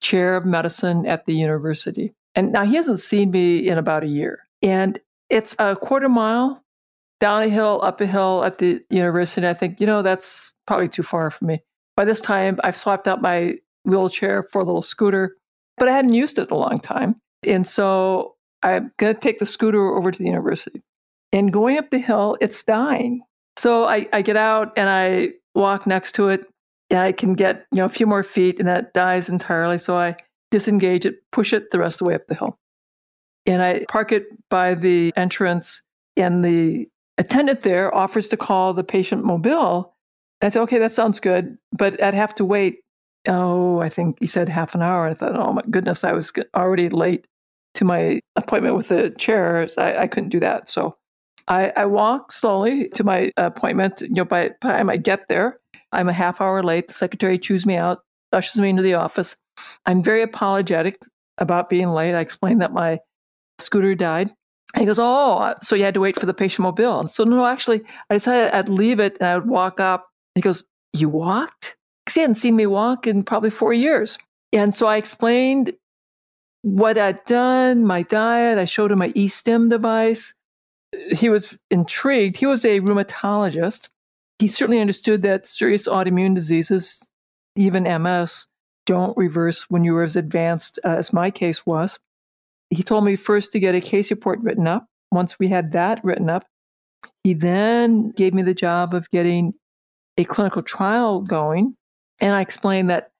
chair 0.00 0.36
of 0.36 0.44
medicine 0.44 1.06
at 1.06 1.26
the 1.26 1.34
university. 1.34 2.12
And 2.34 2.52
now 2.52 2.64
he 2.64 2.76
hasn't 2.76 3.00
seen 3.00 3.30
me 3.30 3.68
in 3.68 3.78
about 3.78 4.02
a 4.02 4.08
year. 4.08 4.40
And 4.62 4.98
it's 5.30 5.54
a 5.58 5.76
quarter 5.76 6.08
mile 6.08 6.62
down 7.20 7.42
a 7.42 7.48
hill, 7.48 7.80
up 7.82 8.00
a 8.00 8.06
hill 8.06 8.42
at 8.44 8.58
the 8.58 8.80
university. 8.90 9.46
I 9.46 9.54
think, 9.54 9.80
you 9.80 9.86
know, 9.86 10.02
that's 10.02 10.52
probably 10.66 10.88
too 10.88 11.02
far 11.02 11.30
for 11.30 11.44
me. 11.44 11.60
By 11.96 12.04
this 12.04 12.20
time, 12.20 12.58
I've 12.64 12.76
swapped 12.76 13.06
out 13.06 13.22
my 13.22 13.54
wheelchair 13.84 14.48
for 14.50 14.60
a 14.60 14.64
little 14.64 14.82
scooter, 14.82 15.36
but 15.76 15.88
I 15.88 15.92
hadn't 15.92 16.14
used 16.14 16.38
it 16.38 16.48
in 16.48 16.54
a 16.54 16.58
long 16.58 16.78
time. 16.78 17.16
And 17.46 17.66
so 17.66 18.34
I'm 18.62 18.92
going 18.98 19.14
to 19.14 19.20
take 19.20 19.38
the 19.38 19.46
scooter 19.46 19.94
over 19.94 20.10
to 20.10 20.18
the 20.18 20.24
university. 20.24 20.82
And 21.32 21.52
going 21.52 21.78
up 21.78 21.90
the 21.90 21.98
hill, 21.98 22.36
it's 22.40 22.62
dying. 22.64 23.22
So 23.56 23.84
I, 23.84 24.08
I 24.12 24.22
get 24.22 24.36
out 24.36 24.72
and 24.76 24.88
I 24.88 25.30
walk 25.54 25.86
next 25.86 26.12
to 26.12 26.28
it 26.28 26.51
I 26.92 27.12
can 27.12 27.34
get 27.34 27.66
you 27.72 27.78
know 27.78 27.84
a 27.84 27.90
few 27.90 28.06
more 28.06 28.22
feet 28.22 28.58
and 28.58 28.68
that 28.68 28.92
dies 28.92 29.28
entirely. 29.28 29.78
So 29.78 29.96
I 29.96 30.16
disengage 30.50 31.06
it, 31.06 31.16
push 31.32 31.52
it 31.52 31.70
the 31.70 31.78
rest 31.78 31.96
of 31.96 31.98
the 32.00 32.08
way 32.08 32.14
up 32.14 32.26
the 32.26 32.34
hill, 32.34 32.58
and 33.46 33.62
I 33.62 33.84
park 33.88 34.12
it 34.12 34.24
by 34.50 34.74
the 34.74 35.12
entrance. 35.16 35.82
And 36.16 36.44
the 36.44 36.86
attendant 37.16 37.62
there 37.62 37.94
offers 37.94 38.28
to 38.28 38.36
call 38.36 38.74
the 38.74 38.84
patient 38.84 39.24
mobile. 39.24 39.94
And 40.40 40.46
I 40.46 40.48
said, 40.50 40.62
okay, 40.62 40.78
that 40.78 40.92
sounds 40.92 41.20
good, 41.20 41.56
but 41.72 42.02
I'd 42.02 42.14
have 42.14 42.34
to 42.36 42.44
wait. 42.44 42.80
Oh, 43.26 43.80
I 43.80 43.88
think 43.88 44.18
he 44.20 44.26
said 44.26 44.48
half 44.48 44.74
an 44.74 44.82
hour. 44.82 45.06
I 45.06 45.14
thought, 45.14 45.36
oh 45.36 45.52
my 45.52 45.62
goodness, 45.70 46.04
I 46.04 46.12
was 46.12 46.32
already 46.56 46.88
late 46.88 47.26
to 47.74 47.84
my 47.84 48.20
appointment 48.36 48.76
with 48.76 48.88
the 48.88 49.10
chair. 49.10 49.68
I, 49.78 49.96
I 49.96 50.06
couldn't 50.06 50.30
do 50.30 50.40
that. 50.40 50.68
So 50.68 50.96
I, 51.48 51.72
I 51.76 51.86
walk 51.86 52.32
slowly 52.32 52.88
to 52.90 53.04
my 53.04 53.30
appointment. 53.36 54.00
You 54.02 54.10
know, 54.10 54.24
by 54.24 54.48
the 54.48 54.54
time 54.60 54.90
I 54.90 54.96
get 54.96 55.28
there, 55.28 55.58
I'm 55.92 56.08
a 56.08 56.12
half 56.12 56.40
hour 56.40 56.62
late. 56.62 56.88
The 56.88 56.94
secretary 56.94 57.38
chews 57.38 57.66
me 57.66 57.76
out, 57.76 58.00
ushers 58.32 58.60
me 58.60 58.70
into 58.70 58.82
the 58.82 58.94
office. 58.94 59.36
I'm 59.86 60.02
very 60.02 60.22
apologetic 60.22 61.00
about 61.38 61.68
being 61.68 61.90
late. 61.90 62.14
I 62.14 62.20
explained 62.20 62.60
that 62.62 62.72
my 62.72 63.00
scooter 63.58 63.94
died. 63.94 64.32
And 64.74 64.80
he 64.80 64.86
goes, 64.86 64.98
Oh, 64.98 65.54
so 65.60 65.76
you 65.76 65.84
had 65.84 65.94
to 65.94 66.00
wait 66.00 66.18
for 66.18 66.26
the 66.26 66.34
patient 66.34 66.62
mobile. 66.62 67.00
And 67.00 67.10
so, 67.10 67.24
no, 67.24 67.46
actually, 67.46 67.82
I 68.08 68.14
decided 68.14 68.52
I'd 68.52 68.68
leave 68.68 69.00
it 69.00 69.18
and 69.20 69.28
I 69.28 69.36
would 69.36 69.48
walk 69.48 69.80
up. 69.80 70.08
And 70.34 70.42
he 70.42 70.46
goes, 70.46 70.64
You 70.92 71.08
walked? 71.08 71.76
Because 72.04 72.14
he 72.14 72.20
hadn't 72.20 72.36
seen 72.36 72.56
me 72.56 72.66
walk 72.66 73.06
in 73.06 73.22
probably 73.22 73.50
four 73.50 73.74
years. 73.74 74.18
And 74.52 74.74
so 74.74 74.86
I 74.86 74.96
explained 74.96 75.72
what 76.62 76.96
I'd 76.96 77.24
done, 77.26 77.86
my 77.86 78.02
diet. 78.02 78.58
I 78.58 78.64
showed 78.64 78.92
him 78.92 78.98
my 78.98 79.10
eStim 79.10 79.68
device. 79.68 80.34
He 81.12 81.28
was 81.28 81.56
intrigued. 81.70 82.36
He 82.36 82.46
was 82.46 82.64
a 82.64 82.80
rheumatologist 82.80 83.88
he 84.42 84.48
certainly 84.48 84.80
understood 84.80 85.22
that 85.22 85.46
serious 85.46 85.86
autoimmune 85.86 86.34
diseases, 86.34 87.08
even 87.54 87.84
MS, 87.84 88.48
don't 88.86 89.16
reverse 89.16 89.70
when 89.70 89.84
you 89.84 89.96
are 89.96 90.02
as 90.02 90.16
advanced 90.16 90.80
uh, 90.84 90.88
as 90.88 91.12
my 91.12 91.30
case 91.30 91.64
was. 91.64 92.00
He 92.68 92.82
told 92.82 93.04
me 93.04 93.14
first 93.14 93.52
to 93.52 93.60
get 93.60 93.76
a 93.76 93.80
case 93.80 94.10
report 94.10 94.40
written 94.40 94.66
up. 94.66 94.88
Once 95.12 95.38
we 95.38 95.46
had 95.46 95.70
that 95.72 96.02
written 96.02 96.28
up, 96.28 96.44
he 97.22 97.34
then 97.34 98.10
gave 98.10 98.34
me 98.34 98.42
the 98.42 98.52
job 98.52 98.94
of 98.94 99.08
getting 99.10 99.54
a 100.18 100.24
clinical 100.24 100.62
trial 100.62 101.20
going. 101.20 101.76
And 102.20 102.34
I 102.34 102.40
explained 102.40 102.90
that 102.90 103.12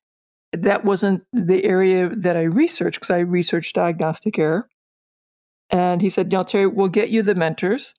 that 0.53 0.85
wasn't 0.85 1.23
the 1.33 1.63
area 1.65 2.11
that 2.17 2.37
I 2.37 2.43
researched 2.43 2.99
because 2.99 3.13
I 3.13 3.21
researched 3.21 3.77
diagnostic 3.77 4.41
error. 4.41 4.69
And 5.71 6.03
he 6.03 6.11
said, 6.11 6.33
"No, 6.33 6.43
Terry, 6.43 6.67
we'll 6.67 6.89
get 6.89 7.11
you 7.11 7.23
the 7.23 7.37
mentors. 7.37 7.95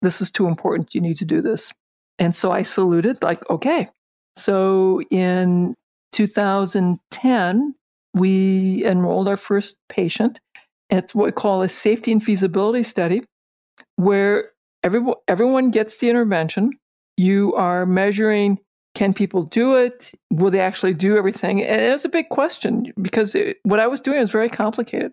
This 0.00 0.20
is 0.20 0.30
too 0.30 0.46
important. 0.46 0.94
You 0.94 1.00
need 1.00 1.16
to 1.16 1.24
do 1.24 1.42
this. 1.42 1.72
And 2.18 2.34
so 2.34 2.50
I 2.52 2.62
saluted, 2.62 3.22
like, 3.22 3.48
okay. 3.50 3.88
So 4.36 5.02
in 5.10 5.74
2010, 6.12 7.74
we 8.14 8.84
enrolled 8.84 9.28
our 9.28 9.36
first 9.36 9.76
patient. 9.88 10.40
It's 10.90 11.14
what 11.14 11.26
we 11.26 11.32
call 11.32 11.62
a 11.62 11.68
safety 11.68 12.12
and 12.12 12.22
feasibility 12.22 12.82
study, 12.82 13.22
where 13.96 14.50
everyone, 14.82 15.16
everyone 15.28 15.70
gets 15.70 15.98
the 15.98 16.08
intervention. 16.08 16.72
You 17.16 17.54
are 17.54 17.84
measuring 17.84 18.58
can 18.98 19.14
people 19.14 19.44
do 19.44 19.76
it? 19.76 20.10
Will 20.32 20.50
they 20.50 20.58
actually 20.58 20.92
do 20.92 21.16
everything? 21.16 21.62
And 21.62 21.80
it 21.80 21.92
was 21.92 22.04
a 22.04 22.08
big 22.08 22.30
question 22.30 22.92
because 23.00 23.32
it, 23.36 23.58
what 23.62 23.78
I 23.78 23.86
was 23.86 24.00
doing 24.00 24.18
was 24.18 24.30
very 24.30 24.48
complicated. 24.48 25.12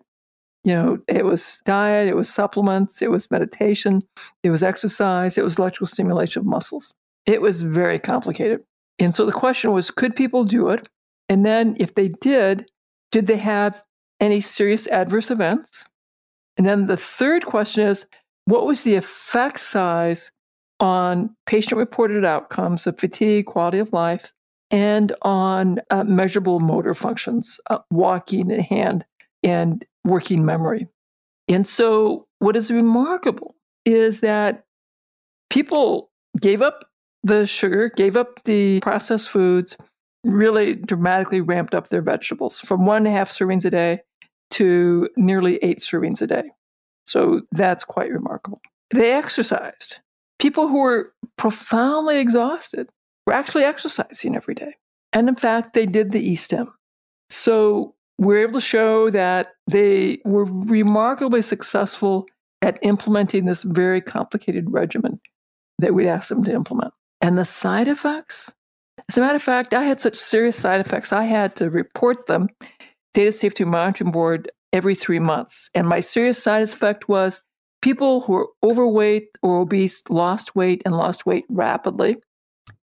You 0.66 0.72
know, 0.72 0.98
it 1.06 1.24
was 1.24 1.62
diet, 1.64 2.08
it 2.08 2.16
was 2.16 2.28
supplements, 2.28 3.00
it 3.00 3.08
was 3.08 3.30
meditation, 3.30 4.02
it 4.42 4.50
was 4.50 4.64
exercise, 4.64 5.38
it 5.38 5.44
was 5.44 5.58
electrical 5.58 5.86
stimulation 5.86 6.40
of 6.40 6.46
muscles. 6.46 6.92
It 7.24 7.40
was 7.40 7.62
very 7.62 8.00
complicated. 8.00 8.64
And 8.98 9.14
so 9.14 9.24
the 9.24 9.30
question 9.30 9.70
was 9.70 9.92
could 9.92 10.16
people 10.16 10.42
do 10.42 10.70
it? 10.70 10.88
And 11.28 11.46
then 11.46 11.76
if 11.78 11.94
they 11.94 12.08
did, 12.08 12.68
did 13.12 13.28
they 13.28 13.36
have 13.36 13.80
any 14.18 14.40
serious 14.40 14.88
adverse 14.88 15.30
events? 15.30 15.84
And 16.56 16.66
then 16.66 16.88
the 16.88 16.96
third 16.96 17.46
question 17.46 17.86
is 17.86 18.04
what 18.46 18.66
was 18.66 18.82
the 18.82 18.96
effect 18.96 19.60
size 19.60 20.32
on 20.80 21.30
patient 21.46 21.78
reported 21.78 22.24
outcomes 22.24 22.88
of 22.88 22.98
fatigue, 22.98 23.46
quality 23.46 23.78
of 23.78 23.92
life, 23.92 24.32
and 24.72 25.14
on 25.22 25.78
uh, 25.90 26.02
measurable 26.02 26.58
motor 26.58 26.92
functions, 26.92 27.60
uh, 27.70 27.78
walking 27.88 28.50
and 28.50 28.62
hand 28.62 29.04
and 29.46 29.84
working 30.06 30.44
memory. 30.44 30.88
And 31.48 31.66
so, 31.66 32.26
what 32.38 32.56
is 32.56 32.70
remarkable 32.70 33.54
is 33.84 34.20
that 34.20 34.64
people 35.50 36.10
gave 36.40 36.62
up 36.62 36.84
the 37.22 37.46
sugar, 37.46 37.90
gave 37.96 38.16
up 38.16 38.42
the 38.44 38.80
processed 38.80 39.30
foods, 39.30 39.76
really 40.24 40.74
dramatically 40.74 41.40
ramped 41.40 41.74
up 41.74 41.88
their 41.88 42.02
vegetables 42.02 42.58
from 42.58 42.86
one 42.86 42.98
and 42.98 43.08
a 43.08 43.10
half 43.10 43.30
servings 43.30 43.64
a 43.64 43.70
day 43.70 44.00
to 44.50 45.08
nearly 45.16 45.56
eight 45.62 45.78
servings 45.78 46.20
a 46.22 46.26
day. 46.26 46.44
So, 47.06 47.42
that's 47.52 47.84
quite 47.84 48.10
remarkable. 48.10 48.60
They 48.92 49.12
exercised. 49.12 49.98
People 50.38 50.68
who 50.68 50.80
were 50.80 51.12
profoundly 51.36 52.18
exhausted 52.18 52.88
were 53.26 53.32
actually 53.32 53.64
exercising 53.64 54.36
every 54.36 54.54
day. 54.54 54.74
And 55.12 55.28
in 55.28 55.36
fact, 55.36 55.72
they 55.74 55.86
did 55.86 56.12
the 56.12 56.20
E-stim. 56.20 56.72
So 57.30 57.94
we're 58.18 58.42
able 58.42 58.54
to 58.54 58.60
show 58.60 59.10
that 59.10 59.48
they 59.66 60.20
were 60.24 60.44
remarkably 60.44 61.42
successful 61.42 62.26
at 62.62 62.78
implementing 62.82 63.44
this 63.44 63.62
very 63.62 64.00
complicated 64.00 64.70
regimen 64.70 65.20
that 65.78 65.94
we'd 65.94 66.08
asked 66.08 66.30
them 66.30 66.44
to 66.44 66.52
implement. 66.52 66.92
And 67.20 67.36
the 67.36 67.44
side 67.44 67.88
effects, 67.88 68.50
as 69.08 69.18
a 69.18 69.20
matter 69.20 69.36
of 69.36 69.42
fact, 69.42 69.74
I 69.74 69.84
had 69.84 70.00
such 70.00 70.16
serious 70.16 70.56
side 70.56 70.80
effects, 70.80 71.12
I 71.12 71.24
had 71.24 71.54
to 71.56 71.70
report 71.70 72.26
them 72.26 72.48
Data 73.12 73.32
Safety 73.32 73.64
Monitoring 73.64 74.10
Board 74.10 74.50
every 74.72 74.94
three 74.94 75.18
months. 75.18 75.70
And 75.74 75.88
my 75.88 76.00
serious 76.00 76.42
side 76.42 76.62
effect 76.62 77.08
was 77.08 77.40
people 77.82 78.22
who 78.22 78.32
were 78.32 78.48
overweight 78.62 79.28
or 79.42 79.60
obese 79.60 80.02
lost 80.08 80.56
weight 80.56 80.82
and 80.84 80.96
lost 80.96 81.26
weight 81.26 81.44
rapidly. 81.48 82.16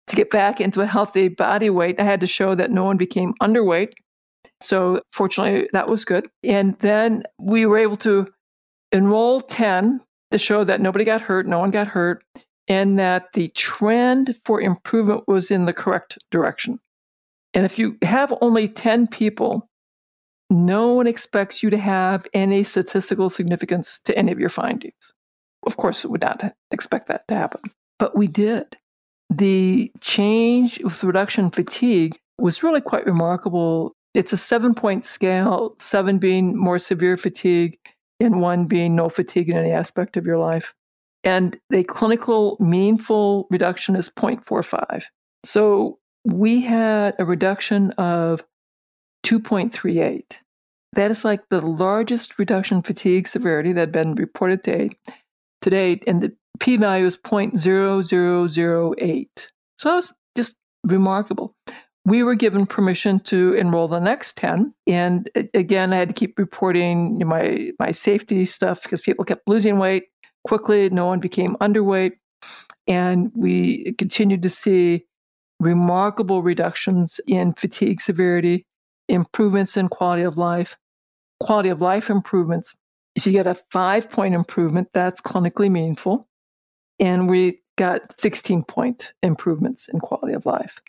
To 0.08 0.16
get 0.16 0.30
back 0.30 0.60
into 0.60 0.82
a 0.82 0.86
healthy 0.86 1.28
body 1.28 1.70
weight, 1.70 1.98
I 1.98 2.04
had 2.04 2.20
to 2.20 2.26
show 2.26 2.54
that 2.54 2.70
no 2.70 2.84
one 2.84 2.98
became 2.98 3.32
underweight 3.40 3.92
so 4.60 5.02
fortunately, 5.12 5.68
that 5.72 5.88
was 5.88 6.04
good. 6.04 6.28
And 6.42 6.76
then 6.80 7.24
we 7.38 7.66
were 7.66 7.78
able 7.78 7.96
to 7.98 8.28
enroll 8.92 9.40
10 9.40 10.00
to 10.30 10.38
show 10.38 10.64
that 10.64 10.80
nobody 10.80 11.04
got 11.04 11.20
hurt, 11.20 11.46
no 11.46 11.58
one 11.58 11.70
got 11.70 11.86
hurt, 11.86 12.24
and 12.68 12.98
that 12.98 13.32
the 13.34 13.48
trend 13.48 14.38
for 14.44 14.60
improvement 14.60 15.24
was 15.28 15.50
in 15.50 15.66
the 15.66 15.72
correct 15.72 16.18
direction. 16.30 16.78
And 17.52 17.64
if 17.64 17.78
you 17.78 17.96
have 18.02 18.34
only 18.40 18.66
10 18.66 19.06
people, 19.06 19.68
no 20.50 20.92
one 20.92 21.06
expects 21.06 21.62
you 21.62 21.70
to 21.70 21.78
have 21.78 22.26
any 22.34 22.64
statistical 22.64 23.30
significance 23.30 24.00
to 24.00 24.16
any 24.16 24.32
of 24.32 24.40
your 24.40 24.48
findings. 24.48 25.12
Of 25.66 25.76
course, 25.76 26.04
we 26.04 26.10
would 26.10 26.20
not 26.20 26.54
expect 26.70 27.08
that 27.08 27.26
to 27.28 27.34
happen, 27.34 27.62
but 27.98 28.16
we 28.16 28.26
did. 28.26 28.76
The 29.30 29.90
change 30.00 30.80
with 30.82 31.02
reduction 31.02 31.50
fatigue 31.50 32.18
was 32.38 32.62
really 32.62 32.80
quite 32.80 33.06
remarkable 33.06 33.94
it's 34.14 34.32
a 34.32 34.38
seven 34.38 34.74
point 34.74 35.04
scale, 35.04 35.74
seven 35.78 36.18
being 36.18 36.56
more 36.56 36.78
severe 36.78 37.16
fatigue, 37.16 37.78
and 38.20 38.40
one 38.40 38.66
being 38.66 38.94
no 38.94 39.08
fatigue 39.08 39.50
in 39.50 39.56
any 39.56 39.72
aspect 39.72 40.16
of 40.16 40.24
your 40.24 40.38
life. 40.38 40.72
And 41.24 41.58
the 41.70 41.82
clinical 41.84 42.56
meaningful 42.60 43.46
reduction 43.50 43.96
is 43.96 44.10
0.45. 44.10 45.04
So 45.42 45.98
we 46.24 46.60
had 46.60 47.14
a 47.18 47.24
reduction 47.24 47.90
of 47.92 48.44
2.38. 49.26 50.22
That 50.92 51.10
is 51.10 51.24
like 51.24 51.48
the 51.48 51.60
largest 51.60 52.38
reduction 52.38 52.78
in 52.78 52.82
fatigue 52.82 53.26
severity 53.26 53.72
that 53.72 53.80
had 53.80 53.92
been 53.92 54.14
reported 54.14 54.62
to 54.64 54.76
date, 54.76 54.96
to 55.62 55.70
date 55.70 56.04
and 56.06 56.22
the 56.22 56.32
p 56.60 56.76
value 56.76 57.06
is 57.06 57.16
0.0008. 57.16 59.28
So 59.78 59.88
that 59.88 59.96
was 59.96 60.12
just 60.36 60.56
remarkable 60.84 61.56
we 62.06 62.22
were 62.22 62.34
given 62.34 62.66
permission 62.66 63.18
to 63.18 63.54
enroll 63.54 63.88
the 63.88 63.98
next 63.98 64.36
10 64.36 64.74
and 64.86 65.30
again 65.54 65.92
i 65.92 65.96
had 65.96 66.08
to 66.08 66.14
keep 66.14 66.38
reporting 66.38 67.18
my 67.26 67.70
my 67.78 67.90
safety 67.90 68.44
stuff 68.44 68.82
because 68.82 69.00
people 69.00 69.24
kept 69.24 69.48
losing 69.48 69.78
weight 69.78 70.04
quickly. 70.44 70.88
No 70.90 71.06
one 71.06 71.18
became 71.18 71.56
underweight. 71.56 72.12
And 72.86 73.32
we 73.34 73.94
continued 73.94 74.42
to 74.42 74.50
see 74.50 75.06
remarkable 75.58 76.42
reductions 76.42 77.20
in 77.26 77.52
fatigue 77.52 78.00
severity 78.00 78.66
improvements 79.08 79.76
in 79.76 79.88
quality 79.88 80.22
of 80.22 80.36
life 80.36 80.76
quality 81.40 81.68
of 81.68 81.82
life 81.82 82.08
improvements. 82.08 82.74
If 83.14 83.26
you 83.26 83.32
get 83.32 83.46
a 83.46 83.54
5 83.70 84.10
point 84.10 84.34
improvement 84.34 84.88
that's 84.94 85.20
clinically 85.20 85.70
meaningful. 85.70 86.28
And 87.00 87.28
we 87.28 87.60
got 87.76 88.18
16 88.20 88.64
point 88.64 89.12
improvements 89.22 89.88
in 89.88 90.00
quality 90.00 90.34
of 90.34 90.46
life 90.46 90.80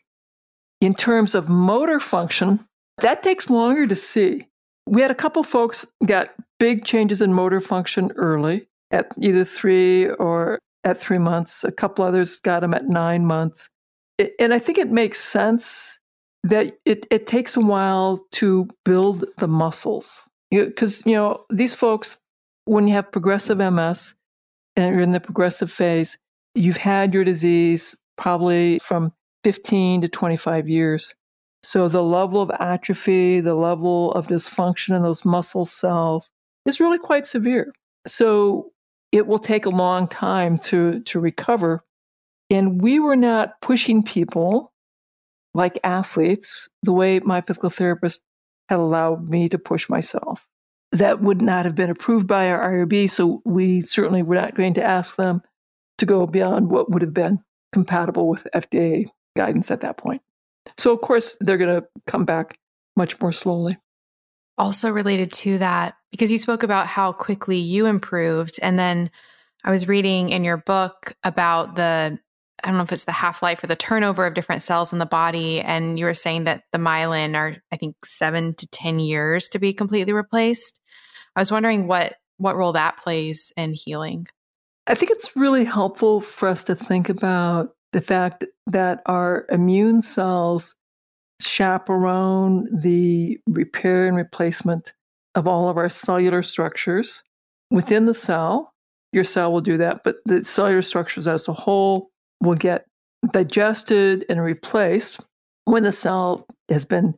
in 0.81 0.93
terms 0.93 1.35
of 1.35 1.49
motor 1.49 1.99
function, 1.99 2.65
that 3.01 3.23
takes 3.23 3.49
longer 3.49 3.87
to 3.87 3.95
see. 3.95 4.47
We 4.87 5.01
had 5.01 5.11
a 5.11 5.15
couple 5.15 5.43
folks 5.43 5.85
got 6.05 6.33
big 6.59 6.85
changes 6.85 7.21
in 7.21 7.33
motor 7.33 7.61
function 7.61 8.11
early 8.15 8.67
at 8.91 9.11
either 9.19 9.43
three 9.43 10.07
or 10.07 10.59
at 10.83 10.99
three 10.99 11.17
months. 11.17 11.63
A 11.63 11.71
couple 11.71 12.05
others 12.05 12.39
got 12.39 12.61
them 12.61 12.73
at 12.73 12.87
nine 12.87 13.25
months. 13.25 13.69
And 14.39 14.53
I 14.53 14.59
think 14.59 14.77
it 14.77 14.91
makes 14.91 15.19
sense 15.19 15.99
that 16.43 16.77
it, 16.85 17.05
it 17.09 17.27
takes 17.27 17.57
a 17.57 17.61
while 17.61 18.23
to 18.33 18.69
build 18.85 19.25
the 19.39 19.47
muscles. 19.47 20.29
Because, 20.51 20.99
you, 21.05 21.11
you 21.11 21.17
know, 21.17 21.45
these 21.49 21.73
folks, 21.73 22.17
when 22.65 22.87
you 22.87 22.93
have 22.93 23.11
progressive 23.11 23.57
MS 23.57 24.13
and 24.75 24.93
you're 24.93 25.03
in 25.03 25.11
the 25.11 25.19
progressive 25.19 25.71
phase, 25.71 26.17
you've 26.53 26.77
had 26.77 27.13
your 27.13 27.23
disease 27.23 27.95
probably 28.17 28.79
from 28.79 29.11
15 29.45 30.01
to 30.01 30.07
25 30.07 30.67
years. 30.67 31.13
So 31.61 31.87
the 31.87 32.01
level 32.01 32.41
of 32.41 32.49
atrophy, 32.59 33.41
the 33.41 33.53
level 33.53 34.11
of 34.13 34.25
dysfunction 34.25 34.95
in 34.95 35.03
those 35.03 35.23
muscle 35.23 35.65
cells 35.65 36.31
is 36.65 36.79
really 36.79 36.97
quite 36.97 37.27
severe. 37.27 37.71
So 38.07 38.71
it 39.11 39.27
will 39.27 39.37
take 39.37 39.67
a 39.67 39.69
long 39.69 40.07
time 40.07 40.57
to, 40.69 40.99
to 41.01 41.19
recover. 41.19 41.83
And 42.49 42.81
we 42.81 42.97
were 42.97 43.15
not 43.15 43.61
pushing 43.61 44.01
people 44.01 44.73
like 45.53 45.77
athletes 45.83 46.67
the 46.81 46.93
way 46.93 47.19
my 47.19 47.41
physical 47.41 47.69
therapist 47.69 48.21
had 48.67 48.79
allowed 48.79 49.29
me 49.29 49.47
to 49.49 49.59
push 49.59 49.87
myself. 49.89 50.47
That 50.91 51.21
would 51.21 51.43
not 51.43 51.65
have 51.65 51.75
been 51.75 51.91
approved 51.91 52.25
by 52.25 52.49
our 52.49 52.71
IRB, 52.71 53.11
so 53.11 53.43
we 53.45 53.81
certainly 53.81 54.23
were 54.23 54.33
not 54.33 54.55
going 54.55 54.73
to 54.73 54.83
ask 54.83 55.17
them 55.17 55.43
to 55.99 56.07
go 56.07 56.25
beyond 56.25 56.71
what 56.71 56.89
would 56.89 57.03
have 57.03 57.13
been 57.13 57.43
compatible 57.71 58.27
with 58.27 58.47
FDA 58.55 59.05
guidance 59.35 59.71
at 59.71 59.81
that 59.81 59.97
point. 59.97 60.21
So, 60.77 60.93
of 60.93 61.01
course, 61.01 61.37
they're 61.39 61.57
going 61.57 61.81
to 61.81 61.87
come 62.07 62.25
back 62.25 62.57
much 62.95 63.19
more 63.21 63.31
slowly. 63.31 63.77
Also, 64.57 64.89
related 64.89 65.31
to 65.33 65.57
that, 65.57 65.95
because 66.11 66.31
you 66.31 66.37
spoke 66.37 66.63
about 66.63 66.87
how 66.87 67.11
quickly 67.11 67.57
you 67.57 67.85
improved, 67.85 68.57
and 68.61 68.79
then 68.79 69.11
I 69.63 69.71
was 69.71 69.87
reading 69.87 70.29
in 70.29 70.43
your 70.43 70.57
book 70.57 71.13
about 71.23 71.75
the 71.75 72.17
I 72.63 72.69
don't 72.69 72.77
know 72.77 72.83
if 72.83 72.91
it's 72.91 73.03
the 73.03 73.11
half 73.11 73.43
life 73.43 73.63
or 73.63 73.67
the 73.67 73.75
turnover 73.75 74.25
of 74.25 74.33
different 74.33 74.63
cells 74.63 74.91
in 74.91 74.97
the 74.97 75.05
body. 75.05 75.61
And 75.61 75.99
you 75.99 76.05
were 76.05 76.13
saying 76.13 76.45
that 76.45 76.63
the 76.71 76.77
myelin 76.77 77.35
are, 77.35 77.57
I 77.71 77.77
think, 77.77 77.95
seven 78.05 78.55
to 78.55 78.67
10 78.67 78.97
years 78.97 79.49
to 79.49 79.59
be 79.59 79.73
completely 79.73 80.13
replaced. 80.13 80.79
I 81.35 81.41
was 81.41 81.51
wondering 81.51 81.85
what, 81.85 82.15
what 82.37 82.55
role 82.55 82.73
that 82.73 82.97
plays 82.97 83.51
in 83.55 83.73
healing. 83.75 84.25
I 84.87 84.95
think 84.95 85.11
it's 85.11 85.35
really 85.35 85.65
helpful 85.65 86.21
for 86.21 86.47
us 86.47 86.63
to 86.65 86.75
think 86.75 87.09
about 87.09 87.74
the 87.95 88.01
fact 88.01 88.43
that 88.67 89.01
our 89.05 89.45
immune 89.49 90.01
cells 90.01 90.75
chaperone 91.41 92.67
the 92.69 93.39
repair 93.47 94.05
and 94.05 94.17
replacement 94.17 94.91
of 95.33 95.47
all 95.47 95.69
of 95.69 95.77
our 95.77 95.87
cellular 95.87 96.43
structures 96.43 97.23
within 97.71 98.05
the 98.05 98.13
cell. 98.13 98.73
Your 99.13 99.23
cell 99.23 99.53
will 99.53 99.61
do 99.61 99.77
that, 99.77 100.03
but 100.03 100.17
the 100.25 100.43
cellular 100.43 100.81
structures 100.81 101.25
as 101.25 101.47
a 101.47 101.53
whole 101.53 102.09
will 102.41 102.55
get 102.55 102.85
digested 103.31 104.25
and 104.27 104.41
replaced 104.43 105.21
when 105.63 105.83
the 105.83 105.93
cell 105.93 106.45
has 106.67 106.83
been 106.83 107.13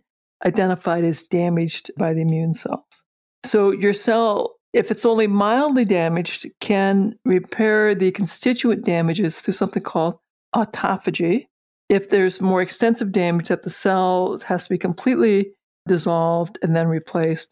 identified 0.45 1.03
as 1.03 1.23
damaged 1.23 1.89
by 1.97 2.13
the 2.13 2.21
immune 2.21 2.53
cells. 2.53 3.03
So 3.43 3.71
your 3.71 3.93
cell, 3.93 4.57
if 4.73 4.91
it's 4.91 5.05
only 5.05 5.25
mildly 5.25 5.85
damaged, 5.85 6.45
can 6.61 7.17
repair 7.25 7.95
the 7.95 8.11
constituent 8.11 8.85
damages 8.85 9.39
through 9.39 9.55
something 9.55 9.81
called 9.81 10.19
autophagy. 10.55 11.47
If 11.89 12.09
there's 12.09 12.41
more 12.41 12.61
extensive 12.61 13.11
damage 13.11 13.47
that 13.47 13.63
the 13.63 13.69
cell 13.69 14.39
has 14.45 14.63
to 14.63 14.69
be 14.69 14.77
completely 14.77 15.51
dissolved 15.87 16.57
and 16.61 16.75
then 16.75 16.87
replaced, 16.87 17.49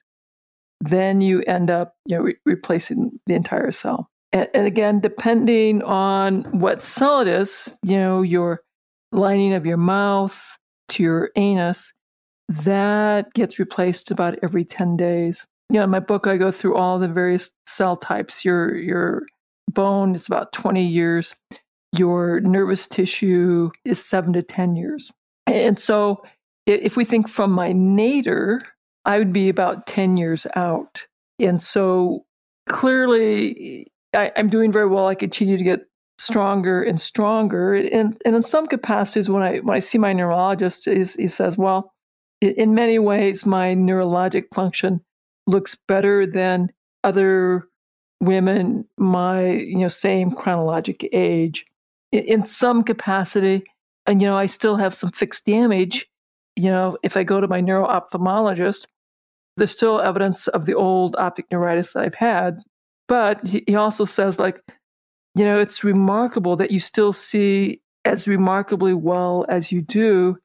then 0.81 1.21
you 1.21 1.41
end 1.43 1.71
up 1.71 1.95
you 2.05 2.17
know, 2.17 2.23
re- 2.23 2.37
replacing 2.45 3.19
the 3.27 3.33
entire 3.33 3.71
cell. 3.71 4.09
And, 4.31 4.49
and 4.53 4.67
again, 4.67 4.99
depending 4.99 5.81
on 5.83 6.43
what 6.59 6.83
cell 6.83 7.21
it 7.21 7.27
is, 7.27 7.77
you 7.83 7.97
know, 7.97 8.21
your 8.21 8.61
lining 9.11 9.53
of 9.53 9.65
your 9.65 9.77
mouth 9.77 10.57
to 10.89 11.03
your 11.03 11.31
anus, 11.35 11.93
that 12.49 13.33
gets 13.33 13.57
replaced 13.57 14.11
about 14.11 14.37
every 14.43 14.65
10 14.65 14.97
days. 14.97 15.45
You 15.69 15.77
know, 15.77 15.85
in 15.85 15.89
my 15.89 15.99
book, 15.99 16.27
I 16.27 16.37
go 16.37 16.51
through 16.51 16.75
all 16.75 16.99
the 16.99 17.07
various 17.07 17.51
cell 17.67 17.95
types. 17.95 18.45
Your 18.45 18.75
your 18.75 19.23
bone 19.71 20.15
is 20.15 20.27
about 20.27 20.53
20 20.53 20.85
years. 20.85 21.33
Your 21.97 22.39
nervous 22.41 22.87
tissue 22.87 23.71
is 23.83 24.03
seven 24.03 24.33
to 24.33 24.41
10 24.41 24.75
years. 24.75 25.11
And 25.47 25.79
so, 25.79 26.23
if 26.65 26.97
we 26.97 27.05
think 27.05 27.29
from 27.29 27.51
my 27.51 27.71
nadir, 27.73 28.63
I 29.05 29.19
would 29.19 29.31
be 29.31 29.49
about 29.49 29.85
10 29.85 30.17
years 30.17 30.47
out. 30.55 31.03
And 31.39 31.61
so, 31.61 32.25
clearly, 32.67 33.87
I, 34.15 34.31
am 34.35 34.49
doing 34.49 34.71
very 34.71 34.87
well. 34.87 35.07
I 35.07 35.15
continue 35.15 35.57
to 35.57 35.63
get 35.63 35.81
stronger 36.17 36.81
and 36.81 36.99
stronger. 36.99 37.75
And, 37.75 38.19
and 38.25 38.35
in 38.35 38.41
some 38.41 38.65
capacities, 38.65 39.29
when 39.29 39.43
I 39.43 39.57
when 39.59 39.75
I 39.75 39.79
see 39.79 39.97
my 39.97 40.13
neurologist, 40.13 40.85
he, 40.85 41.03
he 41.03 41.27
says, 41.27 41.57
"Well, 41.57 41.93
in 42.41 42.73
many 42.73 42.97
ways, 42.97 43.45
my 43.45 43.75
neurologic 43.75 44.45
function 44.53 45.01
looks 45.47 45.75
better 45.87 46.25
than 46.25 46.71
other 47.03 47.67
women 48.21 48.85
my 48.97 49.51
you 49.51 49.77
know 49.77 49.87
same 49.87 50.31
chronologic 50.31 51.07
age 51.13 51.65
in, 52.11 52.45
some 52.45 52.83
capacity." 52.83 53.63
And 54.05 54.21
you 54.21 54.27
know, 54.27 54.37
I 54.37 54.45
still 54.45 54.77
have 54.77 54.93
some 54.93 55.11
fixed 55.11 55.45
damage. 55.45 56.07
You 56.55 56.69
know, 56.71 56.97
if 57.03 57.17
I 57.17 57.23
go 57.23 57.41
to 57.41 57.47
my 57.47 57.61
neuro 57.61 57.87
ophthalmologist, 57.87 58.85
there's 59.57 59.71
still 59.71 60.01
evidence 60.01 60.47
of 60.47 60.65
the 60.65 60.73
old 60.75 61.15
optic 61.17 61.45
neuritis 61.51 61.93
that 61.93 62.03
I've 62.03 62.15
had 62.15 62.59
but 63.07 63.43
he 63.45 63.75
also 63.75 64.05
says, 64.05 64.39
like, 64.39 64.61
you 65.35 65.45
know, 65.45 65.59
it's 65.59 65.83
remarkable 65.83 66.55
that 66.55 66.71
you 66.71 66.79
still 66.79 67.13
see 67.13 67.81
as 68.03 68.27
remarkably 68.27 68.93
well 68.93 69.45
as 69.49 69.71
you 69.71 69.81
do, 69.81 70.37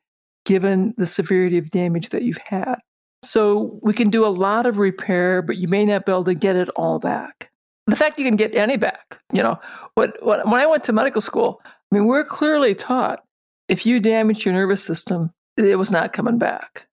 given 0.44 0.94
the 0.96 1.06
severity 1.06 1.58
of 1.58 1.70
damage 1.70 2.10
that 2.10 2.22
you've 2.22 2.38
had. 2.38 2.76
So 3.22 3.78
we 3.82 3.92
can 3.92 4.10
do 4.10 4.24
a 4.24 4.28
lot 4.28 4.66
of 4.66 4.78
repair, 4.78 5.42
but 5.42 5.56
you 5.56 5.68
may 5.68 5.84
not 5.84 6.06
be 6.06 6.12
able 6.12 6.24
to 6.24 6.34
get 6.34 6.56
it 6.56 6.68
all 6.70 6.98
back. 6.98 7.49
The 7.86 7.96
fact 7.96 8.18
you 8.18 8.24
can 8.24 8.36
get 8.36 8.54
any 8.54 8.76
back, 8.76 9.18
you 9.32 9.42
know, 9.42 9.58
what, 9.94 10.16
when 10.24 10.60
I 10.60 10.66
went 10.66 10.84
to 10.84 10.92
medical 10.92 11.20
school, 11.20 11.60
I 11.64 11.70
mean, 11.90 12.06
we're 12.06 12.24
clearly 12.24 12.74
taught 12.74 13.24
if 13.68 13.84
you 13.84 14.00
damage 14.00 14.44
your 14.44 14.54
nervous 14.54 14.82
system, 14.82 15.32
it 15.56 15.76
was 15.76 15.90
not 15.90 16.12
coming 16.12 16.38
back. 16.38 16.86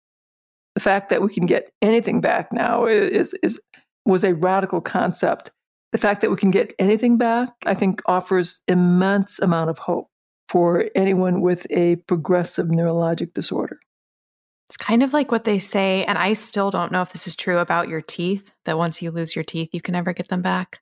The 0.74 0.80
fact 0.80 1.10
that 1.10 1.22
we 1.22 1.32
can 1.32 1.46
get 1.46 1.70
anything 1.82 2.20
back 2.20 2.52
now 2.52 2.86
is, 2.86 3.34
is 3.42 3.60
was 4.04 4.24
a 4.24 4.34
radical 4.34 4.80
concept 4.80 5.50
the 5.96 5.98
fact 5.98 6.20
that 6.20 6.30
we 6.30 6.36
can 6.36 6.50
get 6.50 6.74
anything 6.78 7.16
back, 7.16 7.54
I 7.64 7.74
think, 7.74 8.02
offers 8.04 8.60
immense 8.68 9.38
amount 9.38 9.70
of 9.70 9.78
hope 9.78 10.10
for 10.48 10.90
anyone 10.94 11.40
with 11.40 11.66
a 11.70 11.96
progressive 12.06 12.66
neurologic 12.66 13.32
disorder. 13.32 13.78
It's 14.68 14.76
kind 14.76 15.02
of 15.02 15.12
like 15.12 15.30
what 15.30 15.44
they 15.44 15.58
say, 15.60 16.04
and 16.04 16.18
I 16.18 16.32
still 16.32 16.70
don't 16.70 16.90
know 16.90 17.02
if 17.02 17.12
this 17.12 17.26
is 17.26 17.36
true 17.36 17.58
about 17.58 17.88
your 17.88 18.00
teeth, 18.00 18.52
that 18.64 18.78
once 18.78 19.00
you 19.00 19.10
lose 19.12 19.36
your 19.36 19.44
teeth, 19.44 19.70
you 19.72 19.80
can 19.80 19.92
never 19.92 20.12
get 20.12 20.28
them 20.28 20.42
back. 20.42 20.80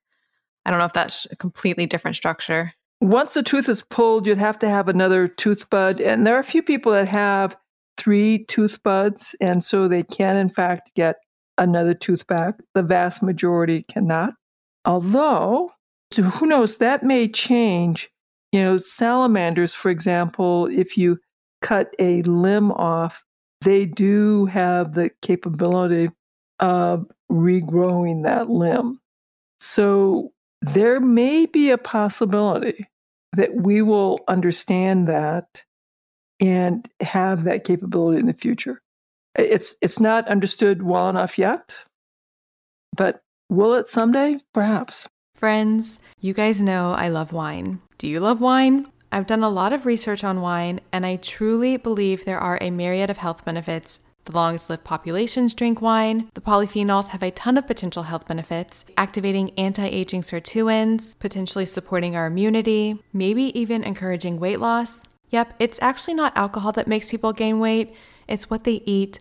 I 0.64 0.70
don't 0.70 0.78
know 0.78 0.86
if 0.86 0.94
that's 0.94 1.26
a 1.30 1.36
completely 1.36 1.84
different 1.84 2.16
structure. 2.16 2.72
Once 3.02 3.34
the 3.34 3.42
tooth 3.42 3.68
is 3.68 3.82
pulled, 3.82 4.26
you'd 4.26 4.38
have 4.38 4.58
to 4.60 4.68
have 4.68 4.88
another 4.88 5.28
tooth 5.28 5.68
bud. 5.68 6.00
And 6.00 6.26
there 6.26 6.34
are 6.34 6.40
a 6.40 6.44
few 6.44 6.62
people 6.62 6.92
that 6.92 7.08
have 7.08 7.54
three 7.98 8.44
tooth 8.46 8.82
buds, 8.82 9.34
and 9.40 9.62
so 9.62 9.86
they 9.86 10.02
can, 10.02 10.36
in 10.36 10.48
fact, 10.48 10.90
get 10.94 11.16
another 11.58 11.92
tooth 11.92 12.26
back. 12.26 12.54
The 12.74 12.82
vast 12.82 13.22
majority 13.22 13.84
cannot. 13.88 14.32
Although, 14.86 15.72
who 16.14 16.46
knows, 16.46 16.78
that 16.78 17.02
may 17.02 17.28
change. 17.28 18.08
You 18.52 18.62
know, 18.62 18.78
salamanders, 18.78 19.74
for 19.74 19.90
example, 19.90 20.68
if 20.70 20.96
you 20.96 21.18
cut 21.60 21.94
a 21.98 22.22
limb 22.22 22.72
off, 22.72 23.22
they 23.64 23.84
do 23.84 24.46
have 24.46 24.94
the 24.94 25.10
capability 25.22 26.10
of 26.60 27.10
regrowing 27.30 28.22
that 28.24 28.48
limb. 28.48 29.00
So 29.60 30.32
there 30.62 31.00
may 31.00 31.46
be 31.46 31.70
a 31.70 31.78
possibility 31.78 32.86
that 33.32 33.54
we 33.54 33.82
will 33.82 34.20
understand 34.28 35.08
that 35.08 35.64
and 36.40 36.88
have 37.00 37.44
that 37.44 37.64
capability 37.64 38.20
in 38.20 38.26
the 38.26 38.32
future. 38.32 38.80
It's 39.36 39.74
it's 39.80 39.98
not 39.98 40.28
understood 40.28 40.82
well 40.82 41.08
enough 41.08 41.38
yet, 41.38 41.74
but 42.96 43.24
Will 43.50 43.74
it 43.74 43.86
someday? 43.86 44.38
Perhaps. 44.52 45.08
Friends, 45.34 46.00
you 46.20 46.32
guys 46.32 46.62
know 46.62 46.92
I 46.96 47.08
love 47.08 47.32
wine. 47.32 47.80
Do 47.98 48.08
you 48.08 48.20
love 48.20 48.40
wine? 48.40 48.86
I've 49.14 49.28
done 49.28 49.44
a 49.44 49.48
lot 49.48 49.72
of 49.72 49.86
research 49.86 50.24
on 50.24 50.40
wine, 50.40 50.80
and 50.90 51.06
I 51.06 51.14
truly 51.14 51.76
believe 51.76 52.24
there 52.24 52.40
are 52.40 52.58
a 52.60 52.72
myriad 52.72 53.10
of 53.10 53.18
health 53.18 53.44
benefits. 53.44 54.00
The 54.24 54.32
longest 54.32 54.68
lived 54.68 54.82
populations 54.82 55.54
drink 55.54 55.80
wine. 55.80 56.30
The 56.34 56.40
polyphenols 56.40 57.10
have 57.10 57.22
a 57.22 57.30
ton 57.30 57.56
of 57.56 57.68
potential 57.68 58.02
health 58.02 58.26
benefits, 58.26 58.84
activating 58.96 59.52
anti 59.56 59.86
aging 59.86 60.22
sirtuins, 60.22 61.16
potentially 61.20 61.64
supporting 61.64 62.16
our 62.16 62.26
immunity, 62.26 63.04
maybe 63.12 63.56
even 63.56 63.84
encouraging 63.84 64.40
weight 64.40 64.58
loss. 64.58 65.04
Yep, 65.30 65.54
it's 65.60 65.80
actually 65.80 66.14
not 66.14 66.36
alcohol 66.36 66.72
that 66.72 66.88
makes 66.88 67.08
people 67.08 67.32
gain 67.32 67.60
weight, 67.60 67.94
it's 68.26 68.50
what 68.50 68.64
they 68.64 68.82
eat 68.84 69.20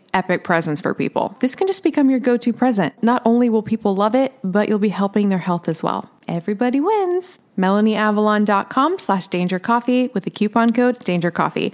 epic 0.13 0.43
presents 0.43 0.81
for 0.81 0.93
people. 0.93 1.35
This 1.39 1.55
can 1.55 1.67
just 1.67 1.83
become 1.83 2.09
your 2.09 2.19
go 2.19 2.37
to 2.37 2.53
present. 2.53 3.01
Not 3.03 3.21
only 3.25 3.49
will 3.49 3.63
people 3.63 3.95
love 3.95 4.15
it, 4.15 4.33
but 4.43 4.69
you'll 4.69 4.79
be 4.79 4.89
helping 4.89 5.29
their 5.29 5.37
health 5.37 5.67
as 5.67 5.81
well. 5.83 6.09
Everybody 6.27 6.79
wins. 6.79 7.39
MelanieAvalon.com 7.57 8.99
slash 8.99 9.27
danger 9.27 9.59
coffee 9.59 10.09
with 10.13 10.23
the 10.23 10.31
coupon 10.31 10.71
code 10.71 10.99
danger 10.99 11.31
coffee. 11.31 11.73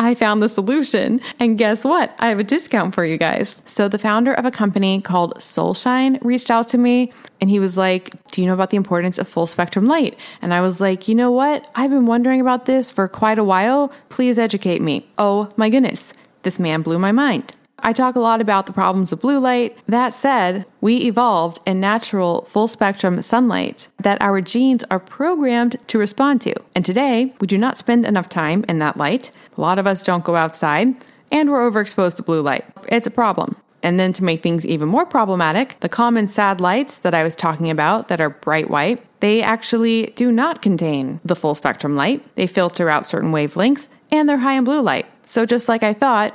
I 0.00 0.14
found 0.14 0.42
the 0.42 0.48
solution. 0.48 1.20
And 1.38 1.58
guess 1.58 1.84
what? 1.84 2.14
I 2.18 2.28
have 2.28 2.40
a 2.40 2.44
discount 2.44 2.94
for 2.94 3.04
you 3.04 3.18
guys. 3.18 3.60
So, 3.66 3.86
the 3.86 3.98
founder 3.98 4.32
of 4.32 4.46
a 4.46 4.50
company 4.50 5.02
called 5.02 5.34
Solshine 5.36 6.18
reached 6.22 6.50
out 6.50 6.66
to 6.68 6.78
me 6.78 7.12
and 7.38 7.50
he 7.50 7.60
was 7.60 7.76
like, 7.76 8.10
Do 8.30 8.40
you 8.40 8.46
know 8.46 8.54
about 8.54 8.70
the 8.70 8.78
importance 8.78 9.18
of 9.18 9.28
full 9.28 9.46
spectrum 9.46 9.86
light? 9.86 10.18
And 10.40 10.54
I 10.54 10.62
was 10.62 10.80
like, 10.80 11.06
You 11.06 11.14
know 11.14 11.30
what? 11.30 11.70
I've 11.74 11.90
been 11.90 12.06
wondering 12.06 12.40
about 12.40 12.64
this 12.64 12.90
for 12.90 13.06
quite 13.08 13.38
a 13.38 13.44
while. 13.44 13.92
Please 14.08 14.38
educate 14.38 14.80
me. 14.80 15.06
Oh 15.18 15.50
my 15.56 15.68
goodness. 15.68 16.14
This 16.42 16.58
man 16.58 16.80
blew 16.80 16.98
my 16.98 17.12
mind. 17.12 17.52
I 17.82 17.92
talk 17.92 18.16
a 18.16 18.20
lot 18.20 18.40
about 18.40 18.66
the 18.66 18.72
problems 18.72 19.12
of 19.12 19.20
blue 19.20 19.38
light. 19.38 19.76
That 19.86 20.14
said, 20.14 20.66
we 20.80 20.96
evolved 20.98 21.60
in 21.66 21.80
natural 21.80 22.42
full 22.50 22.68
spectrum 22.68 23.20
sunlight 23.22 23.88
that 23.98 24.20
our 24.20 24.40
genes 24.40 24.84
are 24.90 25.00
programmed 25.00 25.76
to 25.88 25.98
respond 25.98 26.40
to. 26.42 26.54
And 26.74 26.84
today, 26.84 27.32
we 27.40 27.46
do 27.46 27.58
not 27.58 27.78
spend 27.78 28.06
enough 28.06 28.28
time 28.28 28.64
in 28.68 28.78
that 28.78 28.96
light. 28.96 29.30
A 29.56 29.60
lot 29.60 29.78
of 29.78 29.86
us 29.86 30.04
don't 30.04 30.24
go 30.24 30.36
outside, 30.36 30.98
and 31.32 31.50
we're 31.50 31.70
overexposed 31.70 32.16
to 32.16 32.22
blue 32.22 32.42
light. 32.42 32.64
It's 32.88 33.06
a 33.06 33.10
problem. 33.10 33.52
And 33.82 33.98
then 33.98 34.12
to 34.14 34.24
make 34.24 34.42
things 34.42 34.66
even 34.66 34.88
more 34.88 35.06
problematic, 35.06 35.80
the 35.80 35.88
common 35.88 36.28
sad 36.28 36.60
lights 36.60 36.98
that 36.98 37.14
I 37.14 37.22
was 37.22 37.34
talking 37.34 37.70
about 37.70 38.08
that 38.08 38.20
are 38.20 38.30
bright 38.30 38.68
white, 38.68 39.00
they 39.20 39.42
actually 39.42 40.12
do 40.16 40.30
not 40.30 40.62
contain 40.62 41.20
the 41.24 41.36
full 41.36 41.54
spectrum 41.54 41.96
light. 41.96 42.28
They 42.34 42.46
filter 42.46 42.90
out 42.90 43.06
certain 43.06 43.32
wavelengths 43.32 43.88
and 44.10 44.28
they're 44.28 44.38
high 44.38 44.54
in 44.54 44.64
blue 44.64 44.80
light. 44.80 45.06
So 45.24 45.46
just 45.46 45.68
like 45.68 45.82
I 45.82 45.94
thought, 45.94 46.34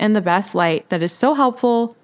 in 0.00 0.14
the 0.14 0.20
best 0.20 0.54
light 0.54 0.88
that 0.88 1.02
is 1.02 1.12
so 1.12 1.34
helpful 1.34 1.96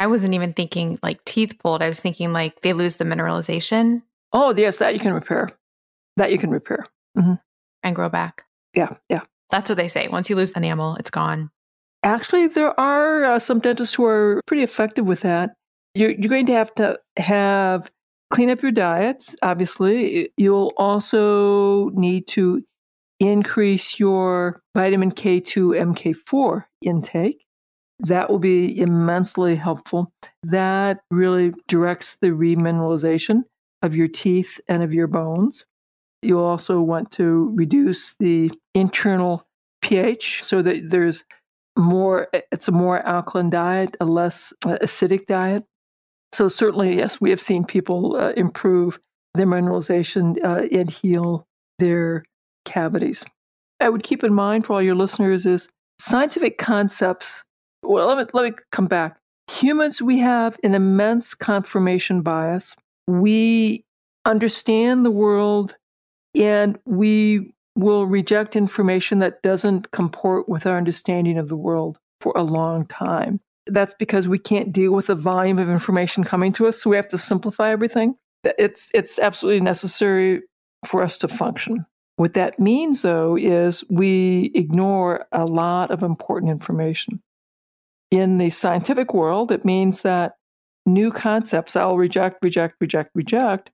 I 0.00 0.06
wasn't 0.06 0.34
even 0.34 0.52
thinking 0.52 0.98
like 1.02 1.24
teeth 1.24 1.58
pulled. 1.58 1.82
I 1.82 1.88
was 1.88 2.00
thinking 2.00 2.32
like 2.32 2.62
they 2.62 2.72
lose 2.72 2.96
the 2.96 3.04
mineralization. 3.04 4.02
Oh, 4.32 4.54
yes, 4.54 4.78
that 4.78 4.94
you 4.94 5.00
can 5.00 5.12
repair. 5.12 5.50
That 6.16 6.30
you 6.32 6.38
can 6.38 6.50
repair. 6.50 6.86
Mm-hmm. 7.16 7.34
And 7.82 7.96
grow 7.96 8.08
back. 8.08 8.44
Yeah, 8.74 8.96
yeah. 9.08 9.22
That's 9.50 9.68
what 9.68 9.76
they 9.76 9.88
say. 9.88 10.08
Once 10.08 10.28
you 10.28 10.36
lose 10.36 10.52
enamel, 10.52 10.96
it's 10.96 11.10
gone. 11.10 11.50
Actually, 12.02 12.48
there 12.48 12.78
are 12.78 13.24
uh, 13.24 13.38
some 13.38 13.58
dentists 13.60 13.94
who 13.94 14.04
are 14.04 14.40
pretty 14.46 14.62
effective 14.62 15.06
with 15.06 15.20
that. 15.20 15.54
You're, 15.94 16.10
you're 16.10 16.28
going 16.28 16.46
to 16.46 16.52
have 16.52 16.74
to 16.76 16.98
have 17.16 17.90
clean 18.30 18.50
up 18.50 18.62
your 18.62 18.70
diets, 18.70 19.34
obviously. 19.42 20.30
You'll 20.36 20.72
also 20.76 21.88
need 21.90 22.26
to 22.28 22.62
increase 23.20 23.98
your 23.98 24.60
vitamin 24.76 25.10
K2, 25.10 25.94
MK4 25.94 26.64
intake. 26.82 27.44
That 28.00 28.30
will 28.30 28.38
be 28.38 28.78
immensely 28.78 29.56
helpful. 29.56 30.12
That 30.42 31.00
really 31.10 31.52
directs 31.66 32.16
the 32.20 32.28
remineralization 32.28 33.42
of 33.82 33.94
your 33.94 34.08
teeth 34.08 34.60
and 34.68 34.82
of 34.82 34.92
your 34.92 35.06
bones. 35.06 35.64
You'll 36.22 36.44
also 36.44 36.80
want 36.80 37.10
to 37.12 37.52
reduce 37.54 38.14
the 38.18 38.52
internal 38.74 39.46
pH 39.82 40.42
so 40.42 40.62
that 40.62 40.90
there's 40.90 41.24
more, 41.76 42.28
it's 42.32 42.68
a 42.68 42.72
more 42.72 43.06
alkaline 43.06 43.50
diet, 43.50 43.96
a 44.00 44.04
less 44.04 44.52
acidic 44.64 45.26
diet. 45.26 45.64
So, 46.32 46.48
certainly, 46.48 46.96
yes, 46.96 47.20
we 47.20 47.30
have 47.30 47.40
seen 47.40 47.64
people 47.64 48.16
uh, 48.16 48.32
improve 48.36 48.98
their 49.34 49.46
mineralization 49.46 50.36
uh, 50.44 50.66
and 50.70 50.90
heal 50.90 51.46
their 51.78 52.24
cavities. 52.64 53.24
I 53.80 53.88
would 53.88 54.02
keep 54.02 54.24
in 54.24 54.34
mind 54.34 54.66
for 54.66 54.74
all 54.74 54.82
your 54.82 54.96
listeners 54.96 55.46
is 55.46 55.68
scientific 56.00 56.58
concepts 56.58 57.44
well, 57.82 58.08
let 58.08 58.18
me, 58.18 58.24
let 58.32 58.44
me 58.50 58.56
come 58.72 58.86
back. 58.86 59.18
Humans, 59.50 60.02
we 60.02 60.18
have 60.18 60.58
an 60.62 60.74
immense 60.74 61.34
confirmation 61.34 62.22
bias. 62.22 62.76
We 63.06 63.84
understand 64.24 65.04
the 65.06 65.10
world 65.10 65.76
and 66.34 66.78
we 66.84 67.52
will 67.74 68.06
reject 68.06 68.56
information 68.56 69.20
that 69.20 69.42
doesn't 69.42 69.90
comport 69.92 70.48
with 70.48 70.66
our 70.66 70.76
understanding 70.76 71.38
of 71.38 71.48
the 71.48 71.56
world 71.56 71.98
for 72.20 72.32
a 72.36 72.42
long 72.42 72.84
time. 72.86 73.40
That's 73.66 73.94
because 73.94 74.28
we 74.28 74.38
can't 74.38 74.72
deal 74.72 74.92
with 74.92 75.06
the 75.06 75.14
volume 75.14 75.58
of 75.58 75.70
information 75.70 76.24
coming 76.24 76.52
to 76.54 76.66
us, 76.66 76.82
so 76.82 76.90
we 76.90 76.96
have 76.96 77.08
to 77.08 77.18
simplify 77.18 77.70
everything. 77.70 78.16
It's, 78.44 78.90
it's 78.94 79.18
absolutely 79.18 79.60
necessary 79.60 80.42
for 80.86 81.02
us 81.02 81.18
to 81.18 81.28
function. 81.28 81.86
What 82.16 82.34
that 82.34 82.58
means, 82.58 83.02
though, 83.02 83.36
is 83.36 83.84
we 83.88 84.50
ignore 84.54 85.26
a 85.32 85.44
lot 85.44 85.90
of 85.90 86.02
important 86.02 86.50
information 86.50 87.22
in 88.10 88.38
the 88.38 88.50
scientific 88.50 89.12
world, 89.12 89.52
it 89.52 89.64
means 89.64 90.02
that 90.02 90.32
new 90.86 91.10
concepts 91.10 91.76
I'll 91.76 91.96
reject, 91.96 92.38
reject, 92.42 92.76
reject, 92.80 93.10
reject 93.14 93.70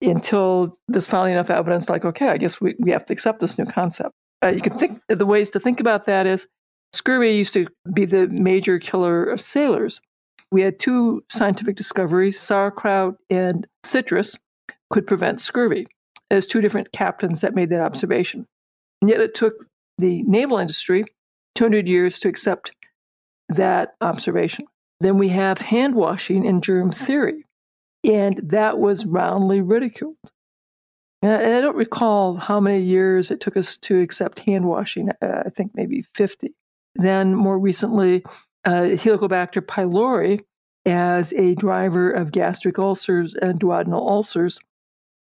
until 0.00 0.74
there's 0.88 1.06
finally 1.06 1.32
enough 1.32 1.50
evidence 1.50 1.88
like, 1.88 2.04
okay, 2.04 2.28
I 2.28 2.38
guess 2.38 2.60
we, 2.60 2.74
we 2.78 2.90
have 2.90 3.04
to 3.06 3.12
accept 3.12 3.40
this 3.40 3.58
new 3.58 3.66
concept. 3.66 4.12
Uh, 4.42 4.48
you 4.48 4.60
can 4.60 4.76
think 4.76 5.00
the 5.08 5.26
ways 5.26 5.50
to 5.50 5.60
think 5.60 5.78
about 5.78 6.06
that 6.06 6.26
is 6.26 6.46
scurvy 6.92 7.36
used 7.36 7.54
to 7.54 7.66
be 7.92 8.04
the 8.04 8.26
major 8.28 8.78
killer 8.78 9.24
of 9.24 9.40
sailors. 9.40 10.00
We 10.50 10.62
had 10.62 10.78
two 10.78 11.24
scientific 11.30 11.76
discoveries 11.76 12.38
sauerkraut 12.38 13.14
and 13.30 13.66
citrus 13.84 14.36
could 14.90 15.06
prevent 15.06 15.40
scurvy. 15.40 15.86
There's 16.28 16.46
two 16.46 16.60
different 16.60 16.92
captains 16.92 17.40
that 17.42 17.54
made 17.54 17.70
that 17.70 17.80
observation. 17.80 18.46
And 19.00 19.10
yet 19.10 19.20
it 19.20 19.34
took 19.34 19.54
the 19.98 20.22
naval 20.24 20.58
industry 20.58 21.04
200 21.54 21.86
years 21.86 22.18
to 22.20 22.28
accept 22.28 22.72
that 23.56 23.94
observation. 24.00 24.66
Then 25.00 25.18
we 25.18 25.28
have 25.30 25.58
hand 25.58 25.94
washing 25.94 26.46
and 26.46 26.62
germ 26.62 26.90
theory, 26.92 27.44
and 28.04 28.40
that 28.44 28.78
was 28.78 29.04
roundly 29.04 29.60
ridiculed. 29.60 30.16
And 31.22 31.32
I 31.32 31.60
don't 31.60 31.76
recall 31.76 32.36
how 32.36 32.58
many 32.60 32.82
years 32.82 33.30
it 33.30 33.40
took 33.40 33.56
us 33.56 33.76
to 33.78 34.00
accept 34.00 34.40
hand 34.40 34.66
washing. 34.66 35.10
Uh, 35.22 35.42
I 35.46 35.50
think 35.50 35.72
maybe 35.74 36.04
50. 36.14 36.52
Then 36.96 37.34
more 37.34 37.58
recently, 37.58 38.24
uh, 38.64 38.94
Helicobacter 38.94 39.62
pylori 39.62 40.40
as 40.84 41.32
a 41.34 41.54
driver 41.54 42.10
of 42.10 42.32
gastric 42.32 42.78
ulcers 42.78 43.34
and 43.34 43.60
duodenal 43.60 44.08
ulcers. 44.08 44.58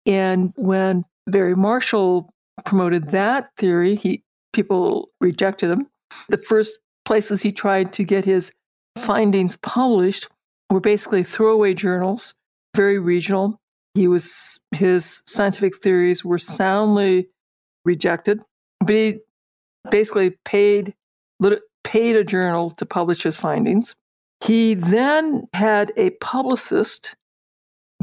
And 0.06 0.52
when 0.56 1.04
Barry 1.26 1.56
Marshall 1.56 2.32
promoted 2.64 3.10
that 3.10 3.50
theory, 3.56 3.96
he 3.96 4.22
people 4.52 5.10
rejected 5.20 5.70
him. 5.70 5.86
The 6.28 6.38
first 6.38 6.78
places 7.08 7.40
he 7.40 7.50
tried 7.50 7.90
to 7.90 8.04
get 8.04 8.26
his 8.26 8.52
findings 8.98 9.56
published 9.56 10.28
were 10.68 10.78
basically 10.78 11.24
throwaway 11.24 11.72
journals, 11.72 12.34
very 12.76 12.98
regional. 12.98 13.58
He 13.94 14.06
was 14.06 14.60
his 14.72 15.22
scientific 15.26 15.82
theories 15.82 16.22
were 16.22 16.36
soundly 16.36 17.28
rejected, 17.86 18.42
but 18.80 18.94
he 18.94 19.20
basically 19.90 20.36
paid 20.44 20.94
paid 21.82 22.14
a 22.14 22.24
journal 22.24 22.68
to 22.72 22.84
publish 22.84 23.22
his 23.22 23.36
findings. 23.36 23.94
He 24.44 24.74
then 24.74 25.48
had 25.54 25.92
a 25.96 26.10
publicist 26.10 27.16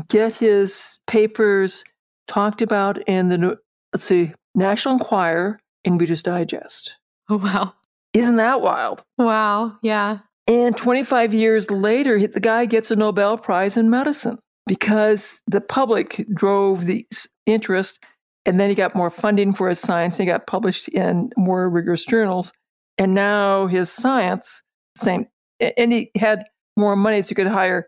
get 0.10 0.34
his 0.34 0.99
papers 1.06 1.84
talked 2.28 2.64
about 2.64 3.08
in 3.08 3.30
the 3.30 3.60
let's 3.93 4.03
see 4.03 4.34
National 4.56 4.95
Enquirer 4.95 5.60
and 5.86 6.01
Reader's 6.01 6.24
Digest. 6.24 6.95
Oh 7.30 7.38
wow! 7.38 7.76
Isn't 8.16 8.38
that 8.38 8.61
wild? 8.61 9.03
Wow! 9.18 9.78
Yeah. 9.82 10.20
And 10.47 10.78
25 10.78 11.34
years 11.34 11.70
later, 11.70 12.28
the 12.28 12.39
guy 12.39 12.66
gets 12.66 12.91
a 12.91 12.95
Nobel 12.95 13.38
Prize 13.38 13.78
in 13.78 13.89
medicine 13.89 14.39
because 14.68 15.41
the 15.47 15.61
public 15.61 16.26
drove 16.34 16.86
the 16.86 17.05
interest, 17.45 17.99
and 18.45 18.59
then 18.59 18.70
he 18.70 18.76
got 18.76 18.95
more 18.95 19.09
funding 19.09 19.53
for 19.53 19.68
his 19.70 19.80
science. 19.80 20.16
And 20.16 20.28
he 20.28 20.32
got 20.32 20.47
published 20.47 20.88
in 20.89 21.32
more 21.36 21.70
rigorous 21.70 22.05
journals, 22.05 22.53
and 22.97 23.13
now 23.13 23.68
his 23.68 23.91
science 23.91 24.61
same, 24.95 25.28
and 25.59 25.91
he 25.91 26.11
had 26.16 26.45
more 26.78 26.95
money, 26.95 27.22
so 27.22 27.30
he 27.30 27.36
could 27.36 27.47
hire 27.47 27.88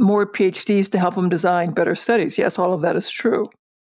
more 0.00 0.26
PhDs 0.26 0.90
to 0.90 0.98
help 0.98 1.14
him 1.14 1.28
design 1.28 1.72
better 1.72 1.94
studies. 1.94 2.38
Yes, 2.38 2.58
all 2.58 2.72
of 2.72 2.80
that 2.80 2.96
is 2.96 3.10
true. 3.10 3.50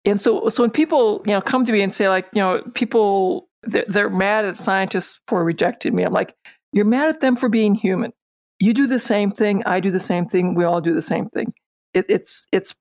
And 0.05 0.21
so, 0.21 0.49
so 0.49 0.65
when 0.65 0.71
people, 0.71 1.23
you 1.25 1.33
know, 1.33 1.41
come 1.41 1.65
to 1.65 1.73
me 1.73 1.81
and 1.81 1.93
say, 1.93 2.09
like, 2.09 2.27
you 2.33 2.43
know, 2.43 2.63
people 2.75 3.49
they're, 3.63 3.85
they're 3.87 4.11
mad 4.11 4.45
at 4.45 4.57
scientists 4.57 5.21
for 5.27 5.45
rejecting 5.45 5.95
me, 5.95 6.03
I'm 6.03 6.13
like, 6.13 6.35
you're 6.73 6.85
mad 6.85 7.09
at 7.09 7.21
them 7.21 7.37
for 7.37 7.49
being 7.49 7.75
human. 7.75 8.13
You 8.59 8.73
do 8.75 8.87
the 8.87 8.99
same 8.99 9.31
thing. 9.31 9.63
I 9.67 9.81
do 9.81 9.91
the 9.91 10.01
same 10.01 10.27
thing. 10.27 10.55
We 10.55 10.65
all 10.65 10.81
do 10.81 10.95
the 10.95 11.03
same 11.03 11.29
thing. 11.29 11.53
It, 11.95 12.07
it's 12.09 12.47
it's 12.53 12.75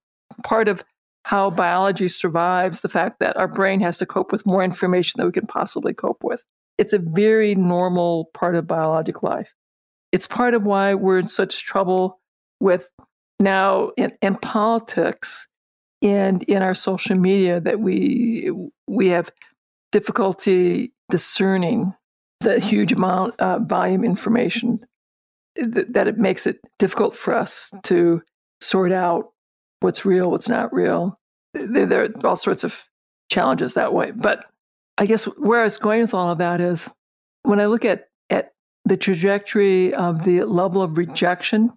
part 0.44 0.68
of 0.68 0.84
how 1.26 1.50
biology 1.50 2.08
survives. 2.08 2.82
The 2.82 2.90
fact 2.90 3.20
that 3.20 3.36
our 3.36 3.48
brain 3.48 3.82
has 3.82 3.98
to 3.98 4.06
cope 4.06 4.32
with 4.32 4.46
more 4.46 4.64
information 4.64 5.18
than 5.18 5.28
we 5.28 5.34
can 5.34 5.48
possibly 5.48 5.94
cope 5.94 6.24
with. 6.24 6.44
It's 6.78 6.94
a 6.94 7.00
very 7.00 7.56
normal 7.56 8.30
part 8.34 8.56
of 8.56 8.68
biologic 8.68 9.24
life. 9.24 9.54
It's 10.12 10.28
part 10.28 10.54
of 10.54 10.64
why 10.64 10.94
we're 10.94 11.20
in 11.20 11.28
such 11.28 11.66
trouble 11.66 12.20
with 12.60 12.88
now 13.40 13.92
in, 13.98 14.14
in 14.22 14.36
politics 14.36 15.48
and 16.02 16.44
in 16.44 16.62
our 16.62 16.76
social 16.76 17.18
media 17.18 17.60
that 17.60 17.80
we 17.80 18.52
we 18.88 19.10
have 19.10 19.32
difficulty 19.92 20.94
discerning 21.10 21.94
the 22.42 22.60
huge 22.60 22.92
amount 22.92 23.40
of 23.40 23.68
volume 23.68 24.04
information 24.04 24.80
that, 25.56 26.08
it 26.08 26.18
makes 26.18 26.48
it 26.48 26.60
difficult 26.80 27.16
for 27.16 27.36
us 27.36 27.72
to 27.84 28.22
sort 28.62 28.92
out 28.92 29.32
what's 29.82 30.06
real, 30.06 30.32
what's 30.32 30.50
not 30.50 30.74
real. 30.74 31.20
There, 31.54 31.86
there 31.86 32.04
are 32.04 32.28
all 32.28 32.36
sorts 32.36 32.64
of 32.64 32.84
challenges 33.30 33.74
that 33.74 33.94
way. 33.94 34.12
But 34.12 34.46
I 34.98 35.06
guess 35.06 35.26
where 35.26 35.62
I 35.62 35.66
was 35.66 35.78
going 35.78 36.02
with 36.02 36.14
all 36.14 36.30
of 36.30 36.38
that 36.38 36.62
is 36.62 36.88
when 37.44 37.60
I 37.60 37.66
look 37.66 37.86
at, 37.86 38.06
at 38.30 38.54
the 38.86 38.98
trajectory 38.98 39.94
of 39.94 40.24
the 40.24 40.44
level 40.44 40.82
of 40.82 40.98
rejection 40.98 41.72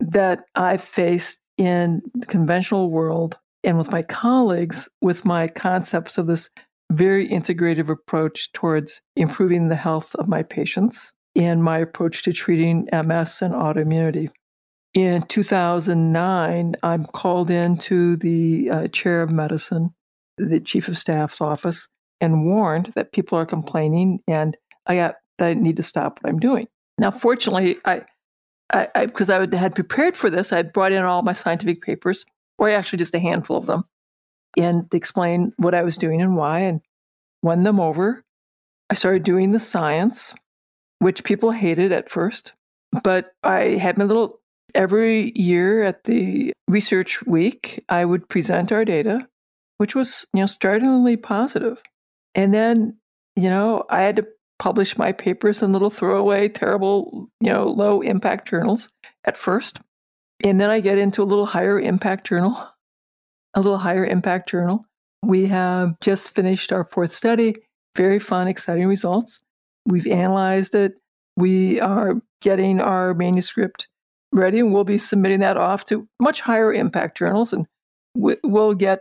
that 0.00 0.44
I 0.54 0.76
faced 0.76 1.38
in 1.58 2.02
the 2.14 2.26
conventional 2.26 2.90
world 2.90 3.38
and 3.62 3.76
with 3.76 3.90
my 3.90 4.02
colleagues 4.02 4.88
with 5.02 5.24
my 5.24 5.48
concepts 5.48 6.16
of 6.16 6.26
this 6.26 6.48
very 6.90 7.28
integrative 7.28 7.88
approach 7.88 8.52
towards 8.52 9.00
improving 9.16 9.68
the 9.68 9.76
health 9.76 10.14
of 10.16 10.28
my 10.28 10.42
patients 10.42 11.12
and 11.36 11.62
my 11.62 11.78
approach 11.78 12.22
to 12.24 12.32
treating 12.32 12.88
MS 12.92 13.42
and 13.42 13.54
autoimmunity. 13.54 14.30
In 14.92 15.22
2009, 15.22 16.74
I'm 16.82 17.04
called 17.06 17.50
into 17.50 18.16
the 18.16 18.70
uh, 18.70 18.88
chair 18.88 19.22
of 19.22 19.30
medicine, 19.30 19.94
the 20.36 20.58
chief 20.58 20.88
of 20.88 20.98
staff's 20.98 21.40
office, 21.40 21.88
and 22.20 22.44
warned 22.44 22.92
that 22.96 23.12
people 23.12 23.38
are 23.38 23.46
complaining 23.46 24.20
and 24.26 24.56
I 24.86 24.96
got 24.96 25.14
that 25.38 25.46
I 25.46 25.54
need 25.54 25.76
to 25.76 25.82
stop 25.82 26.18
what 26.20 26.30
I'm 26.30 26.40
doing. 26.40 26.66
Now, 26.98 27.10
fortunately, 27.10 27.78
I 27.84 28.02
because 28.94 29.30
I, 29.30 29.38
I, 29.42 29.48
I, 29.52 29.56
had 29.56 29.74
prepared 29.74 30.16
for 30.16 30.30
this, 30.30 30.52
I 30.52 30.56
had 30.56 30.72
brought 30.72 30.92
in 30.92 31.02
all 31.02 31.22
my 31.22 31.32
scientific 31.32 31.82
papers, 31.82 32.24
or 32.58 32.70
actually 32.70 32.98
just 32.98 33.14
a 33.14 33.18
handful 33.18 33.56
of 33.56 33.66
them, 33.66 33.84
and 34.56 34.92
explain 34.92 35.52
what 35.56 35.74
I 35.74 35.82
was 35.82 35.98
doing 35.98 36.20
and 36.20 36.36
why, 36.36 36.60
and 36.60 36.80
won 37.42 37.62
them 37.62 37.80
over. 37.80 38.22
I 38.88 38.94
started 38.94 39.22
doing 39.22 39.52
the 39.52 39.58
science, 39.58 40.34
which 40.98 41.24
people 41.24 41.50
hated 41.50 41.92
at 41.92 42.10
first, 42.10 42.52
but 43.02 43.32
I 43.42 43.76
had 43.76 43.98
my 43.98 44.04
little 44.04 44.40
every 44.74 45.32
year 45.34 45.84
at 45.84 46.04
the 46.04 46.52
research 46.68 47.24
week, 47.26 47.84
I 47.88 48.04
would 48.04 48.28
present 48.28 48.72
our 48.72 48.84
data, 48.84 49.26
which 49.78 49.94
was, 49.94 50.24
you 50.32 50.40
know, 50.40 50.46
startlingly 50.46 51.16
positive. 51.16 51.82
And 52.34 52.54
then, 52.54 52.96
you 53.36 53.50
know, 53.50 53.84
I 53.90 54.02
had 54.02 54.16
to 54.16 54.26
publish 54.58 54.98
my 54.98 55.12
papers 55.12 55.62
in 55.62 55.72
little 55.72 55.90
throwaway, 55.90 56.48
terrible, 56.48 57.28
you 57.40 57.50
know, 57.50 57.66
low 57.68 58.02
impact 58.02 58.48
journals 58.48 58.88
at 59.24 59.38
first. 59.38 59.80
And 60.44 60.60
then 60.60 60.70
I 60.70 60.80
get 60.80 60.98
into 60.98 61.22
a 61.22 61.24
little 61.24 61.46
higher 61.46 61.80
impact 61.80 62.26
journal, 62.26 62.56
a 63.54 63.60
little 63.60 63.78
higher 63.78 64.04
impact 64.04 64.48
journal. 64.48 64.84
We 65.22 65.46
have 65.46 65.98
just 66.00 66.30
finished 66.30 66.72
our 66.72 66.84
fourth 66.84 67.12
study, 67.12 67.56
very 67.96 68.18
fun, 68.18 68.48
exciting 68.48 68.86
results. 68.86 69.40
We've 69.86 70.06
analyzed 70.06 70.74
it. 70.74 70.94
We 71.36 71.80
are 71.80 72.20
getting 72.40 72.80
our 72.80 73.14
manuscript 73.14 73.88
ready 74.32 74.60
and 74.60 74.72
we'll 74.72 74.84
be 74.84 74.98
submitting 74.98 75.40
that 75.40 75.56
off 75.56 75.84
to 75.86 76.06
much 76.20 76.40
higher 76.40 76.72
impact 76.72 77.18
journals 77.18 77.52
and 77.52 77.66
we'll 78.14 78.74
get 78.74 79.00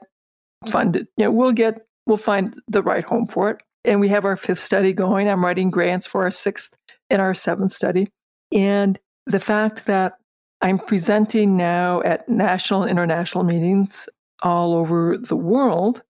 funded. 0.67 1.07
You 1.17 1.25
know, 1.25 1.31
we'll 1.31 1.51
get, 1.51 1.85
we'll 2.07 2.17
find 2.17 2.59
the 2.67 2.81
right 2.81 3.03
home 3.03 3.27
for 3.27 3.51
it 3.51 3.61
and 3.85 3.99
we 3.99 4.09
have 4.09 4.25
our 4.25 4.37
fifth 4.37 4.59
study 4.59 4.93
going. 4.93 5.29
I'm 5.29 5.43
writing 5.43 5.69
grants 5.69 6.05
for 6.05 6.23
our 6.23 6.31
sixth 6.31 6.73
and 7.09 7.21
our 7.21 7.33
seventh 7.33 7.71
study. 7.71 8.07
And 8.51 8.99
the 9.25 9.39
fact 9.39 9.85
that 9.85 10.13
I'm 10.61 10.79
presenting 10.79 11.55
now 11.55 12.01
at 12.01 12.27
national 12.27 12.83
and 12.83 12.91
international 12.91 13.43
meetings 13.43 14.09
all 14.41 14.75
over 14.75 15.17
the 15.17 15.35
world, 15.35 16.03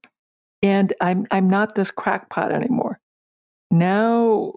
and 0.62 0.94
I'm 1.02 1.28
I'm 1.32 1.50
not 1.50 1.76
this 1.76 1.92
crackpot 1.92 2.52
anymore. 2.52 3.00
Now, 3.72 4.54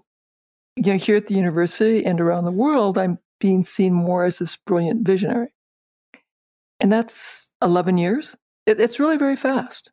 you 0.76 0.92
know, 0.92 0.98
here 0.98 1.16
at 1.16 1.26
the 1.26 1.34
university 1.34 2.04
and 2.04 2.20
around 2.20 2.44
the 2.44 2.50
world, 2.50 2.98
I'm 2.98 3.18
being 3.40 3.64
seen 3.64 3.92
more 3.92 4.24
as 4.24 4.38
this 4.38 4.56
brilliant 4.56 5.06
visionary. 5.06 5.52
And 6.80 6.90
that's 6.90 7.52
11 7.60 7.98
years. 7.98 8.36
It, 8.66 8.80
it's 8.80 8.98
really 8.98 9.18
very 9.18 9.36
fast. 9.36 9.90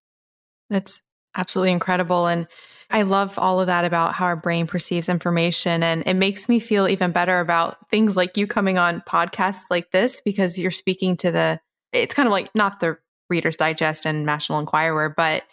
That's 0.69 1.01
absolutely 1.35 1.71
incredible. 1.71 2.27
And 2.27 2.47
I 2.91 3.03
love 3.03 3.37
all 3.37 3.59
of 3.59 3.67
that 3.67 3.85
about 3.85 4.13
how 4.13 4.25
our 4.25 4.35
brain 4.35 4.65
perceives 4.65 5.09
information. 5.09 5.83
And 5.83 6.03
it 6.05 6.15
makes 6.15 6.49
me 6.49 6.59
feel 6.59 6.87
even 6.87 7.11
better 7.11 7.39
about 7.39 7.89
things 7.89 8.17
like 8.17 8.37
you 8.37 8.47
coming 8.47 8.77
on 8.77 9.01
podcasts 9.01 9.65
like 9.69 9.91
this 9.91 10.21
because 10.23 10.57
you're 10.57 10.71
speaking 10.71 11.17
to 11.17 11.31
the, 11.31 11.59
it's 11.91 12.13
kind 12.13 12.27
of 12.27 12.31
like 12.31 12.49
not 12.55 12.79
the 12.79 12.97
Reader's 13.29 13.55
Digest 13.55 14.05
and 14.05 14.25
National 14.25 14.59
Enquirer, 14.59 15.13
but 15.15 15.43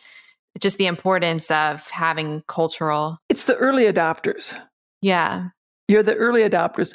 just 0.61 0.79
the 0.79 0.87
importance 0.87 1.51
of 1.51 1.89
having 1.91 2.43
cultural. 2.47 3.18
It's 3.29 3.45
the 3.45 3.57
early 3.57 3.85
adopters. 3.85 4.59
Yeah. 5.03 5.49
You're 5.89 6.03
the 6.03 6.14
early 6.14 6.43
adopters. 6.43 6.95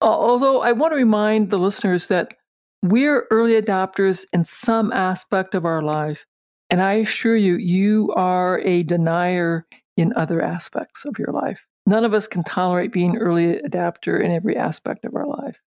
Although 0.00 0.62
I 0.62 0.72
want 0.72 0.92
to 0.92 0.96
remind 0.96 1.50
the 1.50 1.58
listeners 1.58 2.06
that 2.06 2.34
we're 2.82 3.26
early 3.30 3.60
adopters 3.60 4.24
in 4.32 4.44
some 4.44 4.92
aspect 4.92 5.54
of 5.54 5.64
our 5.64 5.82
life. 5.82 6.24
And 6.70 6.82
I 6.82 6.94
assure 6.94 7.36
you, 7.36 7.56
you 7.56 8.12
are 8.16 8.60
a 8.60 8.82
denier 8.84 9.66
in 9.96 10.12
other 10.14 10.40
aspects 10.40 11.04
of 11.04 11.18
your 11.18 11.32
life. 11.32 11.66
None 11.86 12.04
of 12.04 12.14
us 12.14 12.26
can 12.26 12.44
tolerate 12.44 12.92
being 12.92 13.18
early 13.18 13.58
adapter 13.58 14.18
in 14.18 14.30
every 14.30 14.56
aspect 14.56 15.04
of 15.04 15.14
our 15.14 15.26
life. 15.26 15.58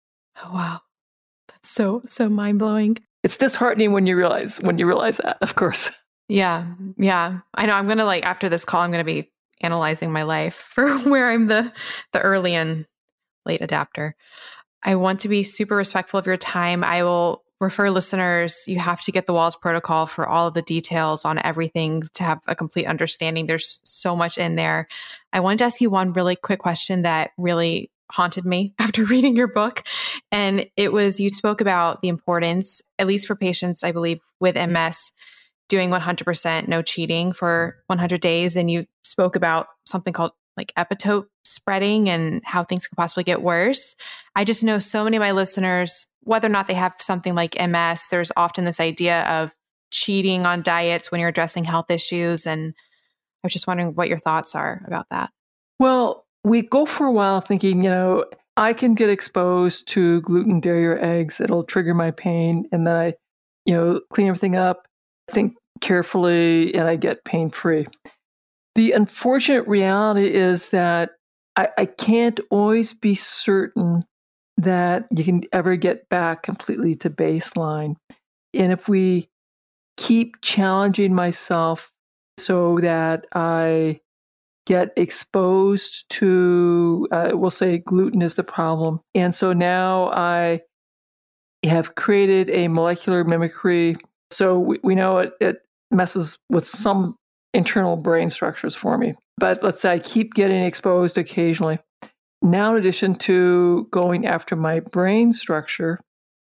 Oh, 0.43 0.53
wow. 0.55 0.81
That's 1.49 1.69
so, 1.69 2.03
so 2.09 2.29
mind 2.29 2.59
blowing. 2.59 2.99
It's 3.23 3.39
disheartening 3.39 3.93
when 3.93 4.07
you 4.07 4.17
realize, 4.17 4.61
when 4.61 4.79
you 4.79 4.87
realize 4.87 5.19
that, 5.19 5.39
of 5.41 5.55
course. 5.55 5.91
Yeah. 6.29 6.67
Yeah. 6.97 7.41
I 7.55 7.67
know 7.67 7.75
I'm 7.75 7.87
going 7.87 7.99
to 7.99 8.05
like, 8.05 8.25
after 8.25 8.49
this 8.49 8.65
call, 8.65 8.81
I'm 8.81 8.91
going 8.91 9.05
to 9.05 9.13
be 9.13 9.31
analyzing 9.61 10.13
my 10.13 10.23
life 10.23 10.55
for 10.75 10.99
where 11.01 11.31
I'm 11.31 11.47
the, 11.47 11.73
the 12.13 12.21
early 12.21 12.55
and 12.55 12.87
late 13.47 13.61
adapter. 13.61 14.17
I 14.83 14.97
want 14.97 15.21
to 15.21 15.29
be 15.29 15.45
super 15.45 15.77
respectful 15.77 16.19
of 16.19 16.27
your 16.27 16.37
time. 16.37 16.83
I 16.83 17.05
will 17.05 17.45
refer 17.63 17.89
listeners, 17.91 18.65
you 18.67 18.79
have 18.79 19.01
to 19.03 19.13
get 19.13 19.27
the 19.27 19.33
Wahls 19.33 19.59
protocol 19.59 20.07
for 20.07 20.27
all 20.27 20.49
of 20.49 20.55
the 20.55 20.63
details 20.63 21.25
on 21.25 21.39
everything 21.39 22.03
to 22.15 22.25
have 22.25 22.41
a 22.49 22.57
complete 22.57 22.87
understanding. 22.87 23.47
There's 23.47 23.79
so 23.85 24.17
much 24.17 24.37
in 24.37 24.57
there. 24.57 24.89
I 25.33 25.41
wanted 25.41 25.61
to 25.61 25.67
ask 25.67 25.81
you 25.81 25.89
one 25.89 26.13
really 26.13 26.35
quick 26.35 26.59
question 26.59 27.03
that 27.03 27.31
really 27.39 27.92
haunted 28.13 28.45
me 28.45 28.75
after 28.79 29.05
reading 29.05 29.37
your 29.37 29.49
book. 29.49 29.83
And 30.31 30.67
it 30.77 30.93
was 30.93 31.19
you 31.19 31.31
spoke 31.31 31.61
about 31.61 32.03
the 32.03 32.09
importance, 32.09 32.83
at 32.99 33.07
least 33.07 33.27
for 33.27 33.35
patients, 33.35 33.83
I 33.83 33.93
believe, 33.93 34.21
with 34.41 34.55
MS, 34.57 35.13
doing 35.69 35.91
100% 35.91 36.69
no 36.69 36.83
cheating 36.83 37.33
for 37.33 37.77
100 37.87 38.21
days. 38.21 38.57
And 38.57 38.71
you 38.71 38.87
spoke 39.03 39.37
about 39.37 39.69
something 39.87 40.13
called 40.13 40.33
like 40.57 40.73
epitope 40.77 41.27
spreading 41.45 42.09
and 42.11 42.43
how 42.45 42.63
things 42.63 42.87
could 42.87 42.97
possibly 42.97 43.25
get 43.25 43.43
worse. 43.43 43.95
I 44.37 44.45
just 44.45 44.63
know 44.63 44.79
so 44.79 45.05
many 45.05 45.17
of 45.17 45.23
my 45.23 45.33
listeners, 45.33 46.07
whether 46.21 46.47
or 46.47 46.51
not 46.51 46.69
they 46.69 46.75
have 46.75 46.95
something 46.99 47.35
like 47.35 47.57
MS, 47.59 48.09
there's 48.11 48.33
often 48.37 48.65
this 48.65 48.81
idea 48.81 49.23
of 49.23 49.55
cheating 49.91 50.45
on 50.47 50.63
diets 50.63 51.11
when 51.11 51.21
you're 51.21 51.31
addressing 51.31 51.65
health 51.65 51.91
issues. 51.91 52.47
And 52.47 52.75
I 53.43 53.47
was 53.47 53.53
just 53.53 53.67
wondering 53.67 53.95
what 53.95 54.09
your 54.09 54.19
thoughts 54.19 54.55
are 54.55 54.83
about 54.87 55.07
that. 55.11 55.31
Well, 55.79 56.27
we 56.45 56.63
go 56.63 56.87
for 56.87 57.07
a 57.07 57.13
while 57.13 57.41
thinking, 57.41 57.85
you 57.85 57.91
know, 57.91 58.25
I 58.57 58.73
can 58.73 58.95
get 58.95 59.09
exposed 59.09 59.89
to 59.89 60.21
gluten, 60.23 60.61
dairy, 60.61 60.87
or 60.87 60.99
eggs. 60.99 61.41
It'll 61.41 61.65
trigger 61.65 61.95
my 61.95 62.11
pain. 62.11 62.67
And 62.73 62.87
then 62.87 62.97
I, 62.97 63.15
you 63.65 63.75
know, 63.75 64.01
clean 64.13 64.29
everything 64.29 64.57
up, 64.57 64.87
think 65.31 65.55
carefully, 65.81 66.75
and 66.75 66.89
I 66.89 66.97
get 66.97 67.25
pain 67.25 67.49
free. 67.51 67.87
The 68.75 68.93
unfortunate 68.93 69.67
reality 69.67 70.33
is 70.33 70.71
that 70.71 71.11
I, 71.57 71.69
I 71.79 71.87
can't 71.87 72.41
always 72.51 72.93
be 72.93 73.15
certain 73.15 74.03
that 74.57 75.07
you 75.15 75.25
can 75.25 75.43
ever 75.53 75.77
get 75.77 76.09
back 76.09 76.43
completely 76.43 76.95
to 76.97 77.11
baseline. 77.11 77.97
And 78.55 78.73
if 78.73 78.89
we 78.89 79.29
keep 79.97 80.41
challenging 80.43 81.15
myself 81.15 81.91
so 82.39 82.79
that 82.81 83.27
I 83.35 84.01
get 84.67 84.93
exposed 84.97 86.09
to, 86.11 87.09
uh, 87.11 87.31
we'll 87.33 87.51
say 87.51 87.79
gluten 87.79 88.23
is 88.23 88.37
the 88.37 88.45
problem. 88.45 89.01
And 89.15 89.35
so 89.35 89.53
now 89.53 90.11
I 90.13 90.61
have 91.65 91.95
created 91.95 92.51
a 92.51 92.69
molecular 92.69 93.25
mimicry. 93.25 93.97
So 94.31 94.59
we, 94.59 94.79
we 94.83 94.95
know 94.95 95.19
it, 95.19 95.33
it 95.41 95.57
messes 95.91 96.39
with 96.49 96.67
some 96.67 97.17
internal 97.55 97.97
brain 97.97 98.31
structures 98.31 98.75
for 98.75 98.97
me. 98.99 99.15
But 99.39 99.63
let's 99.63 99.83
say 99.83 99.93
I 99.93 99.99
keep 99.99 100.35
getting 100.35 100.63
exposed 100.63 101.19
occasionally. 101.19 101.79
Now, 102.41 102.73
in 102.73 102.81
addition 102.81 103.15
to 103.17 103.89
going 103.91 104.27
after 104.27 104.57
my 104.57 104.81
brain 104.81 105.33
structure, 105.33 106.01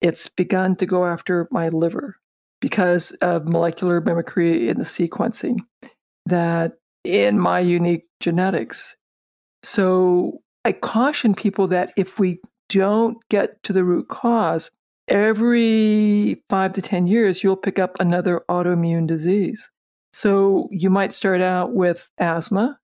it's 0.00 0.28
begun 0.28 0.76
to 0.76 0.86
go 0.86 1.04
after 1.04 1.48
my 1.50 1.68
liver 1.68 2.16
because 2.60 3.10
of 3.22 3.48
molecular 3.48 4.00
mimicry 4.00 4.68
in 4.68 4.78
the 4.78 4.84
sequencing 4.84 5.58
that 6.26 6.74
in 7.04 7.38
my 7.38 7.60
unique 7.60 8.06
genetics. 8.20 8.96
So 9.62 10.40
I 10.64 10.72
caution 10.72 11.34
people 11.34 11.68
that 11.68 11.92
if 11.96 12.18
we 12.18 12.40
don't 12.68 13.16
get 13.28 13.62
to 13.64 13.72
the 13.72 13.84
root 13.84 14.08
cause, 14.08 14.70
every 15.08 16.42
five 16.48 16.72
to 16.74 16.82
10 16.82 17.06
years, 17.06 17.42
you'll 17.42 17.56
pick 17.56 17.78
up 17.78 17.96
another 17.98 18.42
autoimmune 18.50 19.06
disease. 19.06 19.70
So 20.12 20.68
you 20.70 20.90
might 20.90 21.12
start 21.12 21.40
out 21.40 21.72
with 21.72 22.08
asthma, 22.18 22.78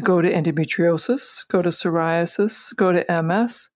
go 0.00 0.20
to 0.20 0.30
endometriosis, 0.30 1.46
go 1.48 1.62
to 1.62 1.68
psoriasis, 1.68 2.74
go 2.76 2.92
to 2.92 3.22
MS, 3.22 3.68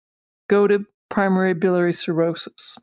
go 0.49 0.67
to 0.67 0.85
primary 1.11 1.55
biliary 1.55 1.93
cirrhosis, 1.93 2.77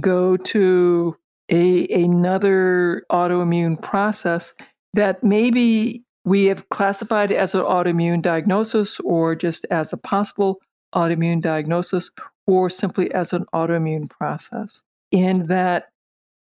go 0.00 0.36
to 0.36 1.16
a, 1.50 1.86
another 1.88 3.04
autoimmune 3.10 3.80
process 3.80 4.52
that 4.94 5.22
maybe 5.24 6.03
we 6.24 6.46
have 6.46 6.68
classified 6.70 7.30
it 7.30 7.36
as 7.36 7.54
an 7.54 7.62
autoimmune 7.62 8.22
diagnosis 8.22 8.98
or 9.00 9.34
just 9.34 9.66
as 9.70 9.92
a 9.92 9.96
possible 9.96 10.60
autoimmune 10.94 11.40
diagnosis 11.40 12.10
or 12.46 12.70
simply 12.70 13.12
as 13.12 13.32
an 13.32 13.44
autoimmune 13.54 14.08
process. 14.08 14.82
And 15.12 15.48
that 15.48 15.90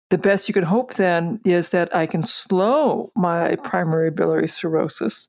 the 0.10 0.18
best 0.18 0.48
you 0.48 0.54
can 0.54 0.64
hope 0.64 0.94
then 0.94 1.40
is 1.44 1.72
that 1.72 1.94
I 1.96 2.06
can 2.06 2.24
slow 2.24 3.12
my 3.16 3.56
primary 3.58 4.12
biliary 4.12 4.48
cirrhosis, 4.48 5.28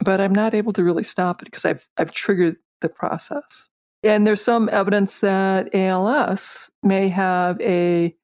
but 0.00 0.20
I'm 0.20 0.34
not 0.34 0.54
able 0.54 0.72
to 0.74 0.84
really 0.84 1.04
stop 1.04 1.42
it 1.42 1.46
because 1.46 1.64
I've, 1.64 1.88
I've 1.96 2.12
triggered 2.12 2.56
the 2.80 2.88
process. 2.88 3.66
And 4.04 4.26
there's 4.26 4.42
some 4.42 4.68
evidence 4.68 5.18
that 5.20 5.74
ALS 5.74 6.70
may 6.82 7.08
have 7.08 7.60
a 7.60 8.14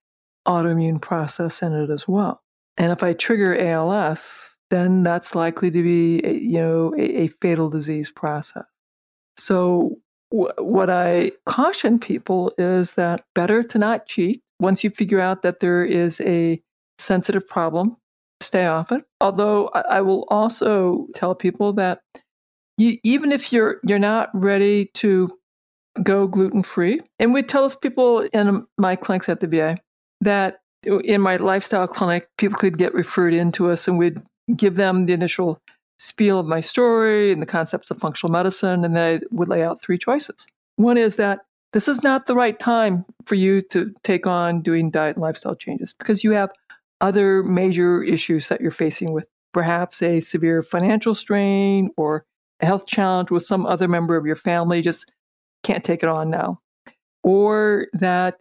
autoimmune 0.46 1.00
process 1.00 1.62
in 1.62 1.72
it 1.72 1.90
as 1.90 2.06
well. 2.06 2.42
And 2.76 2.92
if 2.92 3.02
I 3.02 3.12
trigger 3.12 3.56
ALS, 3.58 4.53
then 4.74 5.02
that's 5.02 5.34
likely 5.34 5.70
to 5.70 5.82
be, 5.82 6.20
a, 6.24 6.32
you 6.32 6.58
know, 6.58 6.94
a, 6.98 7.22
a 7.22 7.28
fatal 7.40 7.70
disease 7.70 8.10
process. 8.10 8.64
So 9.36 9.98
what 10.30 10.90
I 10.90 11.32
caution 11.46 11.98
people 11.98 12.52
is 12.58 12.94
that 12.94 13.24
better 13.34 13.62
to 13.62 13.78
not 13.78 14.06
cheat 14.06 14.42
once 14.58 14.82
you 14.82 14.90
figure 14.90 15.20
out 15.20 15.42
that 15.42 15.60
there 15.60 15.84
is 15.84 16.20
a 16.22 16.60
sensitive 16.98 17.46
problem, 17.46 17.96
stay 18.40 18.66
off 18.66 18.90
it. 18.90 19.04
Although 19.20 19.68
I, 19.68 20.00
will 20.00 20.26
also 20.28 21.06
tell 21.14 21.34
people 21.34 21.72
that 21.74 22.00
you, 22.78 22.98
even 23.04 23.30
if 23.32 23.52
you're 23.52 23.80
you're 23.84 23.98
not 23.98 24.30
ready 24.34 24.86
to 24.94 25.30
go 26.02 26.26
gluten 26.26 26.62
free, 26.62 27.00
and 27.18 27.32
we 27.32 27.42
tell 27.42 27.68
people 27.70 28.20
in 28.32 28.66
my 28.78 28.96
clinics 28.96 29.28
at 29.28 29.40
the 29.40 29.46
VA 29.46 29.76
that 30.20 30.58
in 30.84 31.20
my 31.20 31.36
lifestyle 31.36 31.86
clinic, 31.86 32.28
people 32.38 32.58
could 32.58 32.78
get 32.78 32.94
referred 32.94 33.34
into 33.34 33.70
us, 33.70 33.86
and 33.86 33.98
we'd 33.98 34.18
give 34.56 34.76
them 34.76 35.06
the 35.06 35.12
initial 35.12 35.60
spiel 35.98 36.38
of 36.38 36.46
my 36.46 36.60
story 36.60 37.32
and 37.32 37.40
the 37.40 37.46
concepts 37.46 37.90
of 37.90 37.98
functional 37.98 38.32
medicine, 38.32 38.84
and 38.84 38.96
then 38.96 39.20
I 39.22 39.24
would 39.30 39.48
lay 39.48 39.62
out 39.62 39.82
three 39.82 39.98
choices. 39.98 40.46
One 40.76 40.98
is 40.98 41.16
that 41.16 41.40
this 41.72 41.88
is 41.88 42.02
not 42.02 42.26
the 42.26 42.34
right 42.34 42.58
time 42.58 43.04
for 43.26 43.34
you 43.34 43.60
to 43.62 43.92
take 44.02 44.26
on 44.26 44.62
doing 44.62 44.90
diet 44.90 45.16
and 45.16 45.22
lifestyle 45.22 45.54
changes 45.54 45.92
because 45.92 46.22
you 46.22 46.32
have 46.32 46.50
other 47.00 47.42
major 47.42 48.02
issues 48.02 48.48
that 48.48 48.60
you're 48.60 48.70
facing 48.70 49.12
with 49.12 49.26
perhaps 49.52 50.02
a 50.02 50.20
severe 50.20 50.62
financial 50.62 51.14
strain 51.14 51.90
or 51.96 52.24
a 52.60 52.66
health 52.66 52.86
challenge 52.86 53.30
with 53.30 53.42
some 53.42 53.66
other 53.66 53.88
member 53.88 54.16
of 54.16 54.26
your 54.26 54.36
family 54.36 54.82
just 54.82 55.10
can't 55.62 55.84
take 55.84 56.02
it 56.02 56.08
on 56.08 56.30
now 56.30 56.60
or 57.24 57.88
that 57.94 58.36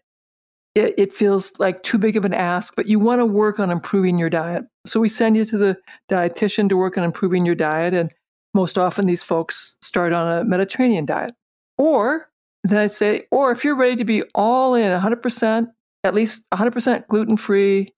it, 0.75 0.93
it, 0.97 1.13
feels 1.13 1.51
like 1.59 1.83
too 1.83 1.97
big 1.97 2.17
of 2.17 2.25
an 2.25 2.33
ask 2.33 2.73
but 2.75 2.87
you 2.87 2.99
want 2.99 3.19
to 3.19 3.25
work 3.25 3.59
on 3.59 3.69
improving 3.69 4.17
your 4.17 4.29
diet 4.29 4.63
so 4.85 4.99
we 4.99 5.09
send 5.09 5.37
you 5.37 5.45
to 5.45 5.57
the 5.57 5.77
dietitian 6.11 6.69
to 6.69 6.77
work 6.77 6.97
on 6.97 7.03
improving 7.03 7.45
your 7.45 7.55
diet 7.55 7.93
and 7.93 8.11
most 8.53 8.77
often 8.77 9.05
these 9.05 9.23
folks 9.23 9.77
start 9.81 10.13
on 10.13 10.39
a 10.39 10.43
mediterranean 10.43 11.05
diet 11.05 11.33
or 11.77 12.27
then 12.63 12.79
I 12.79 12.87
say, 12.87 13.27
or 13.29 13.51
if 13.51 13.63
you're 13.63 13.75
ready 13.75 13.97
to 13.97 14.05
be 14.05 14.23
all 14.33 14.75
in 14.75 14.97
100%, 14.97 15.67
at 16.03 16.13
least 16.13 16.43
100% 16.53 17.07
gluten 17.07 17.37
free 17.37 17.93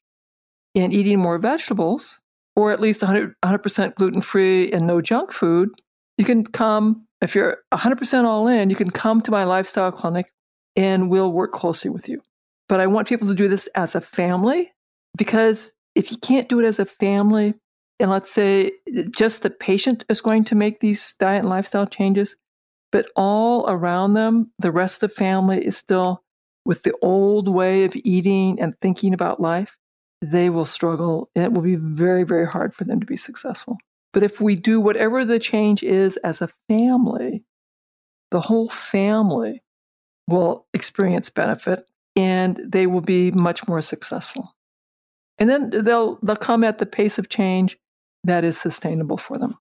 and 0.73 0.93
eating 0.93 1.19
more 1.19 1.37
vegetables, 1.37 2.19
or 2.55 2.71
at 2.71 2.81
least 2.81 3.01
100, 3.01 3.35
100% 3.43 3.95
gluten 3.95 4.21
free 4.21 4.71
and 4.71 4.87
no 4.87 5.01
junk 5.01 5.31
food, 5.31 5.69
you 6.17 6.25
can 6.25 6.43
come, 6.43 7.05
if 7.21 7.35
you're 7.35 7.59
100% 7.73 8.23
all 8.23 8.47
in, 8.47 8.69
you 8.69 8.75
can 8.75 8.89
come 8.89 9.21
to 9.21 9.31
my 9.31 9.43
lifestyle 9.43 9.91
clinic 9.91 10.31
and 10.75 11.09
we'll 11.09 11.31
work 11.31 11.51
closely 11.51 11.89
with 11.91 12.09
you. 12.09 12.21
But 12.67 12.79
I 12.79 12.87
want 12.87 13.07
people 13.07 13.27
to 13.27 13.35
do 13.35 13.47
this 13.47 13.67
as 13.75 13.95
a 13.95 14.01
family 14.01 14.71
because 15.17 15.73
if 15.93 16.11
you 16.11 16.17
can't 16.17 16.49
do 16.49 16.59
it 16.59 16.65
as 16.65 16.79
a 16.79 16.85
family, 16.85 17.53
and 17.99 18.11
let's 18.11 18.31
say 18.31 18.71
just 19.15 19.43
the 19.43 19.49
patient 19.49 20.03
is 20.09 20.21
going 20.21 20.43
to 20.45 20.55
make 20.55 20.79
these 20.79 21.15
diet 21.15 21.41
and 21.41 21.49
lifestyle 21.49 21.85
changes, 21.85 22.35
but 22.91 23.09
all 23.15 23.69
around 23.69 24.13
them, 24.13 24.51
the 24.59 24.71
rest 24.71 25.01
of 25.01 25.09
the 25.09 25.15
family 25.15 25.65
is 25.65 25.77
still 25.77 26.23
with 26.65 26.83
the 26.83 26.93
old 27.01 27.47
way 27.47 27.85
of 27.85 27.95
eating 27.95 28.59
and 28.59 28.73
thinking 28.81 29.13
about 29.13 29.39
life. 29.39 29.77
They 30.21 30.49
will 30.49 30.65
struggle. 30.65 31.29
It 31.35 31.53
will 31.53 31.61
be 31.61 31.75
very, 31.75 32.23
very 32.23 32.47
hard 32.47 32.73
for 32.73 32.83
them 32.83 32.99
to 32.99 33.05
be 33.05 33.17
successful. 33.17 33.77
But 34.11 34.23
if 34.23 34.41
we 34.41 34.55
do 34.55 34.81
whatever 34.81 35.23
the 35.23 35.39
change 35.39 35.83
is 35.83 36.17
as 36.17 36.41
a 36.41 36.49
family, 36.67 37.43
the 38.31 38.41
whole 38.41 38.69
family 38.69 39.61
will 40.27 40.65
experience 40.73 41.29
benefit 41.29 41.85
and 42.15 42.59
they 42.65 42.87
will 42.87 43.01
be 43.01 43.31
much 43.31 43.67
more 43.67 43.81
successful. 43.81 44.55
And 45.37 45.49
then 45.49 45.69
they'll 45.69 46.17
they'll 46.23 46.35
come 46.35 46.63
at 46.63 46.77
the 46.77 46.85
pace 46.85 47.17
of 47.17 47.29
change 47.29 47.77
that 48.23 48.43
is 48.43 48.57
sustainable 48.57 49.17
for 49.17 49.37
them. 49.37 49.57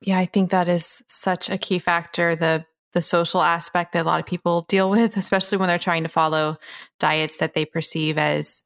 Yeah, 0.00 0.18
I 0.18 0.26
think 0.26 0.50
that 0.50 0.68
is 0.68 1.02
such 1.08 1.50
a 1.50 1.58
key 1.58 1.78
factor. 1.78 2.34
The 2.34 2.64
the 2.94 3.02
social 3.02 3.40
aspect 3.40 3.92
that 3.92 4.04
a 4.04 4.08
lot 4.08 4.20
of 4.20 4.26
people 4.26 4.66
deal 4.68 4.90
with, 4.90 5.16
especially 5.16 5.58
when 5.58 5.68
they're 5.68 5.78
trying 5.78 6.02
to 6.02 6.08
follow 6.08 6.58
diets 6.98 7.38
that 7.38 7.54
they 7.54 7.64
perceive 7.64 8.18
as 8.18 8.64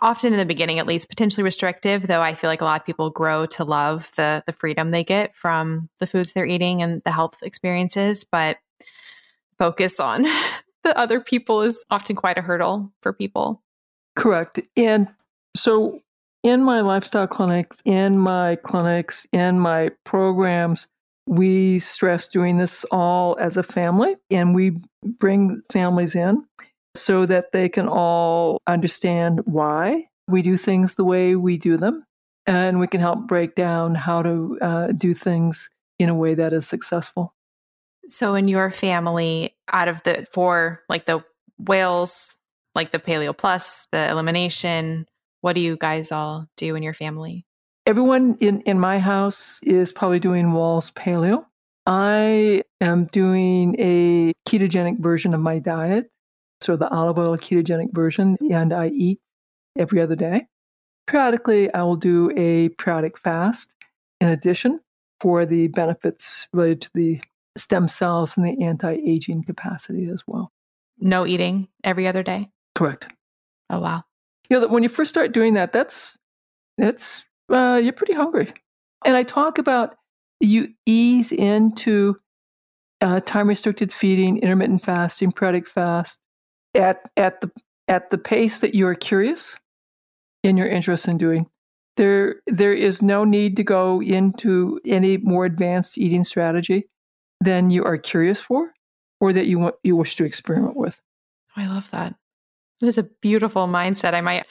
often 0.00 0.32
in 0.32 0.38
the 0.38 0.46
beginning 0.46 0.78
at 0.78 0.86
least 0.86 1.08
potentially 1.08 1.42
restrictive 1.42 2.06
though 2.06 2.20
i 2.20 2.32
feel 2.32 2.48
like 2.48 2.60
a 2.60 2.64
lot 2.64 2.80
of 2.80 2.86
people 2.86 3.10
grow 3.10 3.44
to 3.44 3.64
love 3.64 4.10
the 4.16 4.42
the 4.46 4.52
freedom 4.52 4.90
they 4.90 5.02
get 5.02 5.34
from 5.34 5.88
the 5.98 6.06
foods 6.06 6.32
they're 6.32 6.46
eating 6.46 6.80
and 6.80 7.02
the 7.04 7.10
health 7.10 7.38
experiences 7.42 8.24
but 8.24 8.58
focus 9.58 9.98
on 9.98 10.24
the 10.84 10.96
other 10.96 11.20
people 11.20 11.62
is 11.62 11.84
often 11.90 12.16
quite 12.16 12.38
a 12.38 12.42
hurdle 12.42 12.92
for 13.02 13.12
people 13.12 13.62
correct 14.16 14.60
and 14.76 15.08
so 15.56 16.00
in 16.42 16.62
my 16.62 16.80
lifestyle 16.80 17.26
clinics, 17.26 17.82
in 17.84 18.18
my 18.18 18.56
clinics, 18.56 19.26
in 19.32 19.60
my 19.60 19.90
programs, 20.04 20.86
we 21.26 21.78
stress 21.78 22.28
doing 22.28 22.56
this 22.56 22.84
all 22.90 23.36
as 23.38 23.56
a 23.56 23.62
family 23.62 24.16
and 24.30 24.54
we 24.54 24.78
bring 25.04 25.62
families 25.70 26.14
in 26.14 26.44
so 26.96 27.26
that 27.26 27.52
they 27.52 27.68
can 27.68 27.88
all 27.88 28.60
understand 28.66 29.40
why 29.44 30.08
we 30.28 30.42
do 30.42 30.56
things 30.56 30.94
the 30.94 31.04
way 31.04 31.36
we 31.36 31.56
do 31.56 31.76
them. 31.76 32.04
And 32.46 32.80
we 32.80 32.86
can 32.86 33.00
help 33.00 33.28
break 33.28 33.54
down 33.54 33.94
how 33.94 34.22
to 34.22 34.58
uh, 34.60 34.86
do 34.88 35.14
things 35.14 35.68
in 35.98 36.08
a 36.08 36.14
way 36.14 36.34
that 36.34 36.52
is 36.52 36.66
successful. 36.66 37.34
So, 38.08 38.34
in 38.34 38.48
your 38.48 38.70
family, 38.70 39.56
out 39.72 39.88
of 39.88 40.02
the 40.02 40.26
four, 40.32 40.82
like 40.88 41.06
the 41.06 41.24
Wahls, 41.62 42.34
like 42.74 42.92
the 42.92 42.98
Paleo 42.98 43.36
Plus, 43.36 43.86
the 43.92 44.08
elimination, 44.10 45.06
what 45.40 45.54
do 45.54 45.60
you 45.60 45.76
guys 45.76 46.12
all 46.12 46.46
do 46.56 46.74
in 46.74 46.82
your 46.82 46.94
family? 46.94 47.46
Everyone 47.86 48.36
in, 48.40 48.60
in 48.62 48.78
my 48.78 48.98
house 48.98 49.60
is 49.62 49.92
probably 49.92 50.20
doing 50.20 50.46
Wahls 50.46 50.92
Paleo. 50.92 51.44
I 51.86 52.62
am 52.80 53.06
doing 53.06 53.74
a 53.78 54.32
ketogenic 54.46 54.98
version 55.00 55.34
of 55.34 55.40
my 55.40 55.58
diet, 55.58 56.10
so 56.60 56.76
the 56.76 56.88
olive 56.90 57.18
oil 57.18 57.36
ketogenic 57.36 57.92
version, 57.92 58.36
and 58.50 58.72
I 58.72 58.88
eat 58.88 59.18
every 59.76 60.00
other 60.00 60.14
day. 60.14 60.46
Periodically, 61.06 61.72
I 61.72 61.82
will 61.82 61.96
do 61.96 62.30
a 62.36 62.68
periodic 62.70 63.18
fast 63.18 63.74
in 64.20 64.28
addition 64.28 64.80
for 65.20 65.44
the 65.46 65.68
benefits 65.68 66.46
related 66.52 66.82
to 66.82 66.90
the 66.94 67.20
stem 67.56 67.88
cells 67.88 68.36
and 68.36 68.46
the 68.46 68.64
anti 68.64 68.92
aging 68.92 69.44
capacity 69.44 70.08
as 70.12 70.22
well. 70.26 70.52
No 70.98 71.26
eating 71.26 71.68
every 71.84 72.06
other 72.06 72.22
day? 72.22 72.50
Correct. 72.74 73.06
Oh, 73.68 73.80
wow. 73.80 74.02
You 74.48 74.56
know, 74.56 74.60
that 74.60 74.70
when 74.70 74.82
you 74.82 74.88
first 74.88 75.10
start 75.10 75.32
doing 75.32 75.54
that, 75.54 75.72
that's, 75.72 76.16
that's, 76.76 77.24
uh, 77.50 77.80
you're 77.82 77.92
pretty 77.92 78.14
hungry. 78.14 78.52
And 79.04 79.16
I 79.16 79.22
talk 79.22 79.58
about 79.58 79.96
you 80.40 80.68
ease 80.86 81.32
into 81.32 82.16
uh, 83.00 83.20
time 83.20 83.48
restricted 83.48 83.92
feeding, 83.92 84.38
intermittent 84.38 84.84
fasting, 84.84 85.32
periodic 85.32 85.68
fast 85.68 86.18
at, 86.74 87.08
at 87.16 87.40
the, 87.40 87.50
at 87.88 88.10
the 88.10 88.18
pace 88.18 88.60
that 88.60 88.74
you 88.74 88.86
are 88.86 88.94
curious 88.94 89.56
and 90.44 90.58
you're 90.58 90.68
interested 90.68 91.10
in 91.10 91.18
doing. 91.18 91.46
There, 91.96 92.36
there 92.46 92.74
is 92.74 93.02
no 93.02 93.24
need 93.24 93.56
to 93.56 93.64
go 93.64 94.00
into 94.02 94.80
any 94.84 95.16
more 95.18 95.44
advanced 95.44 95.98
eating 95.98 96.24
strategy 96.24 96.88
than 97.40 97.70
you 97.70 97.84
are 97.84 97.98
curious 97.98 98.40
for 98.40 98.72
or 99.20 99.32
that 99.32 99.46
you 99.46 99.58
want 99.58 99.74
you 99.82 99.96
wish 99.96 100.16
to 100.16 100.24
experiment 100.24 100.76
with. 100.76 101.00
I 101.56 101.66
love 101.66 101.90
that. 101.90 102.14
It 102.82 102.86
is 102.86 102.98
a 102.98 103.02
beautiful 103.02 103.66
mindset. 103.66 104.14
I 104.14 104.20
might 104.20 104.46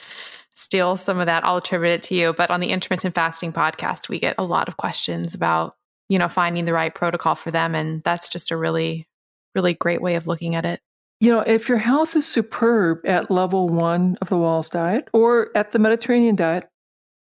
steal 0.54 0.96
some 0.96 1.18
of 1.18 1.26
that. 1.26 1.44
I'll 1.44 1.56
attribute 1.58 1.92
it 1.92 2.02
to 2.04 2.14
you. 2.14 2.32
But 2.32 2.50
on 2.50 2.60
the 2.60 2.68
intermittent 2.68 3.14
fasting 3.14 3.52
podcast, 3.52 4.08
we 4.08 4.20
get 4.20 4.34
a 4.38 4.44
lot 4.44 4.68
of 4.68 4.76
questions 4.76 5.34
about, 5.34 5.74
you 6.08 6.18
know, 6.18 6.28
finding 6.28 6.64
the 6.64 6.72
right 6.72 6.94
protocol 6.94 7.34
for 7.34 7.50
them. 7.50 7.74
And 7.74 8.02
that's 8.02 8.28
just 8.28 8.50
a 8.50 8.56
really, 8.56 9.08
really 9.54 9.74
great 9.74 10.02
way 10.02 10.14
of 10.14 10.26
looking 10.26 10.54
at 10.54 10.64
it. 10.64 10.80
You 11.20 11.32
know, 11.32 11.40
if 11.40 11.68
your 11.68 11.78
health 11.78 12.16
is 12.16 12.26
superb 12.26 13.00
at 13.04 13.30
level 13.30 13.68
one 13.68 14.16
of 14.22 14.28
the 14.28 14.36
Wahls 14.36 14.70
diet 14.70 15.08
or 15.12 15.50
at 15.54 15.72
the 15.72 15.78
Mediterranean 15.78 16.36
diet, 16.36 16.68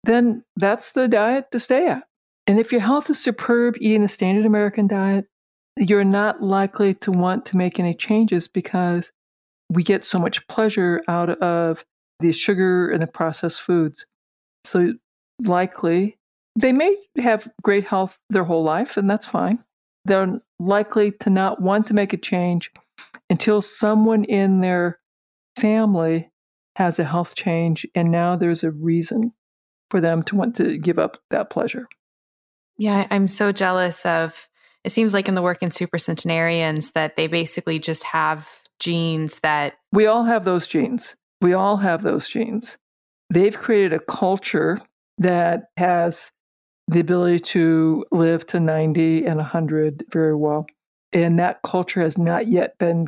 then 0.05 0.45
that's 0.57 0.93
the 0.93 1.09
diet 1.09 1.51
to 1.53 1.61
stay 1.61 1.87
at. 1.89 2.05
And 2.47 2.59
if 2.59 2.73
your 2.73 2.81
health 2.81 3.09
is 3.11 3.23
superb 3.23 3.77
eating 3.81 4.03
the 4.03 4.09
standard 4.09 4.47
American 4.47 4.87
diet, 4.87 5.27
you're 5.77 6.05
not 6.05 6.43
likely 6.43 6.95
to 6.95 7.11
want 7.11 7.47
to 7.47 7.57
make 7.57 7.79
any 7.79 7.95
changes 7.95 8.49
because 8.49 9.11
we 9.71 9.83
get 9.83 10.05
so 10.05 10.19
much 10.19 10.47
pleasure 10.49 11.03
out 11.09 11.31
of 11.43 11.85
the 12.21 12.33
sugar 12.33 12.91
and 12.91 13.03
the 13.03 13.07
processed 13.07 13.63
foods. 13.63 14.05
So, 14.65 14.93
likely, 15.41 16.19
they 16.57 16.73
may 16.73 16.97
have 17.17 17.49
great 17.63 17.85
health 17.85 18.19
their 18.31 18.45
whole 18.45 18.63
life, 18.63 18.97
and 18.97 19.09
that's 19.09 19.27
fine. 19.27 19.59
They're 20.05 20.41
likely 20.59 21.13
to 21.21 21.31
not 21.31 21.61
want 21.61 21.87
to 21.87 21.95
make 21.95 22.13
a 22.13 22.19
change 22.19 22.71
until 23.31 23.63
someone 23.63 24.25
in 24.25 24.61
their 24.61 24.99
family 25.59 26.31
has 26.77 26.99
a 26.99 27.05
health 27.05 27.35
change, 27.35 27.87
and 27.95 28.11
now 28.11 28.37
there's 28.37 28.65
a 28.65 28.71
reason 28.71 29.33
for 29.91 30.01
them 30.01 30.23
to 30.25 30.37
want 30.37 30.57
to 30.57 30.79
give 30.79 30.99
up 30.99 31.19
that 31.31 31.51
pleasure. 31.51 31.89
Yeah, 32.79 33.07
I'm 33.11 33.29
so 33.29 33.53
jealous 33.53 34.07
of 34.07 34.49
it 34.85 34.91
seems 34.91 35.15
like 35.15 35.29
in 35.29 35.35
the 35.35 35.43
work 35.43 35.63
in 35.63 35.71
super 35.71 35.99
centenarians 35.99 36.93
that 36.93 37.17
they 37.17 37.27
basically 37.27 37.79
just 37.79 38.03
have 38.05 38.49
genes 38.81 39.41
that 39.41 39.77
we 39.93 40.07
all 40.07 40.25
have 40.25 40.45
those 40.45 40.67
genes. 40.67 41.15
We 41.41 41.55
all 41.55 41.77
have 41.77 42.03
those 42.03 42.29
genes. 42.29 42.77
They've 43.31 43.57
created 43.57 43.93
a 43.93 44.01
culture 44.01 44.81
that 45.19 45.65
has 45.77 46.31
the 46.89 47.01
ability 47.01 47.39
to 47.41 48.05
live 48.11 48.47
to 48.49 48.61
90 48.61 49.25
and 49.25 49.37
100 49.37 50.05
very 50.11 50.35
well. 50.35 50.67
And 51.13 51.39
that 51.39 51.63
culture 51.63 52.03
has 52.03 52.19
not 52.19 52.49
yet 52.49 52.77
been 52.79 53.07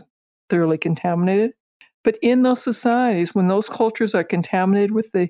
thoroughly 0.48 0.78
contaminated. 0.78 1.52
But 2.02 2.18
in 2.22 2.42
those 2.42 2.62
societies, 2.62 3.34
when 3.34 3.48
those 3.48 3.68
cultures 3.68 4.14
are 4.14 4.24
contaminated 4.24 4.92
with 4.92 5.10
the 5.12 5.28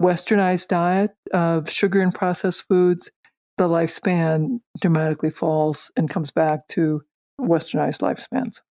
westernized 0.00 0.68
diet 0.68 1.10
of 1.32 1.70
sugar 1.70 2.00
and 2.00 2.14
processed 2.14 2.64
foods, 2.68 3.10
the 3.60 3.68
lifespan 3.68 4.58
dramatically 4.80 5.28
falls 5.28 5.90
and 5.94 6.08
comes 6.08 6.30
back 6.30 6.66
to 6.68 7.02
westernized 7.38 8.00
lifespans. 8.00 8.62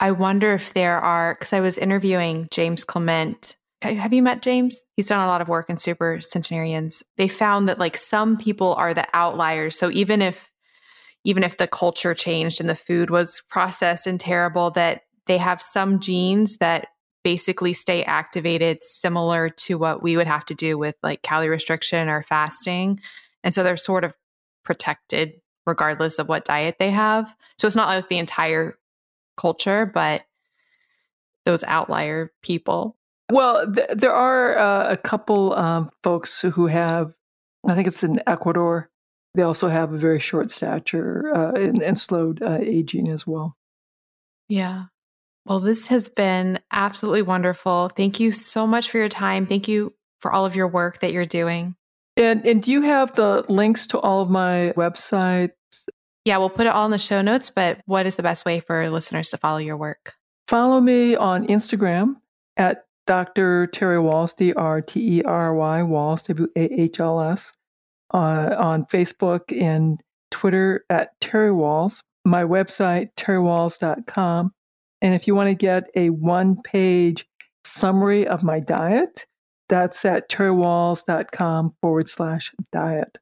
I 0.00 0.12
wonder 0.12 0.54
if 0.54 0.72
there 0.72 0.98
are, 0.98 1.34
because 1.34 1.52
I 1.52 1.60
was 1.60 1.76
interviewing 1.76 2.48
James 2.50 2.82
Clement. 2.82 3.58
Have 3.82 4.14
you 4.14 4.22
met 4.22 4.40
James? 4.40 4.86
He's 4.96 5.08
done 5.08 5.22
a 5.22 5.26
lot 5.26 5.42
of 5.42 5.48
work 5.48 5.68
in 5.68 5.76
super 5.76 6.18
centenarians. 6.22 7.02
They 7.18 7.28
found 7.28 7.68
that 7.68 7.78
like 7.78 7.98
some 7.98 8.38
people 8.38 8.72
are 8.76 8.94
the 8.94 9.06
outliers. 9.12 9.78
So 9.78 9.90
even 9.90 10.22
if 10.22 10.50
even 11.24 11.44
if 11.44 11.58
the 11.58 11.66
culture 11.68 12.14
changed 12.14 12.58
and 12.58 12.70
the 12.70 12.74
food 12.74 13.10
was 13.10 13.42
processed 13.50 14.06
and 14.06 14.18
terrible, 14.18 14.70
that 14.70 15.02
they 15.26 15.36
have 15.36 15.60
some 15.60 16.00
genes 16.00 16.56
that 16.56 16.88
basically 17.22 17.74
stay 17.74 18.02
activated 18.04 18.78
similar 18.82 19.50
to 19.50 19.76
what 19.76 20.02
we 20.02 20.16
would 20.16 20.26
have 20.26 20.46
to 20.46 20.54
do 20.54 20.78
with 20.78 20.94
like 21.02 21.20
calorie 21.20 21.50
restriction 21.50 22.08
or 22.08 22.22
fasting 22.22 22.98
and 23.42 23.54
so 23.54 23.62
they're 23.62 23.76
sort 23.76 24.04
of 24.04 24.14
protected 24.64 25.40
regardless 25.66 26.18
of 26.18 26.28
what 26.28 26.44
diet 26.44 26.76
they 26.78 26.90
have. 26.90 27.34
So 27.58 27.66
it's 27.66 27.76
not 27.76 27.88
like 27.88 28.08
the 28.08 28.18
entire 28.18 28.78
culture, 29.36 29.86
but 29.86 30.24
those 31.46 31.64
outlier 31.64 32.32
people. 32.42 32.96
Well, 33.30 33.72
th- 33.72 33.88
there 33.94 34.12
are 34.12 34.58
uh, 34.58 34.92
a 34.92 34.96
couple 34.96 35.54
um, 35.54 35.90
folks 36.02 36.40
who 36.40 36.66
have, 36.66 37.12
I 37.66 37.74
think 37.74 37.88
it's 37.88 38.02
in 38.02 38.20
Ecuador. 38.26 38.90
They 39.34 39.42
also 39.42 39.68
have 39.68 39.92
a 39.92 39.98
very 39.98 40.18
short 40.18 40.50
stature 40.50 41.32
uh, 41.34 41.52
and, 41.52 41.82
and, 41.82 41.96
slowed 41.96 42.42
uh, 42.42 42.58
aging 42.60 43.08
as 43.08 43.26
well. 43.26 43.56
Yeah. 44.48 44.86
Well, 45.46 45.60
this 45.60 45.86
has 45.86 46.08
been 46.08 46.58
absolutely 46.72 47.22
wonderful. 47.22 47.90
Thank 47.94 48.18
you 48.18 48.32
so 48.32 48.66
much 48.66 48.90
for 48.90 48.98
your 48.98 49.08
time. 49.08 49.46
Thank 49.46 49.68
you 49.68 49.94
for 50.20 50.32
all 50.32 50.46
of 50.46 50.56
your 50.56 50.66
work 50.66 51.00
that 51.00 51.12
you're 51.12 51.24
doing. 51.24 51.76
And 52.16 52.44
and 52.46 52.62
do 52.62 52.70
you 52.70 52.82
have 52.82 53.14
the 53.14 53.44
links 53.48 53.86
to 53.88 53.98
all 53.98 54.22
of 54.22 54.30
my 54.30 54.72
websites? 54.76 55.52
Yeah, 56.24 56.36
we'll 56.38 56.50
put 56.50 56.66
it 56.66 56.70
all 56.70 56.84
in 56.84 56.90
the 56.90 56.98
show 56.98 57.22
notes, 57.22 57.50
but 57.50 57.80
what 57.86 58.06
is 58.06 58.16
the 58.16 58.22
best 58.22 58.44
way 58.44 58.60
for 58.60 58.88
listeners 58.90 59.30
to 59.30 59.38
follow 59.38 59.58
your 59.58 59.76
work? 59.76 60.14
Follow 60.48 60.80
me 60.80 61.16
on 61.16 61.46
Instagram 61.46 62.16
at 62.56 62.84
Dr. 63.06 63.66
Terry 63.68 63.98
Wahls, 63.98 64.36
D 64.36 64.52
R 64.52 64.82
T 64.82 65.18
E 65.18 65.22
R 65.22 65.54
Y 65.54 65.80
Wahls, 65.80 66.26
W 66.26 66.48
A 66.56 66.80
H 66.80 67.00
L 67.00 67.20
S, 67.20 67.52
uh, 68.12 68.54
on 68.58 68.84
Facebook 68.84 69.40
and 69.58 70.00
Twitter 70.30 70.84
at 70.90 71.18
Terry 71.20 71.50
Wahls, 71.50 72.02
My 72.24 72.44
website, 72.44 73.10
terrywahls.com. 73.16 74.52
And 75.02 75.14
if 75.14 75.26
you 75.26 75.34
want 75.34 75.48
to 75.48 75.54
get 75.54 75.84
a 75.96 76.10
one 76.10 76.60
page 76.62 77.26
summary 77.64 78.26
of 78.26 78.42
my 78.42 78.60
diet, 78.60 79.26
that's 79.70 80.04
at 80.04 80.28
terrywahls.com 80.28 81.74
forward 81.80 82.08
slash 82.08 82.52
diet. 82.72 83.16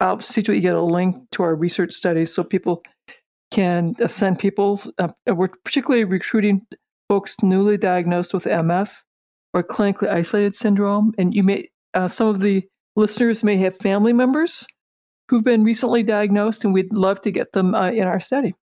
I'll 0.00 0.20
see 0.20 0.42
to 0.42 0.52
it 0.52 0.56
you 0.56 0.60
get 0.60 0.74
a 0.74 0.82
link 0.82 1.16
to 1.30 1.44
our 1.44 1.54
research 1.54 1.94
studies 1.94 2.34
so 2.34 2.44
people 2.44 2.82
can 3.50 3.94
send 4.08 4.38
people. 4.38 4.82
Uh, 4.98 5.08
we're 5.26 5.48
particularly 5.48 6.04
recruiting 6.04 6.66
folks 7.08 7.36
newly 7.42 7.78
diagnosed 7.78 8.34
with 8.34 8.44
MS 8.44 9.04
or 9.54 9.62
clinically 9.62 10.10
isolated 10.10 10.54
syndrome. 10.54 11.14
And 11.16 11.32
you 11.32 11.44
may, 11.44 11.68
uh, 11.94 12.08
some 12.08 12.26
of 12.26 12.40
the 12.40 12.64
listeners 12.96 13.44
may 13.44 13.56
have 13.58 13.76
family 13.76 14.12
members 14.12 14.66
who've 15.28 15.44
been 15.44 15.64
recently 15.64 16.02
diagnosed, 16.02 16.64
and 16.64 16.74
we'd 16.74 16.92
love 16.92 17.20
to 17.22 17.30
get 17.30 17.52
them 17.52 17.74
uh, 17.74 17.90
in 17.90 18.06
our 18.06 18.20
study. 18.20 18.54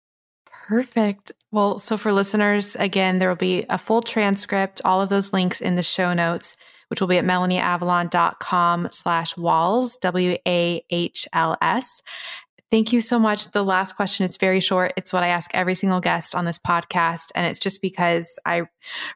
Perfect. 0.46 1.32
Well, 1.50 1.78
so 1.78 1.96
for 1.96 2.12
listeners, 2.12 2.76
again, 2.76 3.18
there 3.18 3.28
will 3.28 3.36
be 3.36 3.64
a 3.68 3.78
full 3.78 4.00
transcript, 4.00 4.80
all 4.84 5.02
of 5.02 5.08
those 5.08 5.32
links 5.32 5.60
in 5.60 5.74
the 5.74 5.82
show 5.82 6.12
notes 6.12 6.56
which 6.92 7.00
will 7.00 7.08
be 7.08 7.16
at 7.16 7.24
melanieavalon.com 7.24 8.88
slash 8.92 9.32
wahls, 9.36 9.98
W-A-H-L-S. 10.02 10.42
Thank 12.70 12.92
you 12.92 13.00
so 13.00 13.18
much. 13.18 13.50
The 13.52 13.64
last 13.64 13.96
question, 13.96 14.26
it's 14.26 14.36
very 14.36 14.60
short. 14.60 14.92
It's 14.98 15.10
what 15.10 15.22
I 15.22 15.28
ask 15.28 15.50
every 15.54 15.74
single 15.74 16.00
guest 16.00 16.34
on 16.34 16.44
this 16.44 16.58
podcast. 16.58 17.32
And 17.34 17.46
it's 17.46 17.58
just 17.58 17.80
because 17.80 18.38
I 18.44 18.64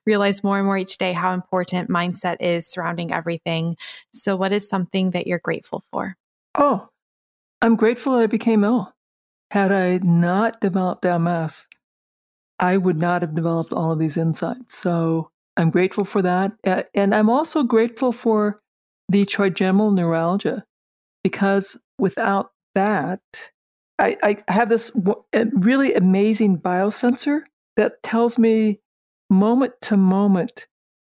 realize 0.06 0.42
more 0.42 0.56
and 0.56 0.64
more 0.64 0.78
each 0.78 0.96
day 0.96 1.12
how 1.12 1.34
important 1.34 1.90
mindset 1.90 2.38
is 2.40 2.66
surrounding 2.66 3.12
everything. 3.12 3.76
So, 4.10 4.36
what 4.36 4.52
is 4.52 4.66
something 4.66 5.10
that 5.10 5.26
you're 5.26 5.38
grateful 5.38 5.84
for? 5.90 6.16
Oh, 6.54 6.88
I'm 7.60 7.76
grateful 7.76 8.14
that 8.14 8.22
I 8.22 8.26
became 8.26 8.64
ill. 8.64 8.90
had 9.50 9.70
I 9.70 9.98
not 9.98 10.62
developed 10.62 11.04
MS, 11.04 11.66
I 12.58 12.78
would 12.78 12.96
not 12.96 13.20
have 13.20 13.34
developed 13.34 13.74
all 13.74 13.92
of 13.92 13.98
these 13.98 14.16
insights. 14.16 14.78
So 14.78 15.30
I'm 15.56 15.70
grateful 15.70 16.04
for 16.04 16.22
that. 16.22 16.52
And 16.94 17.14
I'm 17.14 17.30
also 17.30 17.62
grateful 17.62 18.12
for 18.12 18.60
the 19.08 19.24
trigeminal 19.24 19.90
neuralgia 19.90 20.64
because 21.24 21.76
without 21.98 22.50
that, 22.74 23.20
I, 23.98 24.16
I 24.22 24.52
have 24.52 24.68
this 24.68 24.90
really 25.32 25.94
amazing 25.94 26.58
biosensor 26.58 27.40
that 27.76 28.02
tells 28.02 28.38
me 28.38 28.80
moment 29.30 29.72
to 29.82 29.96
moment 29.96 30.66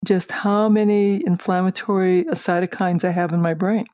just 0.05 0.31
how 0.31 0.69
many 0.69 1.25
inflammatory 1.27 2.25
cytokines 2.31 3.05
I 3.05 3.11
have 3.11 3.33
in 3.33 3.43
my 3.43 3.53
brain. 3.53 3.85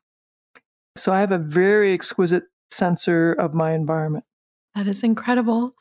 So 0.95 1.13
I 1.13 1.19
have 1.19 1.33
a 1.33 1.37
very 1.37 1.93
exquisite 1.93 2.43
sensor 2.71 3.33
of 3.33 3.53
my 3.53 3.73
environment. 3.73 4.23
That 4.77 4.85
is 4.85 5.01
incredible. 5.01 5.73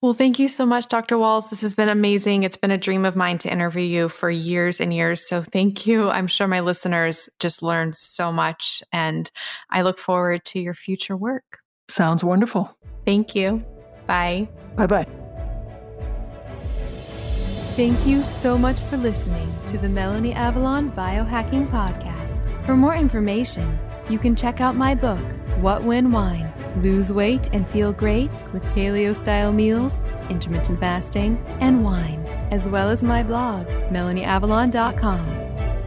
Well, 0.00 0.12
thank 0.12 0.38
you 0.38 0.48
so 0.48 0.64
much, 0.64 0.86
Dr. 0.86 1.16
Wahls. 1.16 1.50
This 1.50 1.62
has 1.62 1.74
been 1.74 1.88
amazing. 1.88 2.44
It's 2.44 2.56
been 2.56 2.70
a 2.70 2.78
dream 2.78 3.04
of 3.04 3.16
mine 3.16 3.38
to 3.38 3.50
interview 3.50 3.82
you 3.82 4.08
for 4.08 4.30
years 4.30 4.80
and 4.80 4.94
years. 4.94 5.28
So 5.28 5.42
thank 5.42 5.84
you. 5.84 6.08
I'm 6.08 6.28
sure 6.28 6.46
my 6.46 6.60
listeners 6.60 7.28
just 7.40 7.60
learned 7.60 7.96
so 7.96 8.30
much, 8.30 8.84
and 8.92 9.28
I 9.68 9.82
look 9.82 9.98
forward 9.98 10.44
to 10.44 10.60
your 10.60 10.74
future 10.74 11.16
work. 11.16 11.58
Sounds 11.88 12.22
wonderful. 12.22 12.70
Thank 13.04 13.34
you. 13.34 13.64
Bye. 14.06 14.48
Bye 14.76 14.86
bye. 14.86 15.08
Thank 17.74 18.06
you 18.06 18.22
so 18.22 18.56
much 18.56 18.78
for 18.78 18.96
listening 18.96 19.52
to 19.66 19.76
the 19.76 19.88
Melanie 19.88 20.34
Avalon 20.34 20.92
Biohacking 20.92 21.68
Podcast. 21.68 22.46
For 22.64 22.76
more 22.76 22.94
information, 22.94 23.76
you 24.08 24.18
can 24.18 24.36
check 24.36 24.60
out 24.60 24.76
my 24.76 24.94
book, 24.94 25.20
What 25.60 25.82
When 25.82 26.12
Wine 26.12 26.52
Lose 26.82 27.12
Weight 27.12 27.48
and 27.52 27.66
Feel 27.68 27.92
Great 27.92 28.30
with 28.52 28.62
Paleo 28.74 29.14
Style 29.14 29.52
Meals, 29.52 30.00
Intermittent 30.28 30.80
Fasting, 30.80 31.42
and 31.60 31.84
Wine, 31.84 32.24
as 32.50 32.68
well 32.68 32.90
as 32.90 33.02
my 33.02 33.22
blog, 33.22 33.66
MelanieAvalon.com. 33.90 35.26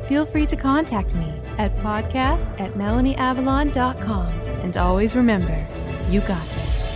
Feel 0.07 0.25
free 0.25 0.45
to 0.47 0.55
contact 0.55 1.13
me 1.15 1.31
at 1.57 1.75
podcast 1.77 2.59
at 2.59 2.73
MelanieAvalon.com. 2.73 4.27
And 4.63 4.77
always 4.77 5.15
remember, 5.15 5.65
you 6.09 6.21
got 6.21 6.47
this. 6.49 6.88